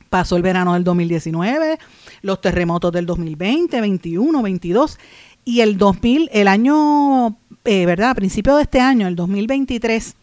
Pasó 0.09 0.37
el 0.37 0.41
verano 0.41 0.73
del 0.73 0.85
2019, 0.85 1.77
los 2.21 2.39
terremotos 2.39 2.93
del 2.93 3.05
2020, 3.05 3.81
21, 3.81 4.41
22 4.41 4.97
y 5.43 5.61
el 5.61 5.77
2000, 5.77 6.29
el 6.31 6.47
año 6.47 7.37
eh, 7.67 7.85
¿verdad? 7.85 8.11
A 8.11 8.15
principio 8.15 8.55
de 8.55 8.63
este 8.63 8.79
año, 8.79 9.07
el 9.07 9.15
2023, 9.15 10.15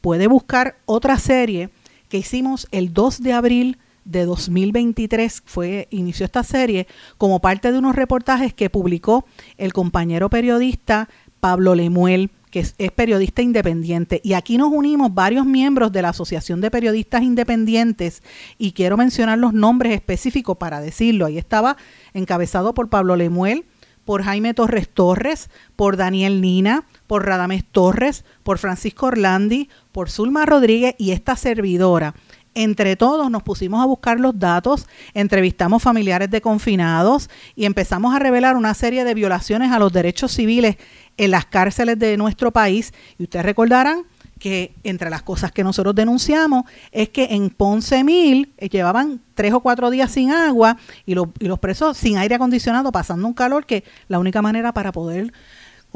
puede 0.00 0.26
buscar 0.26 0.78
otra 0.86 1.18
serie 1.18 1.70
que 2.08 2.18
hicimos 2.18 2.66
el 2.70 2.92
2 2.92 3.22
de 3.22 3.32
abril 3.32 3.78
de 4.06 4.24
2023 4.24 5.42
fue 5.44 5.88
inició 5.90 6.24
esta 6.24 6.44
serie 6.44 6.86
como 7.18 7.40
parte 7.40 7.72
de 7.72 7.78
unos 7.78 7.96
reportajes 7.96 8.54
que 8.54 8.70
publicó 8.70 9.26
el 9.58 9.72
compañero 9.72 10.30
periodista 10.30 11.08
Pablo 11.40 11.74
Lemuel, 11.74 12.30
que 12.50 12.60
es, 12.60 12.74
periodista 12.94 13.42
independiente. 13.42 14.20
Y 14.24 14.32
aquí 14.32 14.56
nos 14.56 14.72
unimos 14.72 15.12
varios 15.12 15.44
miembros 15.44 15.92
de 15.92 16.02
la 16.02 16.10
Asociación 16.10 16.60
de 16.60 16.70
Periodistas 16.70 17.22
Independientes 17.22 18.22
y 18.56 18.72
quiero 18.72 18.96
mencionar 18.96 19.38
los 19.38 19.52
nombres 19.52 19.92
específicos 19.92 20.56
para 20.56 20.80
decirlo. 20.80 21.26
Ahí 21.26 21.36
estaba 21.36 21.76
encabezado 22.14 22.72
por 22.72 22.88
Pablo 22.88 23.16
Lemuel, 23.16 23.66
por 24.06 24.22
Jaime 24.22 24.54
Torres 24.54 24.88
Torres, 24.88 25.50
por 25.74 25.96
Daniel 25.96 26.40
Nina, 26.40 26.84
por 27.06 27.26
Radames 27.26 27.64
Torres, 27.64 28.24
por 28.42 28.58
Francisco 28.58 29.06
Orlandi, 29.06 29.68
por 29.92 30.10
Zulma 30.10 30.46
Rodríguez 30.46 30.94
y 30.98 31.12
esta 31.12 31.36
servidora. 31.36 32.14
Entre 32.54 32.96
todos 32.96 33.30
nos 33.30 33.42
pusimos 33.42 33.82
a 33.82 33.86
buscar 33.86 34.18
los 34.18 34.38
datos, 34.38 34.86
entrevistamos 35.12 35.82
familiares 35.82 36.30
de 36.30 36.40
confinados 36.40 37.28
y 37.54 37.66
empezamos 37.66 38.14
a 38.14 38.18
revelar 38.18 38.56
una 38.56 38.72
serie 38.72 39.04
de 39.04 39.12
violaciones 39.12 39.72
a 39.72 39.78
los 39.78 39.92
derechos 39.92 40.32
civiles 40.32 40.76
en 41.18 41.32
las 41.32 41.44
cárceles 41.44 41.98
de 41.98 42.16
nuestro 42.16 42.52
país. 42.52 42.94
Y 43.18 43.24
ustedes 43.24 43.44
recordarán 43.44 44.04
que 44.38 44.74
entre 44.84 45.10
las 45.10 45.22
cosas 45.22 45.52
que 45.52 45.64
nosotros 45.64 45.94
denunciamos 45.94 46.64
es 46.92 47.08
que 47.08 47.28
en 47.30 47.50
Ponce 47.50 48.04
Mil 48.04 48.52
eh, 48.58 48.70
llevaban 48.70 49.20
tres 49.34 49.52
o 49.52 49.60
cuatro 49.60 49.90
días 49.90 50.12
sin 50.12 50.30
agua 50.30 50.78
y 51.04 51.14
los 51.14 51.58
presos 51.60 51.96
sin 51.96 52.16
aire 52.18 52.34
acondicionado, 52.34 52.90
pasando 52.92 53.26
un 53.26 53.34
calor 53.34 53.66
que 53.66 53.84
la 54.08 54.18
única 54.18 54.40
manera 54.40 54.72
para 54.72 54.92
poder 54.92 55.32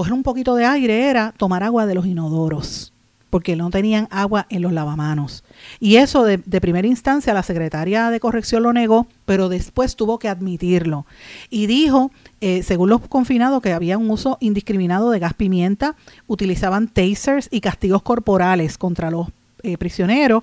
coger 0.01 0.14
un 0.14 0.22
poquito 0.22 0.55
de 0.55 0.64
aire 0.64 1.11
era 1.11 1.34
tomar 1.36 1.62
agua 1.62 1.84
de 1.84 1.94
los 1.94 2.07
inodoros 2.07 2.90
porque 3.28 3.55
no 3.55 3.68
tenían 3.68 4.09
agua 4.11 4.46
en 4.48 4.62
los 4.62 4.72
lavamanos. 4.72 5.44
Y 5.78 5.96
eso 5.96 6.24
de, 6.24 6.38
primera 6.38 6.88
instancia 6.88 7.34
la 7.34 7.42
secretaria 7.42 8.09
de 8.09 8.18
corrección 8.18 8.62
lo 8.62 8.72
negó, 8.72 9.07
pero 9.26 9.51
después 9.51 9.96
tuvo 9.96 10.18
que 10.18 10.30
admitirlo. 10.30 11.05
Y 11.51 11.66
dijo, 11.66 12.11
eh, 12.40 12.62
según 12.62 12.88
los 12.88 13.03
confinados, 13.03 13.61
que 13.61 13.74
había 13.74 13.98
un 13.98 14.11
uso 14.11 14.38
indiscriminado 14.40 15.11
de 15.11 15.18
gas 15.18 15.34
pimienta, 15.34 15.96
utilizaban 16.26 16.88
tasers 16.88 17.48
y 17.51 17.61
castigos 17.61 18.01
corporales 18.01 18.78
contra 18.78 19.11
los 19.11 19.28
eh, 19.62 19.76
prisioneros. 19.76 20.42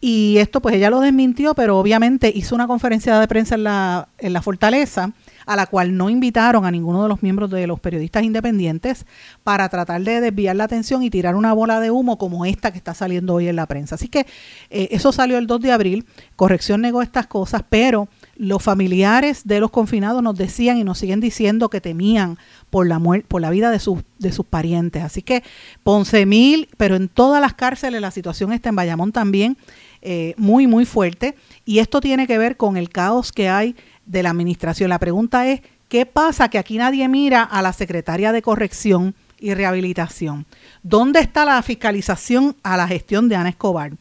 Y 0.00 0.36
esto 0.38 0.60
pues 0.60 0.76
ella 0.76 0.90
lo 0.90 1.00
desmintió, 1.00 1.54
pero 1.54 1.76
obviamente 1.76 2.32
hizo 2.32 2.54
una 2.54 2.68
conferencia 2.68 3.18
de 3.18 3.26
prensa 3.26 3.56
en 3.56 3.64
la, 3.64 4.08
en 4.18 4.32
la 4.32 4.42
fortaleza 4.42 5.12
a 5.46 5.56
la 5.56 5.66
cual 5.66 5.96
no 5.96 6.10
invitaron 6.10 6.64
a 6.64 6.70
ninguno 6.70 7.02
de 7.02 7.08
los 7.08 7.22
miembros 7.22 7.50
de 7.50 7.66
los 7.66 7.80
periodistas 7.80 8.22
independientes 8.22 9.06
para 9.42 9.68
tratar 9.68 10.02
de 10.02 10.20
desviar 10.20 10.56
la 10.56 10.64
atención 10.64 11.02
y 11.02 11.10
tirar 11.10 11.34
una 11.34 11.52
bola 11.52 11.80
de 11.80 11.90
humo 11.90 12.18
como 12.18 12.44
esta 12.44 12.72
que 12.72 12.78
está 12.78 12.94
saliendo 12.94 13.34
hoy 13.34 13.48
en 13.48 13.56
la 13.56 13.66
prensa. 13.66 13.94
Así 13.94 14.08
que 14.08 14.26
eh, 14.70 14.88
eso 14.90 15.12
salió 15.12 15.38
el 15.38 15.46
2 15.46 15.60
de 15.60 15.72
abril, 15.72 16.06
Corrección 16.36 16.80
negó 16.80 17.02
estas 17.02 17.26
cosas, 17.26 17.62
pero 17.68 18.08
los 18.36 18.62
familiares 18.62 19.42
de 19.44 19.60
los 19.60 19.70
confinados 19.70 20.22
nos 20.22 20.36
decían 20.36 20.78
y 20.78 20.84
nos 20.84 20.98
siguen 20.98 21.20
diciendo 21.20 21.68
que 21.68 21.80
temían 21.80 22.38
por 22.70 22.86
la 22.86 23.00
por 23.28 23.40
la 23.40 23.50
vida 23.50 23.70
de 23.70 23.78
sus 23.78 24.02
de 24.18 24.32
sus 24.32 24.46
parientes. 24.46 25.02
Así 25.02 25.22
que 25.22 25.42
Ponce 25.82 26.26
Mil, 26.26 26.68
pero 26.76 26.96
en 26.96 27.08
todas 27.08 27.40
las 27.40 27.54
cárceles 27.54 28.00
la 28.00 28.10
situación 28.10 28.52
está 28.52 28.70
en 28.70 28.76
Bayamón 28.76 29.12
también 29.12 29.56
eh, 30.00 30.34
muy 30.36 30.66
muy 30.66 30.84
fuerte 30.84 31.36
y 31.64 31.78
esto 31.78 32.00
tiene 32.00 32.26
que 32.26 32.38
ver 32.38 32.56
con 32.56 32.76
el 32.76 32.88
caos 32.88 33.30
que 33.30 33.48
hay 33.48 33.76
de 34.12 34.22
la 34.22 34.30
administración. 34.30 34.90
La 34.90 34.98
pregunta 34.98 35.48
es, 35.48 35.62
¿qué 35.88 36.06
pasa 36.06 36.48
que 36.48 36.58
aquí 36.58 36.76
nadie 36.76 37.08
mira 37.08 37.42
a 37.42 37.62
la 37.62 37.72
secretaria 37.72 38.30
de 38.30 38.42
corrección 38.42 39.14
y 39.40 39.54
rehabilitación? 39.54 40.46
¿Dónde 40.82 41.20
está 41.20 41.44
la 41.44 41.60
fiscalización 41.62 42.54
a 42.62 42.76
la 42.76 42.86
gestión 42.86 43.28
de 43.28 43.36
Ana 43.36 43.48
Escobar? 43.48 43.92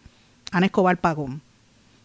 Ana 0.51 0.66
Escobar 0.66 0.97
Pagón. 0.97 1.41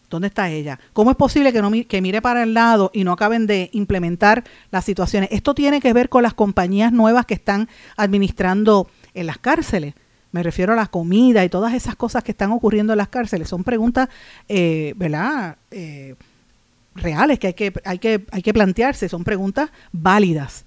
¿Dónde 0.09 0.29
está 0.29 0.49
ella? 0.49 0.79
¿Cómo 0.93 1.11
es 1.11 1.17
posible 1.17 1.51
que, 1.51 1.61
no, 1.61 1.69
que 1.85 2.01
mire 2.01 2.21
para 2.21 2.43
el 2.43 2.53
lado 2.53 2.91
y 2.93 3.03
no 3.03 3.11
acaben 3.11 3.45
de 3.45 3.69
implementar 3.73 4.45
las 4.71 4.85
situaciones? 4.85 5.27
Esto 5.33 5.53
tiene 5.53 5.81
que 5.81 5.91
ver 5.91 6.07
con 6.07 6.23
las 6.23 6.33
compañías 6.33 6.93
nuevas 6.93 7.25
que 7.25 7.33
están 7.33 7.67
administrando 7.97 8.89
en 9.13 9.25
las 9.27 9.37
cárceles. 9.37 9.95
Me 10.31 10.43
refiero 10.43 10.71
a 10.71 10.77
la 10.77 10.87
comida 10.87 11.43
y 11.43 11.49
todas 11.49 11.73
esas 11.73 11.97
cosas 11.97 12.23
que 12.23 12.31
están 12.31 12.51
ocurriendo 12.51 12.93
en 12.93 12.97
las 12.97 13.09
cárceles. 13.09 13.49
Son 13.49 13.65
preguntas, 13.65 14.07
eh, 14.47 14.93
¿verdad? 14.95 15.57
Eh, 15.71 16.15
reales 16.97 17.39
que 17.39 17.47
hay 17.47 17.53
que, 17.53 17.73
hay 17.85 17.99
que, 17.99 18.25
hay 18.31 18.41
que 18.41 18.53
plantearse, 18.53 19.09
son 19.09 19.23
preguntas 19.23 19.69
válidas. 19.91 20.65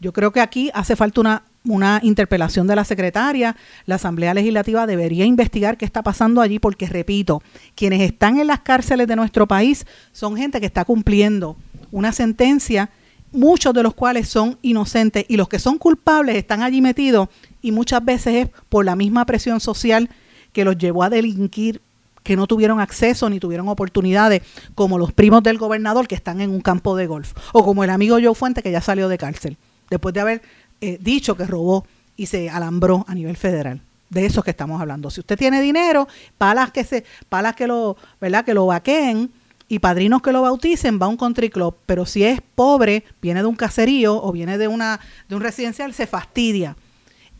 Yo 0.00 0.12
creo 0.12 0.32
que 0.32 0.40
aquí 0.40 0.70
hace 0.74 0.96
falta 0.96 1.20
una, 1.20 1.44
una 1.64 2.00
interpelación 2.02 2.66
de 2.66 2.74
la 2.74 2.84
secretaria. 2.84 3.56
La 3.86 3.96
Asamblea 3.96 4.34
Legislativa 4.34 4.86
debería 4.86 5.24
investigar 5.24 5.76
qué 5.76 5.84
está 5.84 6.02
pasando 6.02 6.40
allí 6.40 6.58
porque, 6.58 6.86
repito, 6.86 7.42
quienes 7.74 8.00
están 8.00 8.40
en 8.40 8.48
las 8.48 8.60
cárceles 8.60 9.06
de 9.06 9.16
nuestro 9.16 9.46
país 9.46 9.86
son 10.12 10.36
gente 10.36 10.58
que 10.58 10.66
está 10.66 10.84
cumpliendo 10.84 11.56
una 11.92 12.12
sentencia, 12.12 12.90
muchos 13.30 13.72
de 13.74 13.82
los 13.82 13.94
cuales 13.94 14.28
son 14.28 14.58
inocentes 14.62 15.24
y 15.28 15.36
los 15.36 15.48
que 15.48 15.58
son 15.58 15.78
culpables 15.78 16.36
están 16.36 16.62
allí 16.62 16.80
metidos 16.80 17.28
y 17.60 17.70
muchas 17.70 18.04
veces 18.04 18.46
es 18.46 18.48
por 18.68 18.84
la 18.84 18.96
misma 18.96 19.24
presión 19.24 19.60
social 19.60 20.10
que 20.52 20.64
los 20.64 20.76
llevó 20.76 21.02
a 21.04 21.10
delinquir 21.10 21.80
que 22.22 22.36
no 22.36 22.46
tuvieron 22.46 22.80
acceso 22.80 23.28
ni 23.28 23.40
tuvieron 23.40 23.68
oportunidades, 23.68 24.42
como 24.74 24.98
los 24.98 25.12
primos 25.12 25.42
del 25.42 25.58
gobernador 25.58 26.06
que 26.06 26.14
están 26.14 26.40
en 26.40 26.50
un 26.50 26.60
campo 26.60 26.96
de 26.96 27.06
golf, 27.06 27.32
o 27.52 27.64
como 27.64 27.84
el 27.84 27.90
amigo 27.90 28.18
Joe 28.22 28.34
Fuente 28.34 28.62
que 28.62 28.70
ya 28.70 28.80
salió 28.80 29.08
de 29.08 29.18
cárcel, 29.18 29.56
después 29.90 30.14
de 30.14 30.20
haber 30.20 30.42
eh, 30.80 30.98
dicho 31.00 31.36
que 31.36 31.46
robó 31.46 31.86
y 32.16 32.26
se 32.26 32.50
alambró 32.50 33.04
a 33.08 33.14
nivel 33.14 33.36
federal. 33.36 33.80
De 34.10 34.26
eso 34.26 34.42
que 34.42 34.50
estamos 34.50 34.78
hablando. 34.78 35.08
Si 35.08 35.20
usted 35.20 35.38
tiene 35.38 35.62
dinero, 35.62 36.06
palas 36.36 36.70
que 36.70 36.84
se, 36.84 37.02
palas 37.30 37.56
que 37.56 37.66
lo, 37.66 37.96
¿verdad? 38.20 38.44
que 38.44 38.52
lo 38.52 38.66
vaqueen 38.66 39.32
y 39.68 39.78
padrinos 39.78 40.20
que 40.20 40.32
lo 40.32 40.42
bauticen, 40.42 41.00
va 41.00 41.06
a 41.06 41.08
un 41.08 41.16
country 41.16 41.48
club. 41.48 41.76
Pero 41.86 42.04
si 42.04 42.22
es 42.22 42.42
pobre, 42.54 43.04
viene 43.22 43.40
de 43.40 43.46
un 43.46 43.56
caserío 43.56 44.22
o 44.22 44.30
viene 44.30 44.58
de 44.58 44.68
una, 44.68 45.00
de 45.30 45.34
un 45.34 45.40
residencial, 45.40 45.94
se 45.94 46.06
fastidia 46.06 46.76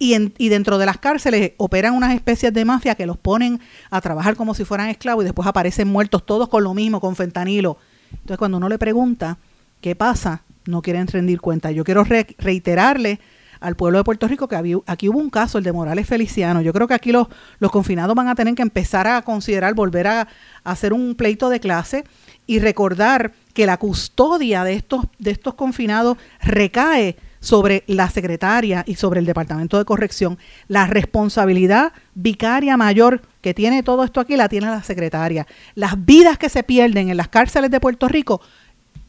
y, 0.02 0.48
dentro 0.48 0.78
de 0.78 0.86
las 0.86 0.98
cárceles 0.98 1.52
operan 1.58 1.94
unas 1.94 2.12
especies 2.12 2.52
de 2.52 2.64
mafia 2.64 2.96
que 2.96 3.06
los 3.06 3.16
ponen 3.16 3.60
a 3.88 4.00
trabajar 4.00 4.34
como 4.34 4.52
si 4.52 4.64
fueran 4.64 4.88
esclavos 4.88 5.22
y 5.22 5.26
después 5.26 5.46
aparecen 5.46 5.86
muertos 5.86 6.26
todos 6.26 6.48
con 6.48 6.64
lo 6.64 6.74
mismo, 6.74 7.00
con 7.00 7.14
fentanilo. 7.14 7.76
Entonces 8.10 8.38
cuando 8.38 8.56
uno 8.56 8.68
le 8.68 8.78
pregunta 8.78 9.38
qué 9.80 9.94
pasa, 9.94 10.42
no 10.66 10.82
quieren 10.82 11.06
rendir 11.06 11.40
cuenta. 11.40 11.70
Yo 11.70 11.84
quiero 11.84 12.04
reiterarle 12.04 13.20
al 13.60 13.76
pueblo 13.76 13.98
de 13.98 14.04
Puerto 14.04 14.26
Rico 14.26 14.48
que 14.48 14.56
aquí 14.86 15.08
hubo 15.08 15.18
un 15.20 15.30
caso, 15.30 15.58
el 15.58 15.62
de 15.62 15.72
Morales 15.72 16.08
Feliciano. 16.08 16.62
Yo 16.62 16.72
creo 16.72 16.88
que 16.88 16.94
aquí 16.94 17.12
los, 17.12 17.28
los 17.60 17.70
confinados 17.70 18.16
van 18.16 18.26
a 18.26 18.34
tener 18.34 18.56
que 18.56 18.62
empezar 18.62 19.06
a 19.06 19.22
considerar 19.22 19.74
volver 19.74 20.08
a, 20.08 20.22
a, 20.22 20.26
hacer 20.64 20.92
un 20.92 21.14
pleito 21.14 21.48
de 21.48 21.60
clase 21.60 22.02
y 22.44 22.58
recordar 22.58 23.32
que 23.54 23.66
la 23.66 23.76
custodia 23.76 24.64
de 24.64 24.74
estos, 24.74 25.04
de 25.20 25.30
estos 25.30 25.54
confinados 25.54 26.18
recae 26.40 27.16
sobre 27.42 27.82
la 27.88 28.08
secretaria 28.08 28.84
y 28.86 28.94
sobre 28.94 29.18
el 29.18 29.26
Departamento 29.26 29.76
de 29.76 29.84
Corrección. 29.84 30.38
La 30.68 30.86
responsabilidad 30.86 31.92
vicaria 32.14 32.76
mayor 32.76 33.20
que 33.40 33.52
tiene 33.52 33.82
todo 33.82 34.04
esto 34.04 34.20
aquí 34.20 34.36
la 34.36 34.48
tiene 34.48 34.68
la 34.68 34.84
secretaria. 34.84 35.46
Las 35.74 36.02
vidas 36.04 36.38
que 36.38 36.48
se 36.48 36.62
pierden 36.62 37.10
en 37.10 37.16
las 37.16 37.28
cárceles 37.28 37.70
de 37.72 37.80
Puerto 37.80 38.06
Rico 38.06 38.40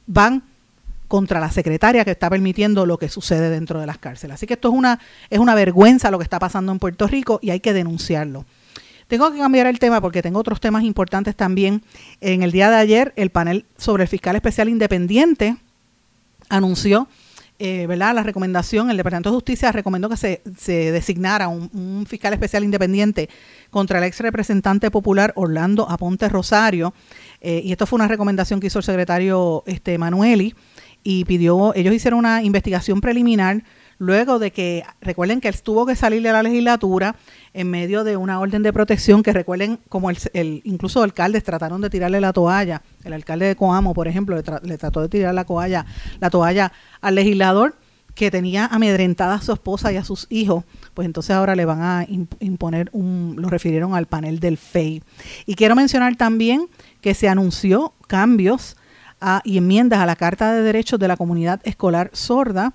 van 0.08 0.42
contra 1.08 1.40
la 1.40 1.52
secretaria 1.52 2.04
que 2.04 2.12
está 2.12 2.28
permitiendo 2.28 2.88
lo 2.88 2.98
que 2.98 3.08
sucede 3.08 3.52
dentro 3.52 3.80
de 3.80 3.86
las 3.86 4.00
cárceles. 4.00 4.34
Así 4.34 4.48
que 4.48 4.56
esto 4.56 4.70
es 4.70 4.74
una, 4.74 5.00
es 5.30 5.38
una 5.38 5.54
vergüenza 5.54 6.10
lo 6.10 6.18
que 6.18 6.24
está 6.24 6.40
pasando 6.40 6.72
en 6.72 6.80
Puerto 6.80 7.06
Rico 7.06 7.38
y 7.40 7.52
hay 7.52 7.60
que 7.60 7.72
denunciarlo. 7.72 8.46
Tengo 9.08 9.32
que 9.32 9.38
cambiar 9.38 9.68
el 9.68 9.78
tema 9.78 10.02
porque 10.02 10.24
tengo 10.24 10.40
otros 10.40 10.60
temas 10.60 10.84
importantes 10.84 11.36
también. 11.36 11.84
En 12.20 12.42
el 12.42 12.52
día 12.52 12.72
de 12.72 12.78
ayer, 12.78 13.14
el 13.16 13.30
panel 13.30 13.68
sobre 13.78 14.04
el 14.04 14.10
fiscal 14.10 14.36
especial 14.36 14.70
independiente 14.70 15.56
anunció 16.50 17.08
eh, 17.60 17.86
¿verdad? 17.88 18.16
La 18.16 18.24
recomendación, 18.24 18.90
el 18.90 18.98
Departamento 18.98 19.30
de 19.30 19.36
Justicia 19.36 19.72
recomendó 19.72 20.10
que 20.10 20.18
se, 20.18 20.42
se 20.58 20.92
designara 20.92 21.48
un, 21.48 22.06
fiscal 22.08 22.34
especial 22.34 22.64
independiente 22.64 23.30
contra 23.70 24.00
el 24.00 24.06
ex 24.06 24.20
representante 24.20 24.92
popular 24.92 25.34
Orlando 25.36 25.90
Aponte 25.90 26.28
Rosario. 26.30 26.94
Eh, 27.42 27.62
y 27.64 27.72
esto 27.72 27.86
fue 27.86 27.98
una 27.98 28.08
recomendación 28.08 28.60
que 28.60 28.68
hizo 28.68 28.80
el 28.80 28.86
secretario 28.86 29.64
este, 29.68 29.98
Manueli 29.98 30.56
y 31.04 31.26
pidió, 31.26 31.74
ellos 31.76 31.94
hicieron 31.94 32.20
una 32.20 32.42
investigación 32.44 33.02
preliminar 33.02 33.64
luego 34.04 34.38
de 34.38 34.52
que, 34.52 34.84
recuerden 35.02 35.40
que 35.40 35.48
él 35.48 35.62
tuvo 35.62 35.86
que 35.86 35.96
salir 35.96 36.22
de 36.22 36.32
la 36.32 36.44
legislatura 36.44 37.16
en 37.54 37.70
medio 37.70 38.04
de 38.04 38.18
una 38.18 38.40
orden 38.40 38.64
de 38.64 38.74
protección 38.74 39.24
que 39.24 39.32
recuerden 39.32 39.80
como 39.90 40.10
el, 40.10 40.18
el 40.34 40.62
incluso 40.66 41.02
alcaldes 41.02 41.44
trataron 41.44 41.80
de 41.82 41.90
tirarle 41.90 42.20
la 42.20 42.34
toalla, 42.34 42.82
el 43.04 43.14
alcalde 43.14 43.46
de 43.48 43.56
Coamo, 43.56 43.94
por 43.94 44.08
ejemplo, 44.08 44.36
le, 44.36 44.78
trató 44.78 45.02
de 45.02 45.10
tirar 45.10 45.34
la 45.34 45.46
toalla, 45.46 45.86
la 46.20 46.30
toalla 46.30 46.74
al 47.02 47.16
legislador 47.16 47.76
que 48.14 48.30
tenía 48.30 48.68
amedrentada 48.68 49.36
a 49.36 49.42
su 49.42 49.54
esposa 49.54 49.92
y 49.92 49.98
a 49.98 50.04
sus 50.04 50.28
hijos, 50.30 50.66
pues 50.94 51.06
entonces 51.06 51.36
ahora 51.36 51.56
le 51.56 51.66
van 51.66 51.82
a 51.82 52.06
imponer 52.40 52.90
un, 52.92 53.36
lo 53.40 53.50
refirieron 53.50 53.96
al 53.96 54.06
panel 54.06 54.40
del 54.40 54.58
FEI. 54.58 55.02
Y 55.46 55.56
quiero 55.56 55.76
mencionar 55.76 56.16
también 56.16 56.68
que 57.02 57.16
se 57.16 57.28
anunció 57.28 57.94
cambios 58.08 58.76
y 59.44 59.58
enmiendas 59.58 60.00
a 60.00 60.06
la 60.06 60.16
Carta 60.16 60.54
de 60.54 60.62
Derechos 60.62 61.00
de 61.00 61.08
la 61.08 61.18
Comunidad 61.18 61.62
Escolar 61.64 62.10
Sorda, 62.14 62.74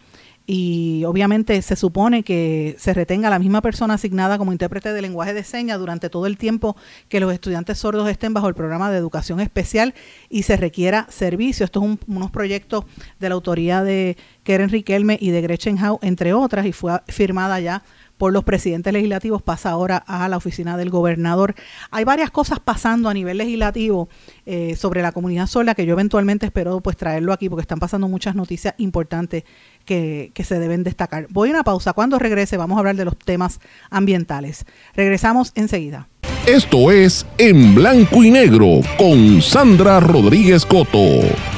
y 0.51 1.05
obviamente 1.05 1.61
se 1.61 1.76
supone 1.76 2.22
que 2.22 2.74
se 2.78 2.94
retenga 2.94 3.28
la 3.28 3.38
misma 3.38 3.61
persona 3.61 3.94
asignada 3.94 4.38
como 4.38 4.51
intérprete 4.51 4.94
de 4.94 5.03
lenguaje 5.03 5.34
de 5.34 5.44
señas 5.44 5.78
durante 5.78 6.09
todo 6.09 6.24
el 6.24 6.38
tiempo 6.38 6.74
que 7.11 7.20
los 7.20 7.34
estudiantes 7.34 7.76
sordos 7.76 8.09
estén 8.09 8.32
bajo 8.32 8.49
el 8.49 8.55
programa 8.55 8.90
de 8.90 8.96
educación 8.96 9.40
especial 9.40 9.92
y 10.30 10.44
se 10.44 10.57
requiera 10.57 11.07
servicio. 11.11 11.66
Estos 11.66 11.82
son 11.82 12.01
unos 12.07 12.30
proyectos 12.30 12.86
de 13.20 13.28
la 13.28 13.34
autoría 13.34 13.82
de 13.82 14.16
Keren 14.42 14.70
Riquelme 14.70 15.18
y 15.20 15.32
de 15.32 15.42
Gretchen 15.42 15.78
Hau, 15.84 15.99
entre 16.01 16.32
otras, 16.32 16.64
y 16.64 16.72
fue 16.72 16.99
firmada 17.09 17.61
ya 17.61 17.82
por 18.19 18.33
los 18.33 18.45
presidentes 18.45 18.93
legislativos, 18.93 19.41
pasa 19.41 19.71
ahora 19.71 19.97
a 19.97 20.29
la 20.29 20.37
oficina 20.37 20.77
del 20.77 20.91
gobernador. 20.91 21.55
Hay 21.91 22.05
varias 22.05 22.31
cosas 22.31 22.61
pasando 22.61 23.09
a 23.09 23.14
nivel 23.14 23.39
legislativo 23.39 24.09
eh, 24.45 24.77
sobre 24.77 25.01
la 25.01 25.12
comunidad 25.12 25.47
sola 25.47 25.75
que 25.75 25.87
yo 25.87 25.95
eventualmente 25.95 26.47
espero 26.47 26.81
pues 26.81 26.97
traerlo 26.97 27.33
aquí 27.33 27.49
porque 27.49 27.62
están 27.62 27.79
pasando 27.79 28.09
muchas 28.09 28.35
noticias 28.35 28.75
importantes 28.79 29.45
que, 29.85 30.33
que 30.35 30.45
se 30.45 30.59
deben 30.59 30.85
destacar. 30.85 31.27
Voy 31.31 31.49
a 31.49 31.53
una 31.53 31.64
pausa. 31.64 31.93
Cuando 31.93 32.19
regrese 32.19 32.57
vamos 32.57 32.77
a 32.77 32.81
hablar 32.81 32.97
de 32.97 33.05
los 33.05 33.16
temas 33.16 33.61
ambientales. 33.91 34.66
Regresamos 34.95 35.53
enseguida. 35.55 36.09
Esto 36.47 36.91
es 36.91 37.27
En 37.37 37.75
Blanco 37.75 38.25
y 38.25 38.31
Negro 38.31 38.81
con 38.99 39.41
Sandra 39.43 40.01
Rodríguez 40.01 40.64
Coto. 40.64 41.57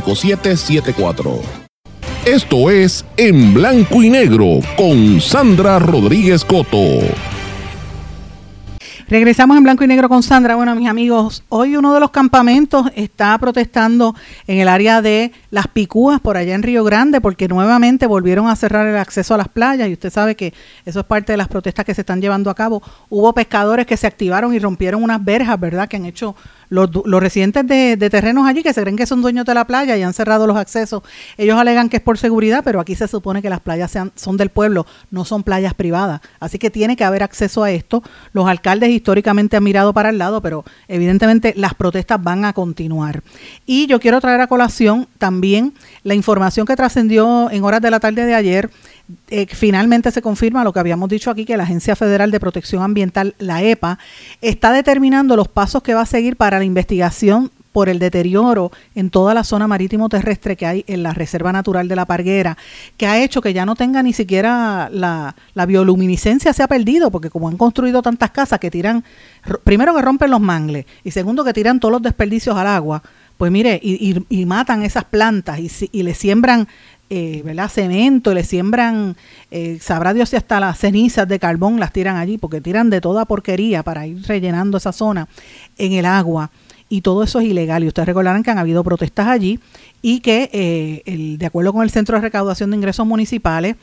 939-336-5774. 0.00 1.40
Esto 2.24 2.70
es 2.70 3.04
En 3.16 3.52
Blanco 3.52 4.02
y 4.02 4.08
Negro 4.08 4.60
con 4.76 5.20
Sandra 5.20 5.78
Rodríguez 5.78 6.44
Coto. 6.44 7.00
Regresamos 9.12 9.58
en 9.58 9.64
blanco 9.64 9.84
y 9.84 9.88
negro 9.88 10.08
con 10.08 10.22
Sandra. 10.22 10.56
Bueno, 10.56 10.74
mis 10.74 10.88
amigos, 10.88 11.44
hoy 11.50 11.76
uno 11.76 11.92
de 11.92 12.00
los 12.00 12.10
campamentos 12.10 12.86
está 12.94 13.36
protestando 13.36 14.14
en 14.46 14.58
el 14.58 14.68
área 14.68 15.02
de 15.02 15.32
Las 15.50 15.66
Picúas, 15.66 16.18
por 16.18 16.38
allá 16.38 16.54
en 16.54 16.62
Río 16.62 16.82
Grande, 16.82 17.20
porque 17.20 17.46
nuevamente 17.46 18.06
volvieron 18.06 18.48
a 18.48 18.56
cerrar 18.56 18.86
el 18.86 18.96
acceso 18.96 19.34
a 19.34 19.36
las 19.36 19.48
playas 19.48 19.90
y 19.90 19.92
usted 19.92 20.08
sabe 20.08 20.34
que 20.34 20.54
eso 20.86 21.00
es 21.00 21.04
parte 21.04 21.34
de 21.34 21.36
las 21.36 21.48
protestas 21.48 21.84
que 21.84 21.94
se 21.94 22.00
están 22.00 22.22
llevando 22.22 22.48
a 22.48 22.54
cabo. 22.54 22.82
Hubo 23.10 23.34
pescadores 23.34 23.84
que 23.84 23.98
se 23.98 24.06
activaron 24.06 24.54
y 24.54 24.58
rompieron 24.58 25.02
unas 25.02 25.22
verjas, 25.22 25.60
¿verdad?, 25.60 25.88
que 25.88 25.96
han 25.96 26.06
hecho 26.06 26.34
los, 26.72 27.20
residentes 27.20 27.66
de, 27.66 28.10
terrenos 28.10 28.46
allí 28.46 28.62
que 28.62 28.72
se 28.72 28.80
creen 28.80 28.96
que 28.96 29.06
son 29.06 29.20
dueños 29.20 29.44
de 29.44 29.52
la 29.52 29.66
playa 29.66 29.94
y 29.98 30.02
han 30.02 30.14
cerrado 30.14 30.46
los 30.46 30.56
accesos, 30.56 31.02
ellos 31.36 31.58
alegan 31.58 31.90
que 31.90 31.98
es 31.98 32.02
por 32.02 32.16
seguridad, 32.16 32.62
pero 32.64 32.80
aquí 32.80 32.94
se 32.94 33.06
supone 33.08 33.42
que 33.42 33.50
las 33.50 33.60
playas 33.60 33.90
sean, 33.90 34.10
son 34.16 34.38
del 34.38 34.48
pueblo, 34.48 34.86
no 35.10 35.26
son 35.26 35.42
playas 35.42 35.74
privadas. 35.74 36.22
Así 36.40 36.58
que 36.58 36.70
tiene 36.70 36.96
que 36.96 37.04
haber 37.04 37.22
acceso 37.22 37.62
a 37.62 37.70
esto. 37.70 38.02
Los 38.32 38.48
alcaldes 38.48 38.88
históricamente 38.88 39.56
han 39.56 39.64
mirado 39.64 39.92
para 39.92 40.08
el 40.08 40.18
lado, 40.18 40.40
pero 40.40 40.64
evidentemente 40.88 41.52
las 41.56 41.74
protestas 41.74 42.22
van 42.22 42.46
a 42.46 42.54
continuar. 42.54 43.22
Y 43.66 43.86
yo 43.86 44.00
quiero 44.00 44.20
traer 44.22 44.40
a 44.40 44.46
colación 44.46 45.08
también 45.18 45.74
la 46.04 46.14
información 46.14 46.66
que 46.66 46.74
trascendió 46.74 47.50
en 47.50 47.64
horas 47.64 47.82
de 47.82 47.90
la 47.90 48.00
tarde 48.00 48.24
de 48.24 48.34
ayer 48.34 48.70
eh, 49.28 49.46
finalmente 49.50 50.10
se 50.10 50.22
confirma 50.22 50.64
lo 50.64 50.72
que 50.72 50.80
habíamos 50.80 51.08
dicho 51.08 51.30
aquí, 51.30 51.44
que 51.44 51.56
la 51.56 51.64
Agencia 51.64 51.96
Federal 51.96 52.30
de 52.30 52.40
Protección 52.40 52.82
Ambiental, 52.82 53.34
la 53.38 53.62
EPA, 53.62 53.98
está 54.40 54.72
determinando 54.72 55.36
los 55.36 55.48
pasos 55.48 55.82
que 55.82 55.94
va 55.94 56.02
a 56.02 56.06
seguir 56.06 56.36
para 56.36 56.58
la 56.58 56.64
investigación 56.64 57.50
por 57.72 57.88
el 57.88 57.98
deterioro 57.98 58.70
en 58.94 59.10
toda 59.10 59.34
la 59.34 59.44
zona 59.44 59.66
marítimo 59.66 60.08
terrestre 60.08 60.56
que 60.56 60.66
hay 60.66 60.84
en 60.86 61.02
la 61.02 61.14
Reserva 61.14 61.52
Natural 61.52 61.88
de 61.88 61.96
la 61.96 62.04
Parguera, 62.04 62.56
que 62.96 63.06
ha 63.06 63.22
hecho 63.22 63.40
que 63.40 63.54
ya 63.54 63.66
no 63.66 63.74
tenga 63.74 64.02
ni 64.02 64.12
siquiera 64.12 64.88
la, 64.92 65.34
bioluminiscencia 65.66 66.52
se 66.52 66.62
ha 66.62 66.68
perdido, 66.68 67.10
porque 67.10 67.30
como 67.30 67.48
han 67.48 67.56
construido 67.56 68.02
tantas 68.02 68.30
casas 68.30 68.60
que 68.60 68.70
tiran, 68.70 69.04
primero 69.64 69.94
que 69.94 70.02
rompen 70.02 70.30
los 70.30 70.40
mangles 70.40 70.86
y 71.02 71.10
segundo 71.10 71.44
que 71.44 71.54
tiran 71.54 71.80
todos 71.80 71.92
los 71.92 72.02
desperdicios 72.02 72.56
al 72.56 72.66
agua, 72.66 73.02
pues 73.38 73.50
mire, 73.50 73.80
y, 73.82 74.44
matan 74.44 74.82
esas 74.82 75.04
plantas 75.04 75.58
y, 75.58 75.70
y 75.90 76.02
le 76.02 76.14
siembran 76.14 76.68
eh, 77.14 77.42
¿verdad? 77.44 77.68
cemento, 77.68 78.32
le 78.32 78.42
siembran, 78.42 79.16
eh, 79.50 79.76
sabrá 79.82 80.14
Dios 80.14 80.30
si 80.30 80.36
hasta 80.36 80.58
las 80.60 80.78
cenizas 80.78 81.28
de 81.28 81.38
carbón 81.38 81.78
las 81.78 81.92
tiran 81.92 82.16
allí, 82.16 82.38
porque 82.38 82.62
tiran 82.62 82.88
de 82.88 83.02
toda 83.02 83.26
porquería 83.26 83.82
para 83.82 84.06
ir 84.06 84.22
rellenando 84.26 84.78
esa 84.78 84.92
zona 84.92 85.28
en 85.76 85.92
el 85.92 86.06
agua. 86.06 86.50
Y 86.88 87.02
todo 87.02 87.22
eso 87.22 87.38
es 87.40 87.48
ilegal. 87.48 87.84
Y 87.84 87.88
ustedes 87.88 88.06
recordarán 88.06 88.42
que 88.42 88.50
han 88.50 88.56
habido 88.56 88.82
protestas 88.82 89.26
allí 89.26 89.60
y 90.00 90.20
que, 90.20 90.48
eh, 90.54 91.36
de 91.36 91.44
acuerdo 91.44 91.74
con 91.74 91.82
el 91.82 91.90
Centro 91.90 92.16
de 92.16 92.22
Recaudación 92.22 92.70
de 92.70 92.78
Ingresos 92.78 93.06
Municipales, 93.06 93.76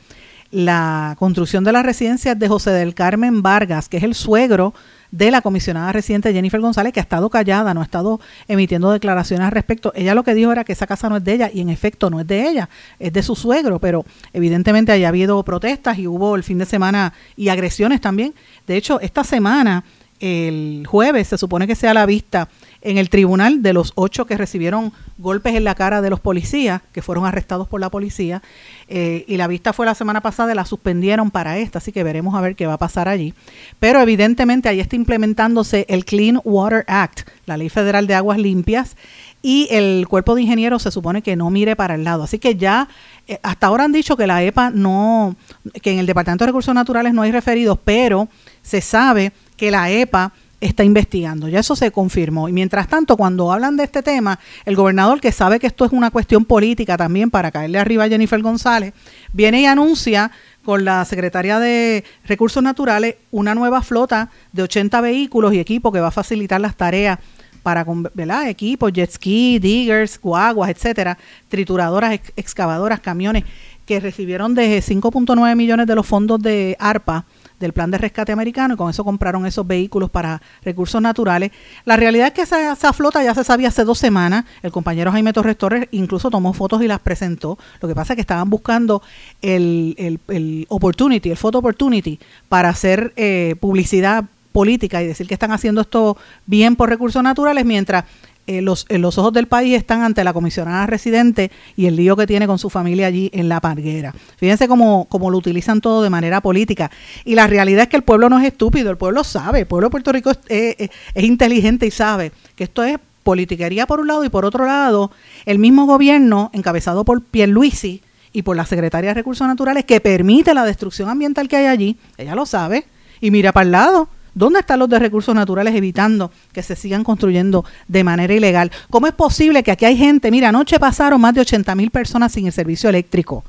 la 0.50 1.14
construcción 1.16 1.62
de 1.62 1.70
las 1.70 1.86
residencias 1.86 2.36
de 2.36 2.48
José 2.48 2.72
del 2.72 2.94
Carmen 2.94 3.42
Vargas, 3.42 3.88
que 3.88 3.98
es 3.98 4.02
el 4.02 4.16
suegro 4.16 4.74
de 5.10 5.30
la 5.30 5.40
comisionada 5.40 5.92
residente 5.92 6.32
Jennifer 6.32 6.60
González, 6.60 6.92
que 6.92 7.00
ha 7.00 7.02
estado 7.02 7.30
callada, 7.30 7.74
no 7.74 7.80
ha 7.80 7.84
estado 7.84 8.20
emitiendo 8.48 8.92
declaraciones 8.92 9.46
al 9.46 9.52
respecto. 9.52 9.92
Ella 9.94 10.14
lo 10.14 10.22
que 10.22 10.34
dijo 10.34 10.52
era 10.52 10.64
que 10.64 10.72
esa 10.72 10.86
casa 10.86 11.08
no 11.08 11.16
es 11.16 11.24
de 11.24 11.34
ella 11.34 11.50
y 11.52 11.60
en 11.60 11.68
efecto 11.68 12.10
no 12.10 12.20
es 12.20 12.26
de 12.26 12.48
ella, 12.48 12.68
es 12.98 13.12
de 13.12 13.22
su 13.22 13.34
suegro, 13.34 13.78
pero 13.78 14.04
evidentemente 14.32 14.92
haya 14.92 15.08
habido 15.08 15.42
protestas 15.44 15.98
y 15.98 16.06
hubo 16.06 16.36
el 16.36 16.42
fin 16.42 16.58
de 16.58 16.66
semana 16.66 17.12
y 17.36 17.48
agresiones 17.48 18.00
también. 18.00 18.34
De 18.66 18.76
hecho, 18.76 19.00
esta 19.00 19.24
semana, 19.24 19.84
el 20.20 20.84
jueves, 20.86 21.28
se 21.28 21.38
supone 21.38 21.66
que 21.66 21.74
sea 21.74 21.94
la 21.94 22.06
vista 22.06 22.48
en 22.82 22.98
el 22.98 23.10
tribunal 23.10 23.62
de 23.62 23.72
los 23.72 23.92
ocho 23.94 24.26
que 24.26 24.36
recibieron 24.36 24.92
golpes 25.18 25.54
en 25.54 25.64
la 25.64 25.74
cara 25.74 26.00
de 26.00 26.10
los 26.10 26.20
policías, 26.20 26.80
que 26.92 27.02
fueron 27.02 27.26
arrestados 27.26 27.68
por 27.68 27.80
la 27.80 27.90
policía, 27.90 28.42
eh, 28.88 29.24
y 29.28 29.36
la 29.36 29.46
vista 29.46 29.72
fue 29.72 29.86
la 29.86 29.94
semana 29.94 30.20
pasada, 30.22 30.54
la 30.54 30.64
suspendieron 30.64 31.30
para 31.30 31.58
esta, 31.58 31.78
así 31.78 31.92
que 31.92 32.02
veremos 32.02 32.34
a 32.34 32.40
ver 32.40 32.56
qué 32.56 32.66
va 32.66 32.74
a 32.74 32.78
pasar 32.78 33.08
allí. 33.08 33.34
Pero 33.78 34.00
evidentemente 34.00 34.68
ahí 34.68 34.80
está 34.80 34.96
implementándose 34.96 35.84
el 35.88 36.04
Clean 36.04 36.40
Water 36.44 36.84
Act, 36.88 37.28
la 37.46 37.56
ley 37.56 37.68
federal 37.68 38.06
de 38.06 38.14
aguas 38.14 38.38
limpias, 38.38 38.96
y 39.42 39.68
el 39.70 40.06
cuerpo 40.08 40.34
de 40.34 40.42
ingenieros 40.42 40.82
se 40.82 40.90
supone 40.90 41.22
que 41.22 41.36
no 41.36 41.48
mire 41.50 41.74
para 41.76 41.94
el 41.94 42.04
lado. 42.04 42.24
Así 42.24 42.38
que 42.38 42.56
ya 42.56 42.88
eh, 43.26 43.38
hasta 43.42 43.66
ahora 43.66 43.84
han 43.84 43.92
dicho 43.92 44.16
que 44.16 44.26
la 44.26 44.42
EPA 44.42 44.70
no, 44.70 45.36
que 45.82 45.92
en 45.92 45.98
el 45.98 46.06
Departamento 46.06 46.44
de 46.44 46.50
Recursos 46.50 46.74
Naturales 46.74 47.14
no 47.14 47.22
hay 47.22 47.32
referidos, 47.32 47.78
pero 47.82 48.28
se 48.62 48.80
sabe 48.80 49.32
que 49.56 49.70
la 49.70 49.90
EPA 49.90 50.32
está 50.60 50.84
investigando. 50.84 51.48
Ya 51.48 51.60
eso 51.60 51.74
se 51.74 51.90
confirmó. 51.90 52.48
Y 52.48 52.52
mientras 52.52 52.88
tanto, 52.88 53.16
cuando 53.16 53.52
hablan 53.52 53.76
de 53.76 53.84
este 53.84 54.02
tema, 54.02 54.38
el 54.64 54.76
gobernador, 54.76 55.20
que 55.20 55.32
sabe 55.32 55.58
que 55.58 55.66
esto 55.66 55.84
es 55.84 55.92
una 55.92 56.10
cuestión 56.10 56.44
política 56.44 56.96
también 56.96 57.30
para 57.30 57.50
caerle 57.50 57.78
arriba 57.78 58.04
a 58.04 58.08
Jennifer 58.08 58.40
González, 58.42 58.92
viene 59.32 59.62
y 59.62 59.66
anuncia 59.66 60.30
con 60.64 60.84
la 60.84 61.04
Secretaría 61.04 61.58
de 61.58 62.04
Recursos 62.24 62.62
Naturales 62.62 63.16
una 63.30 63.54
nueva 63.54 63.82
flota 63.82 64.30
de 64.52 64.62
80 64.62 65.00
vehículos 65.00 65.54
y 65.54 65.58
equipos 65.58 65.92
que 65.92 66.00
va 66.00 66.08
a 66.08 66.12
facilitar 66.12 66.60
las 66.60 66.76
tareas 66.76 67.18
para 67.62 67.84
¿verdad? 68.14 68.48
equipos, 68.48 68.92
jet 68.92 69.10
ski, 69.10 69.58
diggers, 69.58 70.20
guaguas, 70.20 70.70
etcétera, 70.70 71.18
trituradoras, 71.48 72.20
excavadoras, 72.36 73.00
camiones 73.00 73.44
que 73.86 74.00
recibieron 74.00 74.54
de 74.54 74.82
5.9 74.82 75.56
millones 75.56 75.86
de 75.86 75.94
los 75.94 76.06
fondos 76.06 76.40
de 76.40 76.76
ARPA 76.78 77.24
del 77.60 77.72
plan 77.72 77.90
de 77.90 77.98
rescate 77.98 78.32
americano 78.32 78.74
y 78.74 78.76
con 78.76 78.90
eso 78.90 79.04
compraron 79.04 79.46
esos 79.46 79.66
vehículos 79.66 80.10
para 80.10 80.42
recursos 80.62 81.00
naturales. 81.00 81.52
La 81.84 81.96
realidad 81.96 82.28
es 82.28 82.32
que 82.32 82.42
esa, 82.42 82.92
flota 82.92 83.22
ya 83.22 83.34
se 83.34 83.44
sabía 83.44 83.68
hace 83.68 83.84
dos 83.84 83.98
semanas. 83.98 84.44
El 84.62 84.72
compañero 84.72 85.12
Jaime 85.12 85.32
Torres 85.32 85.56
Torres 85.56 85.86
incluso 85.92 86.30
tomó 86.30 86.52
fotos 86.52 86.82
y 86.82 86.88
las 86.88 87.00
presentó. 87.00 87.58
Lo 87.80 87.88
que 87.88 87.94
pasa 87.94 88.14
es 88.14 88.16
que 88.16 88.22
estaban 88.22 88.50
buscando 88.50 89.02
el, 89.42 89.94
el, 89.98 90.18
el 90.28 90.66
opportunity, 90.70 91.30
el 91.30 91.36
photo 91.36 91.58
opportunity 91.58 92.18
para 92.48 92.70
hacer 92.70 93.12
eh, 93.16 93.54
publicidad 93.60 94.24
política 94.52 95.02
y 95.02 95.06
decir 95.06 95.26
que 95.26 95.34
están 95.34 95.52
haciendo 95.52 95.80
esto 95.80 96.16
bien 96.46 96.76
por 96.76 96.88
recursos 96.88 97.22
naturales 97.22 97.64
mientras 97.64 98.04
eh, 98.50 98.62
los, 98.62 98.84
eh, 98.88 98.98
los 98.98 99.16
ojos 99.16 99.32
del 99.32 99.46
país 99.46 99.76
están 99.76 100.02
ante 100.02 100.24
la 100.24 100.32
comisionada 100.32 100.84
residente 100.84 101.52
y 101.76 101.86
el 101.86 101.94
lío 101.94 102.16
que 102.16 102.26
tiene 102.26 102.48
con 102.48 102.58
su 102.58 102.68
familia 102.68 103.06
allí 103.06 103.30
en 103.32 103.48
La 103.48 103.60
Parguera. 103.60 104.12
Fíjense 104.38 104.66
cómo, 104.66 105.06
cómo 105.08 105.30
lo 105.30 105.38
utilizan 105.38 105.80
todo 105.80 106.02
de 106.02 106.10
manera 106.10 106.40
política. 106.40 106.90
Y 107.24 107.36
la 107.36 107.46
realidad 107.46 107.82
es 107.82 107.88
que 107.88 107.96
el 107.96 108.02
pueblo 108.02 108.28
no 108.28 108.40
es 108.40 108.46
estúpido, 108.46 108.90
el 108.90 108.96
pueblo 108.96 109.22
sabe, 109.22 109.60
el 109.60 109.66
pueblo 109.66 109.86
de 109.86 109.90
Puerto 109.92 110.10
Rico 110.10 110.32
es, 110.48 110.90
inteligente 111.14 111.86
y 111.86 111.92
sabe 111.92 112.32
que 112.56 112.64
esto 112.64 112.82
es 112.82 112.98
politiquería 113.22 113.86
por 113.86 114.00
un 114.00 114.08
lado 114.08 114.24
y 114.24 114.30
por 114.30 114.44
otro 114.44 114.66
lado, 114.66 115.12
el 115.46 115.60
mismo 115.60 115.86
gobierno 115.86 116.50
encabezado 116.52 117.04
por 117.04 117.22
Pierluisi 117.22 118.02
y 118.32 118.42
por 118.42 118.56
la 118.56 118.66
Secretaría 118.66 119.10
de 119.10 119.14
Recursos 119.14 119.46
Naturales 119.46 119.84
que 119.84 120.00
permite 120.00 120.54
la 120.54 120.64
destrucción 120.64 121.08
ambiental 121.08 121.46
que 121.46 121.54
hay 121.54 121.66
allí, 121.66 121.96
ella 122.18 122.34
lo 122.34 122.46
sabe, 122.46 122.84
y 123.20 123.30
mira 123.30 123.52
para 123.52 123.64
el 123.66 123.70
lado 123.70 124.08
¿Dónde 124.34 124.60
están 124.60 124.78
los 124.78 124.88
de 124.88 124.98
recursos 124.98 125.34
naturales 125.34 125.74
evitando 125.74 126.30
que 126.52 126.62
se 126.62 126.76
sigan 126.76 127.04
construyendo 127.04 127.64
de 127.88 128.04
manera 128.04 128.32
ilegal? 128.32 128.70
¿Cómo 128.90 129.06
es 129.06 129.12
posible 129.12 129.62
que 129.62 129.70
aquí 129.70 129.84
hay 129.84 129.96
gente, 129.96 130.30
mira, 130.30 130.48
anoche 130.48 130.78
pasaron 130.78 131.20
más 131.20 131.34
de 131.34 131.40
80 131.42 131.74
mil 131.74 131.90
personas 131.90 132.32
sin 132.32 132.46
el 132.46 132.52
servicio 132.52 132.88
eléctrico, 132.88 133.44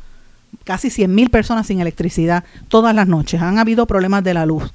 casi 0.63 0.89
100 0.89 1.13
mil 1.13 1.29
personas 1.29 1.67
sin 1.67 1.81
electricidad 1.81 2.43
todas 2.67 2.95
las 2.95 3.07
noches, 3.07 3.41
han 3.41 3.59
habido 3.59 3.85
problemas 3.85 4.23
de 4.23 4.33
la 4.33 4.45
luz. 4.45 4.71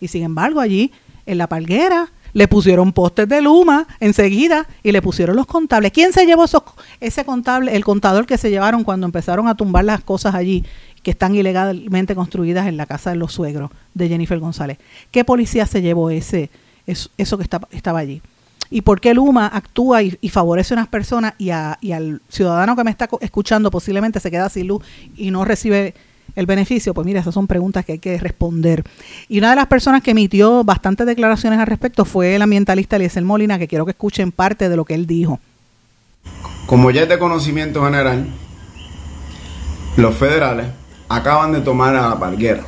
Y 0.00 0.08
sin 0.08 0.22
embargo 0.22 0.60
allí, 0.60 0.92
en 1.26 1.38
la 1.38 1.46
palguera, 1.46 2.08
le 2.32 2.48
pusieron 2.48 2.92
postes 2.92 3.28
de 3.28 3.40
Luma 3.40 3.86
enseguida 4.00 4.66
y 4.82 4.92
le 4.92 5.02
pusieron 5.02 5.36
los 5.36 5.46
contables. 5.46 5.92
¿Quién 5.92 6.12
se 6.12 6.26
llevó 6.26 6.44
esos, 6.44 6.62
ese 7.00 7.24
contable, 7.24 7.74
el 7.74 7.84
contador 7.84 8.26
que 8.26 8.38
se 8.38 8.50
llevaron 8.50 8.84
cuando 8.84 9.06
empezaron 9.06 9.48
a 9.48 9.56
tumbar 9.56 9.84
las 9.84 10.02
cosas 10.02 10.34
allí 10.34 10.64
que 11.08 11.12
están 11.12 11.34
ilegalmente 11.34 12.14
construidas 12.14 12.66
en 12.66 12.76
la 12.76 12.84
casa 12.84 13.08
de 13.08 13.16
los 13.16 13.32
suegros 13.32 13.70
de 13.94 14.10
Jennifer 14.10 14.38
González? 14.38 14.76
¿Qué 15.10 15.24
policía 15.24 15.64
se 15.64 15.80
llevó 15.80 16.10
ese, 16.10 16.50
eso, 16.86 17.38
que 17.38 17.48
estaba 17.70 17.98
allí? 17.98 18.20
¿Y 18.68 18.82
por 18.82 19.00
qué 19.00 19.14
Luma 19.14 19.46
actúa 19.46 20.02
y, 20.02 20.28
favorece 20.28 20.74
a 20.74 20.76
unas 20.76 20.88
personas 20.88 21.32
y, 21.38 21.46
y 21.80 21.92
al 21.92 22.20
ciudadano 22.28 22.76
que 22.76 22.84
me 22.84 22.90
está 22.90 23.08
escuchando 23.22 23.70
posiblemente 23.70 24.20
se 24.20 24.30
queda 24.30 24.50
sin 24.50 24.66
luz 24.66 24.84
y 25.16 25.30
no 25.30 25.46
recibe 25.46 25.94
el 26.36 26.44
beneficio? 26.44 26.92
Pues 26.92 27.06
mira, 27.06 27.20
esas 27.20 27.32
son 27.32 27.46
preguntas 27.46 27.86
que 27.86 27.92
hay 27.92 27.98
que 28.00 28.18
responder. 28.18 28.84
Y 29.30 29.38
una 29.38 29.48
de 29.48 29.56
las 29.56 29.66
personas 29.66 30.02
que 30.02 30.10
emitió 30.10 30.62
bastantes 30.62 31.06
declaraciones 31.06 31.58
al 31.58 31.68
respecto 31.68 32.04
fue 32.04 32.34
el 32.34 32.42
ambientalista 32.42 32.96
Eliezer 32.96 33.24
Molina, 33.24 33.58
que 33.58 33.66
quiero 33.66 33.86
que 33.86 33.92
escuchen 33.92 34.30
parte 34.30 34.68
de 34.68 34.76
lo 34.76 34.84
que 34.84 34.94
él 34.94 35.06
dijo. 35.06 35.40
Como 36.66 36.90
ya 36.90 37.04
es 37.04 37.08
de 37.08 37.18
conocimiento 37.18 37.82
general, 37.82 38.26
los 39.96 40.14
federales 40.14 40.66
acaban 41.08 41.52
de 41.52 41.60
tomar 41.60 41.96
a 41.96 42.08
la 42.08 42.18
parguera. 42.18 42.64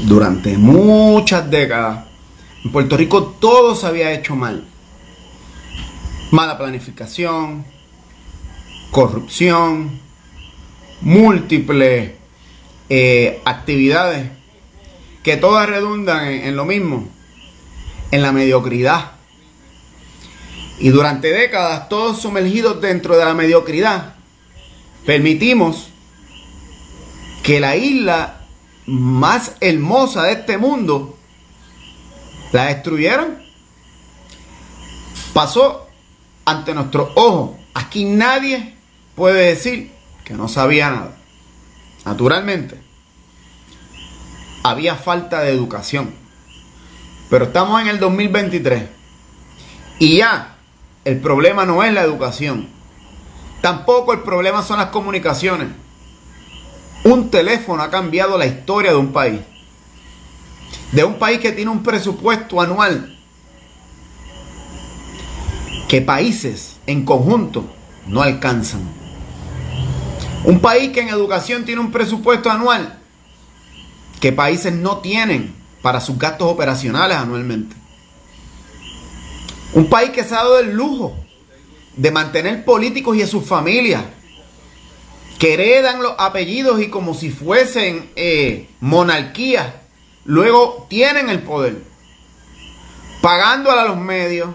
Durante 0.00 0.56
muchas 0.56 1.50
décadas, 1.50 2.06
en 2.64 2.72
Puerto 2.72 2.96
Rico 2.96 3.36
todo 3.40 3.74
se 3.74 3.86
había 3.86 4.12
hecho 4.12 4.36
mal. 4.36 4.64
Mala 6.30 6.56
planificación, 6.56 7.64
corrupción, 8.90 10.00
múltiples 11.00 12.12
eh, 12.88 13.40
actividades 13.44 14.30
que 15.22 15.36
todas 15.36 15.68
redundan 15.68 16.28
en, 16.28 16.56
lo 16.56 16.64
mismo, 16.64 17.08
en 18.10 18.22
la 18.22 18.32
mediocridad. 18.32 19.12
Y 20.78 20.88
durante 20.88 21.30
décadas, 21.30 21.88
todos 21.88 22.20
sumergidos 22.22 22.80
dentro 22.80 23.18
de 23.18 23.24
la 23.24 23.34
mediocridad, 23.34 24.14
permitimos 25.04 25.89
que 27.42 27.60
la 27.60 27.76
isla 27.76 28.40
más 28.86 29.52
hermosa 29.60 30.24
de 30.24 30.32
este 30.32 30.58
mundo 30.58 31.16
la 32.52 32.66
destruyeron. 32.66 33.38
Pasó 35.32 35.86
ante 36.44 36.74
nuestros 36.74 37.10
ojos. 37.14 37.56
Aquí 37.74 38.04
nadie 38.04 38.74
puede 39.14 39.46
decir 39.46 39.92
que 40.24 40.34
no 40.34 40.48
sabía 40.48 40.90
nada. 40.90 41.16
Naturalmente, 42.04 42.80
había 44.62 44.96
falta 44.96 45.40
de 45.40 45.52
educación. 45.52 46.14
Pero 47.28 47.46
estamos 47.46 47.80
en 47.80 47.88
el 47.88 48.00
2023 48.00 48.84
y 50.00 50.16
ya 50.16 50.56
el 51.04 51.20
problema 51.20 51.64
no 51.64 51.84
es 51.84 51.92
la 51.92 52.02
educación. 52.02 52.68
Tampoco 53.60 54.12
el 54.12 54.20
problema 54.20 54.62
son 54.62 54.78
las 54.78 54.88
comunicaciones. 54.88 55.68
Un 57.04 57.30
teléfono 57.30 57.82
ha 57.82 57.90
cambiado 57.90 58.36
la 58.36 58.46
historia 58.46 58.90
de 58.90 58.98
un 58.98 59.12
país. 59.12 59.40
De 60.92 61.04
un 61.04 61.18
país 61.18 61.40
que 61.40 61.52
tiene 61.52 61.70
un 61.70 61.82
presupuesto 61.82 62.60
anual 62.60 63.16
que 65.88 66.00
países 66.00 66.76
en 66.86 67.04
conjunto 67.04 67.64
no 68.06 68.22
alcanzan. 68.22 68.82
Un 70.44 70.60
país 70.60 70.90
que 70.92 71.00
en 71.00 71.08
educación 71.08 71.64
tiene 71.64 71.80
un 71.80 71.90
presupuesto 71.90 72.50
anual 72.50 72.98
que 74.20 74.32
países 74.32 74.72
no 74.72 74.98
tienen 74.98 75.54
para 75.82 76.00
sus 76.00 76.18
gastos 76.18 76.50
operacionales 76.50 77.16
anualmente. 77.16 77.74
Un 79.72 79.88
país 79.88 80.10
que 80.10 80.22
se 80.22 80.34
ha 80.34 80.38
dado 80.38 80.58
el 80.58 80.72
lujo 80.72 81.16
de 81.96 82.10
mantener 82.10 82.64
políticos 82.64 83.16
y 83.16 83.22
a 83.22 83.26
sus 83.26 83.44
familias 83.44 84.04
que 85.40 85.54
heredan 85.54 86.02
los 86.02 86.12
apellidos 86.18 86.82
y 86.82 86.90
como 86.90 87.14
si 87.14 87.30
fuesen 87.30 88.10
eh, 88.14 88.68
monarquías, 88.80 89.72
luego 90.26 90.86
tienen 90.90 91.30
el 91.30 91.40
poder, 91.40 91.82
pagándole 93.22 93.80
a 93.80 93.86
los 93.86 93.96
medios, 93.96 94.50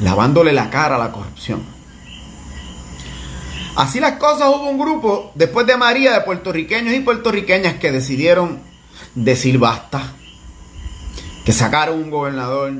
lavándole 0.00 0.52
la 0.52 0.68
cara 0.68 0.96
a 0.96 0.98
la 0.98 1.12
corrupción. 1.12 1.64
Así 3.76 4.00
las 4.00 4.14
cosas, 4.14 4.48
hubo 4.48 4.68
un 4.68 4.80
grupo, 4.80 5.30
después 5.36 5.64
de 5.68 5.76
María, 5.76 6.12
de 6.12 6.22
puertorriqueños 6.22 6.92
y 6.92 6.98
puertorriqueñas 6.98 7.74
que 7.74 7.92
decidieron 7.92 8.60
decir 9.14 9.58
basta, 9.58 10.12
que 11.44 11.52
sacaron 11.52 12.02
un 12.02 12.10
gobernador 12.10 12.72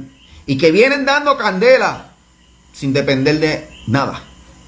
y 0.47 0.59
que 0.59 0.73
vienen 0.73 1.05
dando 1.05 1.39
candela 1.39 2.11
sin 2.73 2.93
depender 2.93 3.39
de 3.39 3.69
nada, 3.87 4.25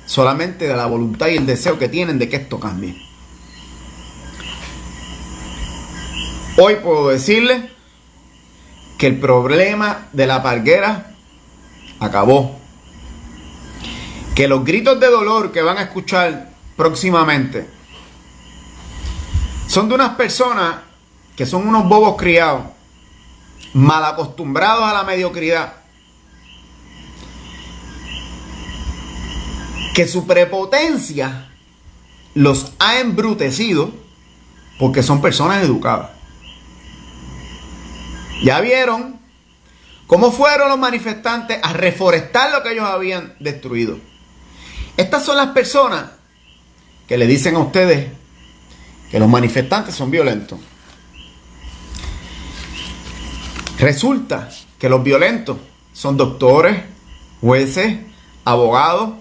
solamente 0.06 0.66
de 0.66 0.76
la 0.76 0.86
voluntad 0.86 1.28
y 1.28 1.36
el 1.36 1.46
deseo 1.46 1.78
que 1.78 1.88
tienen 1.88 2.18
de 2.18 2.28
que 2.28 2.36
esto 2.36 2.58
cambie. 2.58 3.00
Hoy 6.56 6.76
puedo 6.82 7.08
decirle 7.08 7.70
que 8.98 9.06
el 9.06 9.18
problema 9.18 10.08
de 10.12 10.26
la 10.26 10.42
parguera 10.42 11.14
acabó 12.00 12.58
que 14.34 14.48
los 14.48 14.64
gritos 14.64 14.98
de 15.00 15.06
dolor 15.06 15.52
que 15.52 15.62
van 15.62 15.78
a 15.78 15.82
escuchar 15.82 16.50
próximamente 16.76 17.68
son 19.66 19.88
de 19.88 19.94
unas 19.94 20.16
personas 20.16 20.76
que 21.36 21.46
son 21.46 21.66
unos 21.66 21.88
bobos 21.88 22.16
criados, 22.16 22.62
mal 23.72 24.04
acostumbrados 24.04 24.84
a 24.84 24.92
la 24.92 25.04
mediocridad, 25.04 25.74
que 29.94 30.06
su 30.06 30.26
prepotencia 30.26 31.48
los 32.34 32.72
ha 32.78 33.00
embrutecido 33.00 33.92
porque 34.78 35.02
son 35.02 35.20
personas 35.20 35.62
educadas. 35.62 36.10
Ya 38.42 38.60
vieron 38.60 39.20
cómo 40.06 40.32
fueron 40.32 40.68
los 40.68 40.78
manifestantes 40.78 41.58
a 41.62 41.72
reforestar 41.72 42.50
lo 42.52 42.62
que 42.62 42.72
ellos 42.72 42.84
habían 42.84 43.34
destruido. 43.40 43.98
Estas 44.96 45.24
son 45.24 45.36
las 45.36 45.48
personas 45.48 46.04
que 47.06 47.18
le 47.18 47.26
dicen 47.26 47.56
a 47.56 47.58
ustedes 47.58 48.08
que 49.10 49.18
los 49.18 49.28
manifestantes 49.28 49.94
son 49.94 50.10
violentos. 50.10 50.58
Resulta 53.78 54.48
que 54.78 54.88
los 54.88 55.02
violentos 55.02 55.58
son 55.92 56.16
doctores, 56.16 56.82
jueces, 57.40 57.98
abogados, 58.44 59.19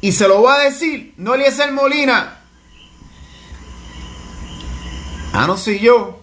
y 0.00 0.12
se 0.12 0.28
lo 0.28 0.42
va 0.42 0.54
a 0.56 0.64
decir, 0.64 1.14
no 1.16 1.34
Eliezer 1.34 1.72
Molina. 1.72 2.38
Ah, 5.32 5.46
no 5.46 5.56
soy 5.56 5.78
yo. 5.78 6.20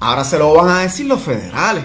Ahora 0.00 0.24
se 0.24 0.38
lo 0.38 0.54
van 0.54 0.68
a 0.68 0.80
decir 0.80 1.06
los 1.06 1.20
federales. 1.20 1.84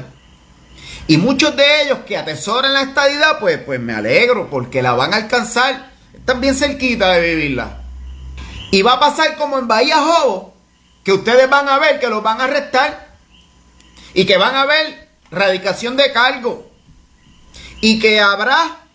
Y 1.07 1.17
muchos 1.17 1.55
de 1.55 1.83
ellos 1.83 1.99
que 2.05 2.17
atesoran 2.17 2.73
la 2.73 2.81
estadidad, 2.81 3.39
pues, 3.39 3.57
pues 3.59 3.79
me 3.79 3.93
alegro 3.93 4.49
porque 4.49 4.81
la 4.81 4.93
van 4.93 5.13
a 5.13 5.17
alcanzar 5.17 5.97
están 6.27 6.41
bien 6.41 6.55
cerquita 6.55 7.13
de 7.13 7.21
vivirla. 7.21 7.77
Y 8.69 8.81
va 8.81 8.93
a 8.93 8.99
pasar 8.99 9.37
como 9.37 9.57
en 9.59 9.67
Bahía 9.67 9.97
Jobo, 9.97 10.53
que 11.05 11.13
ustedes 11.13 11.49
van 11.49 11.69
a 11.69 11.79
ver 11.79 12.01
que 12.01 12.09
los 12.09 12.21
van 12.21 12.41
a 12.41 12.43
arrestar 12.43 13.15
y 14.13 14.25
que 14.25 14.35
van 14.35 14.53
a 14.53 14.65
ver 14.65 15.07
radicación 15.31 15.95
de 15.95 16.11
cargo 16.11 16.69
y 17.79 17.99
que 17.99 18.19
habrá 18.19 18.86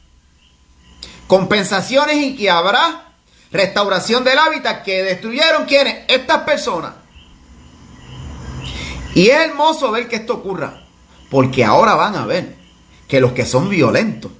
compensaciones 1.32 2.18
y 2.18 2.36
que 2.36 2.50
habrá 2.50 3.06
restauración 3.50 4.22
del 4.22 4.38
hábitat 4.38 4.82
que 4.82 5.02
destruyeron 5.02 5.64
quienes 5.64 6.04
estas 6.06 6.42
personas. 6.42 6.92
Y 9.14 9.28
es 9.28 9.40
hermoso 9.40 9.90
ver 9.90 10.08
que 10.08 10.16
esto 10.16 10.34
ocurra, 10.34 10.84
porque 11.30 11.64
ahora 11.64 11.94
van 11.94 12.16
a 12.16 12.26
ver 12.26 12.54
que 13.08 13.18
los 13.18 13.32
que 13.32 13.46
son 13.46 13.70
violentos 13.70 14.30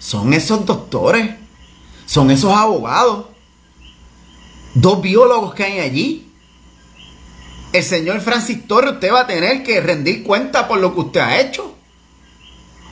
son 0.00 0.34
esos 0.34 0.66
doctores 0.66 1.30
son 2.06 2.32
esos 2.32 2.52
abogados, 2.52 3.26
dos 4.74 5.00
biólogos 5.00 5.54
que 5.54 5.62
hay 5.62 5.78
allí. 5.78 6.32
El 7.72 7.84
señor 7.84 8.20
Francis 8.20 8.66
Torres, 8.66 8.94
usted 8.94 9.12
va 9.12 9.20
a 9.20 9.26
tener 9.28 9.62
que 9.62 9.80
rendir 9.80 10.24
cuenta 10.24 10.66
por 10.66 10.80
lo 10.80 10.92
que 10.92 11.00
usted 11.02 11.20
ha 11.20 11.38
hecho. 11.38 11.75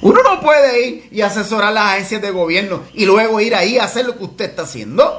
Uno 0.04 0.22
no 0.22 0.38
puede 0.42 0.86
ir 0.86 1.08
y 1.10 1.22
asesorar 1.22 1.72
las 1.72 1.94
agencias 1.94 2.20
de 2.20 2.30
gobierno 2.30 2.82
y 2.92 3.06
luego 3.06 3.40
ir 3.40 3.54
ahí 3.54 3.78
a 3.78 3.84
hacer 3.84 4.04
lo 4.04 4.18
que 4.18 4.24
usted 4.24 4.50
está 4.50 4.64
haciendo. 4.64 5.18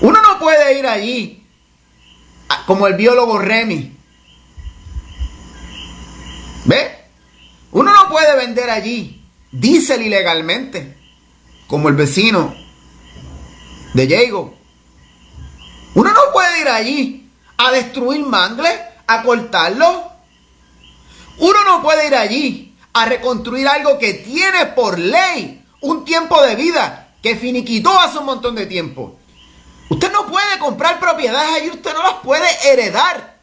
Uno 0.00 0.22
no 0.22 0.38
puede 0.38 0.78
ir 0.78 0.86
allí 0.86 1.46
como 2.64 2.86
el 2.86 2.94
biólogo 2.94 3.38
Remy. 3.38 3.94
¿Ve? 6.64 7.04
Uno 7.72 7.92
no 7.92 8.08
puede 8.08 8.34
vender 8.34 8.70
allí 8.70 9.22
diésel 9.52 10.00
ilegalmente 10.00 10.96
como 11.66 11.90
el 11.90 11.96
vecino 11.96 12.54
de 13.92 14.06
Diego. 14.06 14.54
Uno 15.92 16.12
no 16.14 16.32
puede 16.32 16.62
ir 16.62 16.68
allí 16.68 17.30
a 17.58 17.72
destruir 17.72 18.24
mangles, 18.24 18.80
a 19.06 19.22
cortarlo. 19.22 20.12
Uno 21.36 21.64
no 21.66 21.82
puede 21.82 22.06
ir 22.06 22.14
allí 22.14 22.65
a 22.96 23.04
reconstruir 23.04 23.68
algo 23.68 23.98
que 23.98 24.14
tiene 24.14 24.64
por 24.74 24.98
ley 24.98 25.62
un 25.82 26.06
tiempo 26.06 26.40
de 26.40 26.56
vida 26.56 27.08
que 27.22 27.36
finiquitó 27.36 27.90
hace 27.90 28.16
un 28.16 28.24
montón 28.24 28.54
de 28.54 28.64
tiempo. 28.64 29.18
Usted 29.90 30.10
no 30.10 30.26
puede 30.26 30.58
comprar 30.58 30.98
propiedades 30.98 31.56
allí, 31.56 31.68
usted 31.68 31.92
no 31.92 32.02
las 32.02 32.14
puede 32.24 32.46
heredar. 32.64 33.36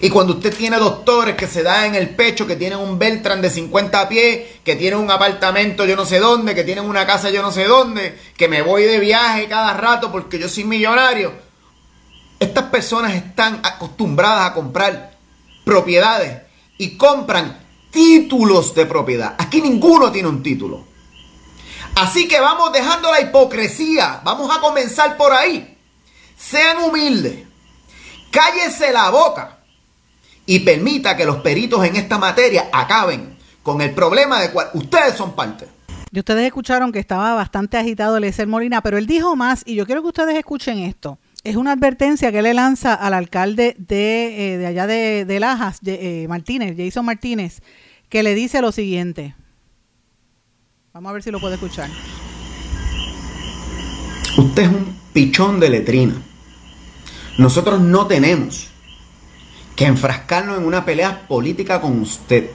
Y 0.00 0.10
cuando 0.10 0.32
usted 0.32 0.52
tiene 0.52 0.78
doctores 0.78 1.36
que 1.36 1.46
se 1.46 1.62
dan 1.62 1.84
en 1.84 1.94
el 1.94 2.10
pecho, 2.10 2.44
que 2.44 2.56
tienen 2.56 2.80
un 2.80 2.98
Beltran 2.98 3.40
de 3.40 3.50
50 3.50 4.08
pies, 4.08 4.46
que 4.64 4.74
tienen 4.74 4.98
un 4.98 5.12
apartamento 5.12 5.86
yo 5.86 5.94
no 5.94 6.04
sé 6.04 6.18
dónde, 6.18 6.56
que 6.56 6.64
tienen 6.64 6.86
una 6.86 7.06
casa 7.06 7.30
yo 7.30 7.40
no 7.40 7.52
sé 7.52 7.66
dónde, 7.66 8.18
que 8.36 8.48
me 8.48 8.62
voy 8.62 8.82
de 8.82 8.98
viaje 8.98 9.46
cada 9.46 9.74
rato 9.74 10.10
porque 10.10 10.40
yo 10.40 10.48
soy 10.48 10.64
millonario. 10.64 11.32
Estas 12.40 12.64
personas 12.64 13.14
están 13.14 13.60
acostumbradas 13.62 14.50
a 14.50 14.54
comprar 14.54 15.16
propiedades 15.64 16.42
y 16.78 16.96
compran 16.96 17.63
títulos 17.94 18.74
de 18.74 18.86
propiedad. 18.86 19.36
Aquí 19.38 19.62
ninguno 19.62 20.10
tiene 20.10 20.28
un 20.28 20.42
título. 20.42 20.84
Así 21.94 22.26
que 22.26 22.40
vamos 22.40 22.72
dejando 22.72 23.10
la 23.10 23.20
hipocresía. 23.20 24.20
Vamos 24.24 24.54
a 24.54 24.60
comenzar 24.60 25.16
por 25.16 25.32
ahí. 25.32 25.78
Sean 26.36 26.78
humildes. 26.78 27.46
Cállese 28.32 28.92
la 28.92 29.10
boca. 29.10 29.60
Y 30.44 30.60
permita 30.60 31.16
que 31.16 31.24
los 31.24 31.36
peritos 31.36 31.84
en 31.84 31.94
esta 31.94 32.18
materia 32.18 32.68
acaben 32.72 33.38
con 33.62 33.80
el 33.80 33.94
problema 33.94 34.40
de 34.40 34.50
cual 34.50 34.68
ustedes 34.74 35.14
son 35.14 35.34
parte. 35.34 35.68
Y 36.10 36.18
ustedes 36.18 36.44
escucharon 36.44 36.92
que 36.92 36.98
estaba 36.98 37.34
bastante 37.34 37.76
agitado 37.76 38.16
Eliezer 38.16 38.46
Molina, 38.46 38.82
pero 38.82 38.98
él 38.98 39.06
dijo 39.06 39.36
más, 39.36 39.62
y 39.64 39.76
yo 39.76 39.86
quiero 39.86 40.02
que 40.02 40.08
ustedes 40.08 40.36
escuchen 40.36 40.80
esto. 40.80 41.18
Es 41.44 41.56
una 41.56 41.72
advertencia 41.72 42.32
que 42.32 42.42
le 42.42 42.54
lanza 42.54 42.94
al 42.94 43.14
alcalde 43.14 43.76
de, 43.78 44.54
eh, 44.54 44.66
allá 44.66 44.86
de, 44.86 45.38
Lajas, 45.40 45.78
eh, 45.84 46.26
Martínez, 46.28 46.74
Jason 46.76 47.04
Martínez, 47.04 47.62
que 48.14 48.22
le 48.22 48.36
dice 48.36 48.60
lo 48.60 48.70
siguiente. 48.70 49.34
Vamos 50.92 51.10
a 51.10 51.14
ver 51.14 51.24
si 51.24 51.32
lo 51.32 51.40
puede 51.40 51.54
escuchar. 51.54 51.90
Usted 54.38 54.62
es 54.62 54.68
un 54.68 54.96
pichón 55.12 55.58
de 55.58 55.68
letrina. 55.68 56.14
Nosotros 57.38 57.80
no 57.80 58.06
tenemos 58.06 58.68
que 59.74 59.86
enfrascarnos 59.86 60.58
en 60.58 60.64
una 60.64 60.84
pelea 60.84 61.26
política 61.26 61.80
con 61.80 62.00
usted. 62.02 62.50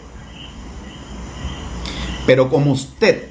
Pero 2.26 2.50
como 2.50 2.72
usted 2.72 3.28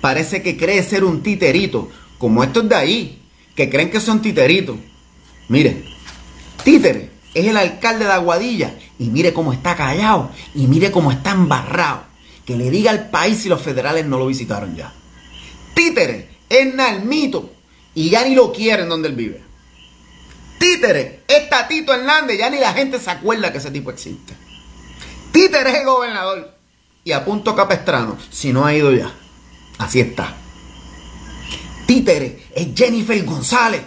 parece 0.00 0.44
que 0.44 0.56
cree 0.56 0.84
ser 0.84 1.02
un 1.02 1.20
titerito, 1.20 1.90
como 2.18 2.44
estos 2.44 2.68
de 2.68 2.76
ahí, 2.76 3.22
que 3.56 3.68
creen 3.68 3.90
que 3.90 3.98
son 3.98 4.22
titeritos. 4.22 4.76
Mire, 5.48 5.82
títere 6.62 7.10
es 7.34 7.44
el 7.44 7.56
alcalde 7.56 8.04
de 8.04 8.12
Aguadilla 8.12 8.72
y 9.00 9.08
mire 9.08 9.32
cómo 9.32 9.52
está 9.52 9.74
callado 9.74 10.30
y 10.54 10.66
mire 10.66 10.92
cómo 10.92 11.10
está 11.10 11.32
embarrado 11.32 12.02
que 12.44 12.54
le 12.56 12.70
diga 12.70 12.90
al 12.90 13.08
país 13.08 13.38
si 13.38 13.48
los 13.48 13.62
federales 13.62 14.04
no 14.04 14.18
lo 14.18 14.26
visitaron 14.26 14.76
ya. 14.76 14.92
Títere 15.74 16.28
es 16.48 16.74
Nalmito 16.74 17.50
y 17.94 18.10
ya 18.10 18.24
ni 18.24 18.34
lo 18.34 18.52
quieren 18.52 18.88
donde 18.90 19.08
él 19.08 19.14
vive. 19.14 19.42
Títere 20.58 21.22
es 21.26 21.48
Tatito 21.48 21.94
Hernández, 21.94 22.38
ya 22.38 22.50
ni 22.50 22.58
la 22.58 22.74
gente 22.74 23.00
se 23.00 23.10
acuerda 23.10 23.50
que 23.50 23.58
ese 23.58 23.70
tipo 23.70 23.90
existe. 23.90 24.34
Títere 25.32 25.70
es 25.70 25.78
el 25.78 25.86
gobernador 25.86 26.54
y 27.02 27.12
a 27.12 27.24
punto 27.24 27.56
capestrano, 27.56 28.18
si 28.30 28.52
no 28.52 28.66
ha 28.66 28.74
ido 28.74 28.92
ya. 28.92 29.10
Así 29.78 30.00
está. 30.00 30.36
Títere 31.86 32.46
es 32.54 32.68
Jennifer 32.74 33.24
González 33.24 33.82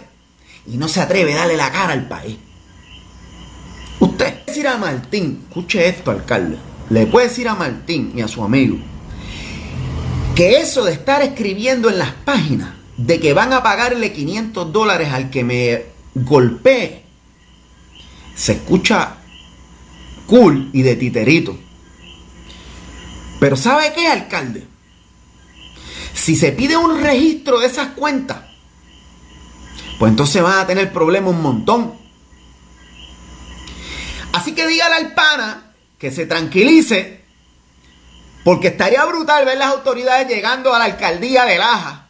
y 0.66 0.76
no 0.76 0.88
se 0.88 1.00
atreve 1.00 1.34
a 1.34 1.36
darle 1.36 1.56
la 1.56 1.70
cara 1.70 1.92
al 1.92 2.08
país. 2.08 2.36
Usted 4.00 4.44
decir 4.46 4.68
a 4.68 4.76
Martín, 4.76 5.44
escuche 5.48 5.88
esto, 5.88 6.10
alcalde 6.10 6.58
le 6.90 7.06
puede 7.06 7.28
decir 7.28 7.48
a 7.48 7.54
Martín 7.54 8.12
y 8.14 8.20
a 8.20 8.28
su 8.28 8.42
amigo 8.44 8.76
que 10.34 10.58
eso 10.58 10.84
de 10.84 10.92
estar 10.92 11.22
escribiendo 11.22 11.88
en 11.88 11.98
las 11.98 12.10
páginas 12.10 12.70
de 12.96 13.20
que 13.20 13.32
van 13.32 13.52
a 13.52 13.62
pagarle 13.62 14.12
500 14.12 14.72
dólares 14.72 15.08
al 15.12 15.30
que 15.30 15.44
me 15.44 15.84
golpee, 16.14 17.04
se 18.34 18.52
escucha 18.52 19.16
cool 20.26 20.70
y 20.72 20.82
de 20.82 20.96
titerito. 20.96 21.56
Pero 23.38 23.56
¿sabe 23.56 23.92
qué, 23.94 24.08
alcalde? 24.08 24.64
Si 26.14 26.34
se 26.34 26.50
pide 26.50 26.76
un 26.76 27.00
registro 27.00 27.60
de 27.60 27.66
esas 27.66 27.88
cuentas, 27.88 28.38
pues 30.00 30.10
entonces 30.10 30.42
van 30.42 30.58
a 30.58 30.66
tener 30.66 30.92
problemas 30.92 31.32
un 31.32 31.42
montón. 31.42 31.94
Así 34.34 34.52
que 34.52 34.66
dígale 34.66 34.96
al 34.96 35.14
pana 35.14 35.62
que 35.96 36.10
se 36.10 36.26
tranquilice, 36.26 37.20
porque 38.42 38.66
estaría 38.68 39.04
brutal 39.04 39.44
ver 39.44 39.56
las 39.56 39.68
autoridades 39.68 40.26
llegando 40.28 40.74
a 40.74 40.78
la 40.80 40.86
alcaldía 40.86 41.44
de 41.44 41.56
Laja. 41.56 42.08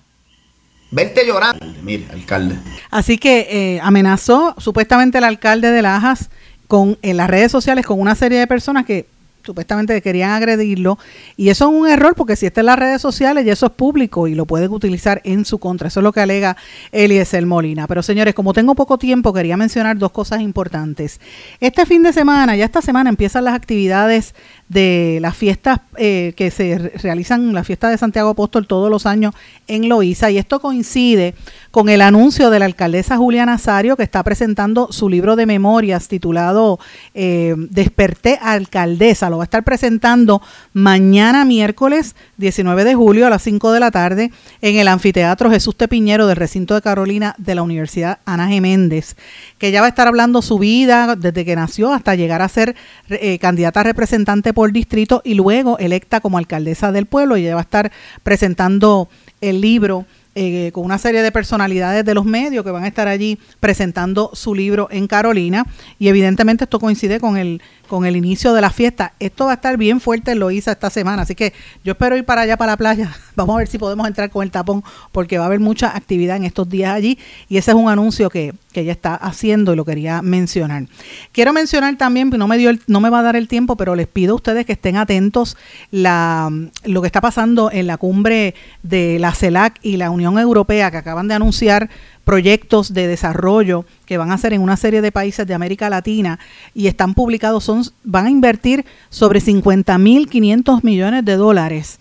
Verte 0.91 1.27
llorando. 1.27 1.62
Mire, 1.83 2.07
alcalde. 2.11 2.57
Así 2.91 3.18
que 3.18 3.47
eh, 3.51 3.81
amenazó 3.83 4.55
supuestamente 4.57 5.18
el 5.18 5.25
alcalde 5.25 5.70
de 5.70 5.83
Lajas 5.83 6.31
con 6.66 6.99
en 7.03 7.18
las 7.18 7.29
redes 7.29 7.53
sociales 7.53 7.85
con 7.85 8.01
una 8.01 8.14
serie 8.14 8.39
de 8.39 8.47
personas 8.47 8.87
que 8.87 9.07
supuestamente 9.45 10.01
querían 10.03 10.31
agredirlo. 10.31 10.99
Y 11.37 11.51
eso 11.51 11.69
es 11.69 11.75
un 11.75 11.89
error 11.89 12.15
porque 12.15 12.37
si 12.37 12.47
está 12.47 12.61
en 12.61 12.67
las 12.67 12.79
redes 12.79 13.03
sociales 13.03 13.47
y 13.47 13.51
eso 13.51 13.67
es 13.67 13.73
público 13.73 14.27
y 14.27 14.35
lo 14.35 14.47
pueden 14.47 14.73
utilizar 14.73 15.21
en 15.25 15.45
su 15.45 15.59
contra. 15.59 15.89
Eso 15.89 16.01
es 16.01 16.05
lo 16.05 16.13
que 16.13 16.21
alega 16.21 16.57
Eliezer 16.93 17.45
Molina. 17.47 17.87
Pero 17.87 18.03
señores, 18.03 18.35
como 18.35 18.53
tengo 18.53 18.75
poco 18.75 18.99
tiempo, 18.99 19.33
quería 19.33 19.57
mencionar 19.57 19.99
dos 19.99 20.13
cosas 20.13 20.41
importantes. 20.41 21.21
Este 21.61 21.87
fin 21.87 22.03
de 22.03 22.13
semana, 22.13 22.57
ya 22.57 22.65
esta 22.65 22.83
semana 22.83 23.11
empiezan 23.11 23.45
las 23.45 23.55
actividades 23.55 24.35
de 24.75 25.18
las 25.22 25.37
fiestas 25.37 25.81
eh, 25.97 26.35
que 26.37 26.51
se 26.51 26.77
realizan, 27.01 27.55
la 27.55 27.62
fiesta 27.62 27.89
de 27.89 27.97
Santiago 27.97 28.31
Apóstol 28.31 28.66
todos 28.66 28.91
los 28.91 29.07
años 29.07 29.33
en 29.68 29.89
Loíza. 29.89 30.33
Y 30.33 30.39
esto 30.39 30.61
coincide 30.61 31.35
con 31.70 31.89
el 31.89 32.03
anuncio 32.03 32.51
de 32.51 32.59
la 32.59 32.64
alcaldesa 32.64 33.16
Julia 33.16 33.47
Nazario, 33.47 33.97
que 33.97 34.03
está 34.03 34.22
presentando 34.25 34.89
su 34.91 35.09
libro 35.09 35.37
de 35.37 35.47
memorias 35.47 36.09
titulado 36.09 36.81
eh, 37.14 37.55
Desperté 37.57 38.39
Alcaldesa. 38.43 39.31
Lo 39.31 39.39
va 39.39 39.45
a 39.45 39.47
estar 39.47 39.62
presentando 39.62 40.43
mañana 40.72 41.45
miércoles 41.45 42.16
19 42.39 42.83
de 42.83 42.95
julio 42.97 43.29
a 43.29 43.31
las 43.31 43.43
5 43.43 43.70
de 43.70 43.81
la 43.81 43.93
tarde 43.93 44.33
en 44.61 44.77
el 44.77 44.89
anfiteatro 44.89 45.51
Jesús 45.51 45.77
Tepiñero 45.77 46.27
del 46.27 46.37
recinto 46.37 46.75
de 46.75 46.83
Carolina 46.83 47.37
de 47.39 47.55
la 47.55 47.62
Universidad 47.62 48.18
Ana 48.25 48.49
Geméndez, 48.49 49.14
que 49.59 49.70
ya 49.70 49.81
va 49.81 49.87
a 49.87 49.91
estar 49.91 50.09
hablando 50.09 50.43
su 50.43 50.59
vida 50.59 51.14
desde 51.14 51.45
que 51.45 51.55
nació 51.55 51.93
hasta 51.93 52.16
llegar 52.16 52.43
a 52.43 52.49
ser 52.49 52.75
eh, 53.09 53.39
candidata 53.39 53.85
representante 53.85 54.53
distrito 54.73 55.23
y 55.25 55.35
luego 55.35 55.79
electa 55.79 56.21
como 56.21 56.39
alcaldesa 56.39 56.93
del 56.93 57.07
pueblo. 57.07 57.37
Ella 57.37 57.55
va 57.55 57.61
a 57.61 57.65
estar 57.65 57.93
presentando 58.23 59.09
el 59.41 59.61
libro 59.61 60.07
eh, 60.37 60.73
con 60.73 60.85
una 60.85 60.99
serie 60.99 61.23
de 61.23 61.31
personalidades 61.31 62.05
de 62.05 62.12
los 62.12 62.25
medios 62.25 62.65
que 62.65 62.73
van 62.73 62.83
a 62.83 62.89
estar 62.89 63.07
allí 63.07 63.39
presentando 63.61 64.31
su 64.33 64.53
libro 64.53 64.89
en 64.91 65.07
Carolina 65.07 65.65
y 66.01 66.09
evidentemente 66.09 66.65
esto 66.65 66.81
coincide 66.81 67.21
con 67.21 67.37
el 67.37 67.62
con 67.95 68.07
el 68.07 68.17
inicio 68.17 68.53
de 68.55 68.61
la 68.61 68.71
fiesta. 68.71 69.13
Esto 69.21 69.45
va 69.45 69.53
a 69.53 69.55
estar 69.55 69.77
bien 69.77 70.01
fuerte 70.01 70.33
en 70.33 70.41
Loíza 70.41 70.73
esta 70.73 70.91
semana, 70.91 71.23
así 71.23 71.37
que 71.37 71.53
yo 71.85 71.93
espero 71.93 72.17
ir 72.17 72.25
para 72.25 72.41
allá, 72.41 72.57
para 72.57 72.73
la 72.73 72.77
playa. 72.77 73.17
Vamos 73.37 73.55
a 73.55 73.59
ver 73.59 73.69
si 73.69 73.79
podemos 73.79 74.09
entrar 74.09 74.31
con 74.31 74.43
el 74.43 74.51
tapón, 74.51 74.83
porque 75.13 75.39
va 75.39 75.45
a 75.45 75.47
haber 75.47 75.61
mucha 75.61 75.97
actividad 75.97 76.37
en 76.37 76.43
estos 76.43 76.69
días 76.69 76.93
allí 76.93 77.21
y 77.49 77.57
ese 77.57 77.71
es 77.71 77.77
un 77.77 77.89
anuncio 77.89 78.31
que, 78.31 78.53
que 78.73 78.81
ella 78.81 78.91
está 78.91 79.15
haciendo 79.15 79.73
y 79.73 79.77
lo 79.77 79.85
quería 79.85 80.23
mencionar. 80.23 80.87
Quiero 81.31 81.53
mencionar 81.53 81.97
también, 81.97 82.31
no 82.31 82.49
me, 82.49 82.59
dio 82.59 82.73
no 82.89 82.99
me 82.99 83.11
va 83.11 83.21
a 83.21 83.23
dar 83.23 83.37
el 83.37 83.47
tiempo, 83.47 83.77
pero 83.77 83.95
les 83.95 84.09
pido 84.09 84.33
a 84.33 84.37
ustedes 84.37 84.67
que 84.67 84.73
estén 84.73 84.97
atentos 84.97 85.57
la, 85.93 86.51
lo 86.83 87.01
que 87.01 87.07
está 87.07 87.21
pasando 87.21 87.71
en 87.71 87.87
la 87.87 87.97
cumbre 87.97 88.57
de 88.83 89.21
la 89.21 89.33
CELAC 89.33 89.79
y 89.83 89.99
la 89.99 90.11
Unión 90.11 90.37
Europea 90.37 90.91
que 90.91 90.97
acaban 90.97 91.29
de 91.29 91.35
anunciar 91.35 91.91
proyectos 92.25 92.95
de 92.95 93.07
desarrollo 93.07 93.85
que 94.07 94.18
van 94.18 94.31
a 94.31 94.35
hacer 94.35 94.53
en 94.53 94.62
una 94.62 94.77
serie 94.77 95.03
de 95.03 95.12
países 95.12 95.47
de 95.47 95.55
América 95.55 95.91
Latina 95.91 96.39
y 96.75 96.87
están 96.87 97.14
publicados, 97.14 97.64
son, 97.64 97.85
van 98.03 98.27
a 98.27 98.31
invertir 98.31 98.85
sobre 99.11 99.41
50.500 99.41 100.83
millones 100.83 101.25
de 101.25 101.37
dólares 101.37 101.99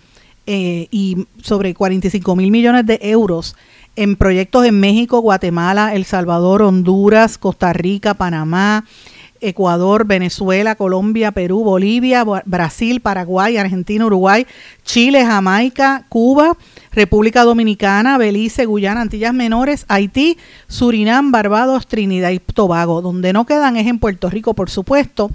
eh, 0.48 0.88
y 0.92 1.28
sobre 1.42 1.74
45 1.74 2.36
mil 2.36 2.52
millones 2.52 2.86
de 2.86 3.00
euros 3.02 3.56
en 3.96 4.16
proyectos 4.16 4.66
en 4.66 4.80
México, 4.80 5.20
Guatemala, 5.20 5.94
El 5.94 6.06
Salvador, 6.06 6.64
Honduras, 6.64 7.38
Costa 7.38 7.74
Rica, 7.74 8.16
Panamá, 8.16 8.86
Ecuador, 9.40 10.06
Venezuela, 10.06 10.76
Colombia, 10.76 11.32
Perú, 11.32 11.64
Bolivia, 11.64 12.24
Brasil, 12.46 13.02
Paraguay, 13.02 13.58
Argentina, 13.58 14.06
Uruguay, 14.06 14.48
Chile, 14.84 15.26
Jamaica, 15.26 16.06
Cuba, 16.10 16.58
República 16.96 17.44
Dominicana, 17.44 18.18
Belice, 18.18 18.66
Guyana, 18.66 19.02
Antillas 19.02 19.34
Menores, 19.34 19.86
Haití, 19.88 20.38
Surinam, 20.68 21.32
Barbados, 21.32 21.88
Trinidad 21.88 22.32
y 22.32 22.40
Tobago. 22.40 23.02
Donde 23.02 23.34
no 23.34 23.46
quedan 23.46 23.78
es 23.78 23.88
en 23.88 24.00
Puerto 24.00 24.30
Rico, 24.30 24.54
por 24.54 24.70
supuesto. 24.70 25.32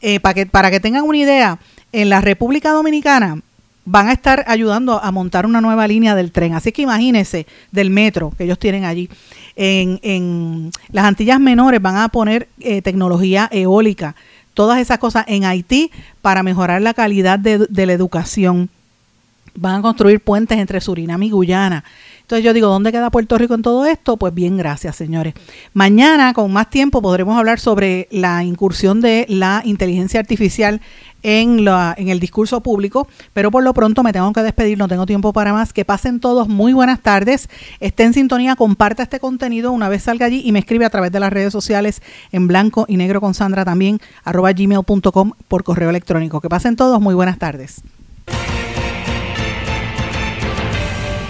Eh, 0.00 0.20
para, 0.20 0.70
que, 0.70 0.80
tengan 0.80 1.04
una 1.04 1.18
idea, 1.18 1.58
en 1.92 2.08
la 2.08 2.20
República 2.20 2.70
Dominicana 2.70 3.40
van 3.84 4.08
a 4.08 4.12
estar 4.12 4.44
ayudando 4.46 5.02
a 5.02 5.10
montar 5.10 5.46
una 5.46 5.60
nueva 5.60 5.88
línea 5.88 6.14
del 6.14 6.30
tren. 6.30 6.54
Así 6.54 6.70
que 6.70 6.82
imagínense 6.82 7.46
del 7.72 7.90
metro 7.90 8.32
que 8.36 8.44
ellos 8.44 8.58
tienen 8.58 8.84
allí. 8.84 9.10
En, 9.56 9.98
en 10.02 10.70
las 10.92 11.04
Antillas 11.04 11.40
Menores 11.40 11.82
van 11.82 11.96
a 11.96 12.08
poner 12.08 12.48
eh, 12.60 12.82
tecnología 12.82 13.48
eólica 13.50 14.14
todas 14.54 14.78
esas 14.78 14.98
cosas 14.98 15.24
en 15.26 15.44
Haití 15.44 15.90
para 16.22 16.42
mejorar 16.42 16.82
la 16.82 16.94
calidad 16.94 17.38
de 17.38 17.86
la 17.86 17.92
educación. 17.92 18.68
Van 19.54 19.80
a 19.80 19.82
construir 19.82 20.20
puentes 20.20 20.58
entre 20.58 20.80
Surinam 20.80 21.22
y 21.22 21.30
Guyana. 21.30 21.84
Entonces 22.30 22.44
yo 22.44 22.52
digo, 22.52 22.68
¿dónde 22.68 22.92
queda 22.92 23.10
Puerto 23.10 23.36
Rico 23.38 23.54
en 23.54 23.62
todo 23.62 23.86
esto? 23.86 24.16
Pues 24.16 24.32
bien, 24.32 24.56
gracias, 24.56 24.94
señores. 24.94 25.34
Mañana, 25.74 26.32
con 26.32 26.52
más 26.52 26.70
tiempo, 26.70 27.02
podremos 27.02 27.36
hablar 27.36 27.58
sobre 27.58 28.06
la 28.12 28.44
incursión 28.44 29.00
de 29.00 29.26
la 29.28 29.62
inteligencia 29.64 30.20
artificial 30.20 30.80
en, 31.24 31.64
la, 31.64 31.92
en 31.98 32.08
el 32.08 32.20
discurso 32.20 32.60
público, 32.60 33.08
pero 33.32 33.50
por 33.50 33.64
lo 33.64 33.74
pronto 33.74 34.04
me 34.04 34.12
tengo 34.12 34.32
que 34.32 34.42
despedir, 34.42 34.78
no 34.78 34.86
tengo 34.86 35.06
tiempo 35.06 35.32
para 35.32 35.52
más. 35.52 35.72
Que 35.72 35.84
pasen 35.84 36.20
todos 36.20 36.46
muy 36.46 36.72
buenas 36.72 37.00
tardes, 37.00 37.48
esté 37.80 38.04
en 38.04 38.14
sintonía, 38.14 38.54
comparta 38.54 39.02
este 39.02 39.18
contenido 39.18 39.72
una 39.72 39.88
vez 39.88 40.04
salga 40.04 40.26
allí 40.26 40.40
y 40.44 40.52
me 40.52 40.60
escribe 40.60 40.84
a 40.84 40.90
través 40.90 41.10
de 41.10 41.18
las 41.18 41.32
redes 41.32 41.52
sociales 41.52 42.00
en 42.30 42.46
blanco 42.46 42.84
y 42.88 42.96
negro 42.96 43.20
con 43.20 43.34
Sandra 43.34 43.64
también, 43.64 43.98
arroba 44.22 44.52
gmail.com 44.52 45.32
por 45.48 45.64
correo 45.64 45.90
electrónico. 45.90 46.40
Que 46.40 46.48
pasen 46.48 46.76
todos 46.76 47.00
muy 47.00 47.14
buenas 47.14 47.38
tardes. 47.38 47.82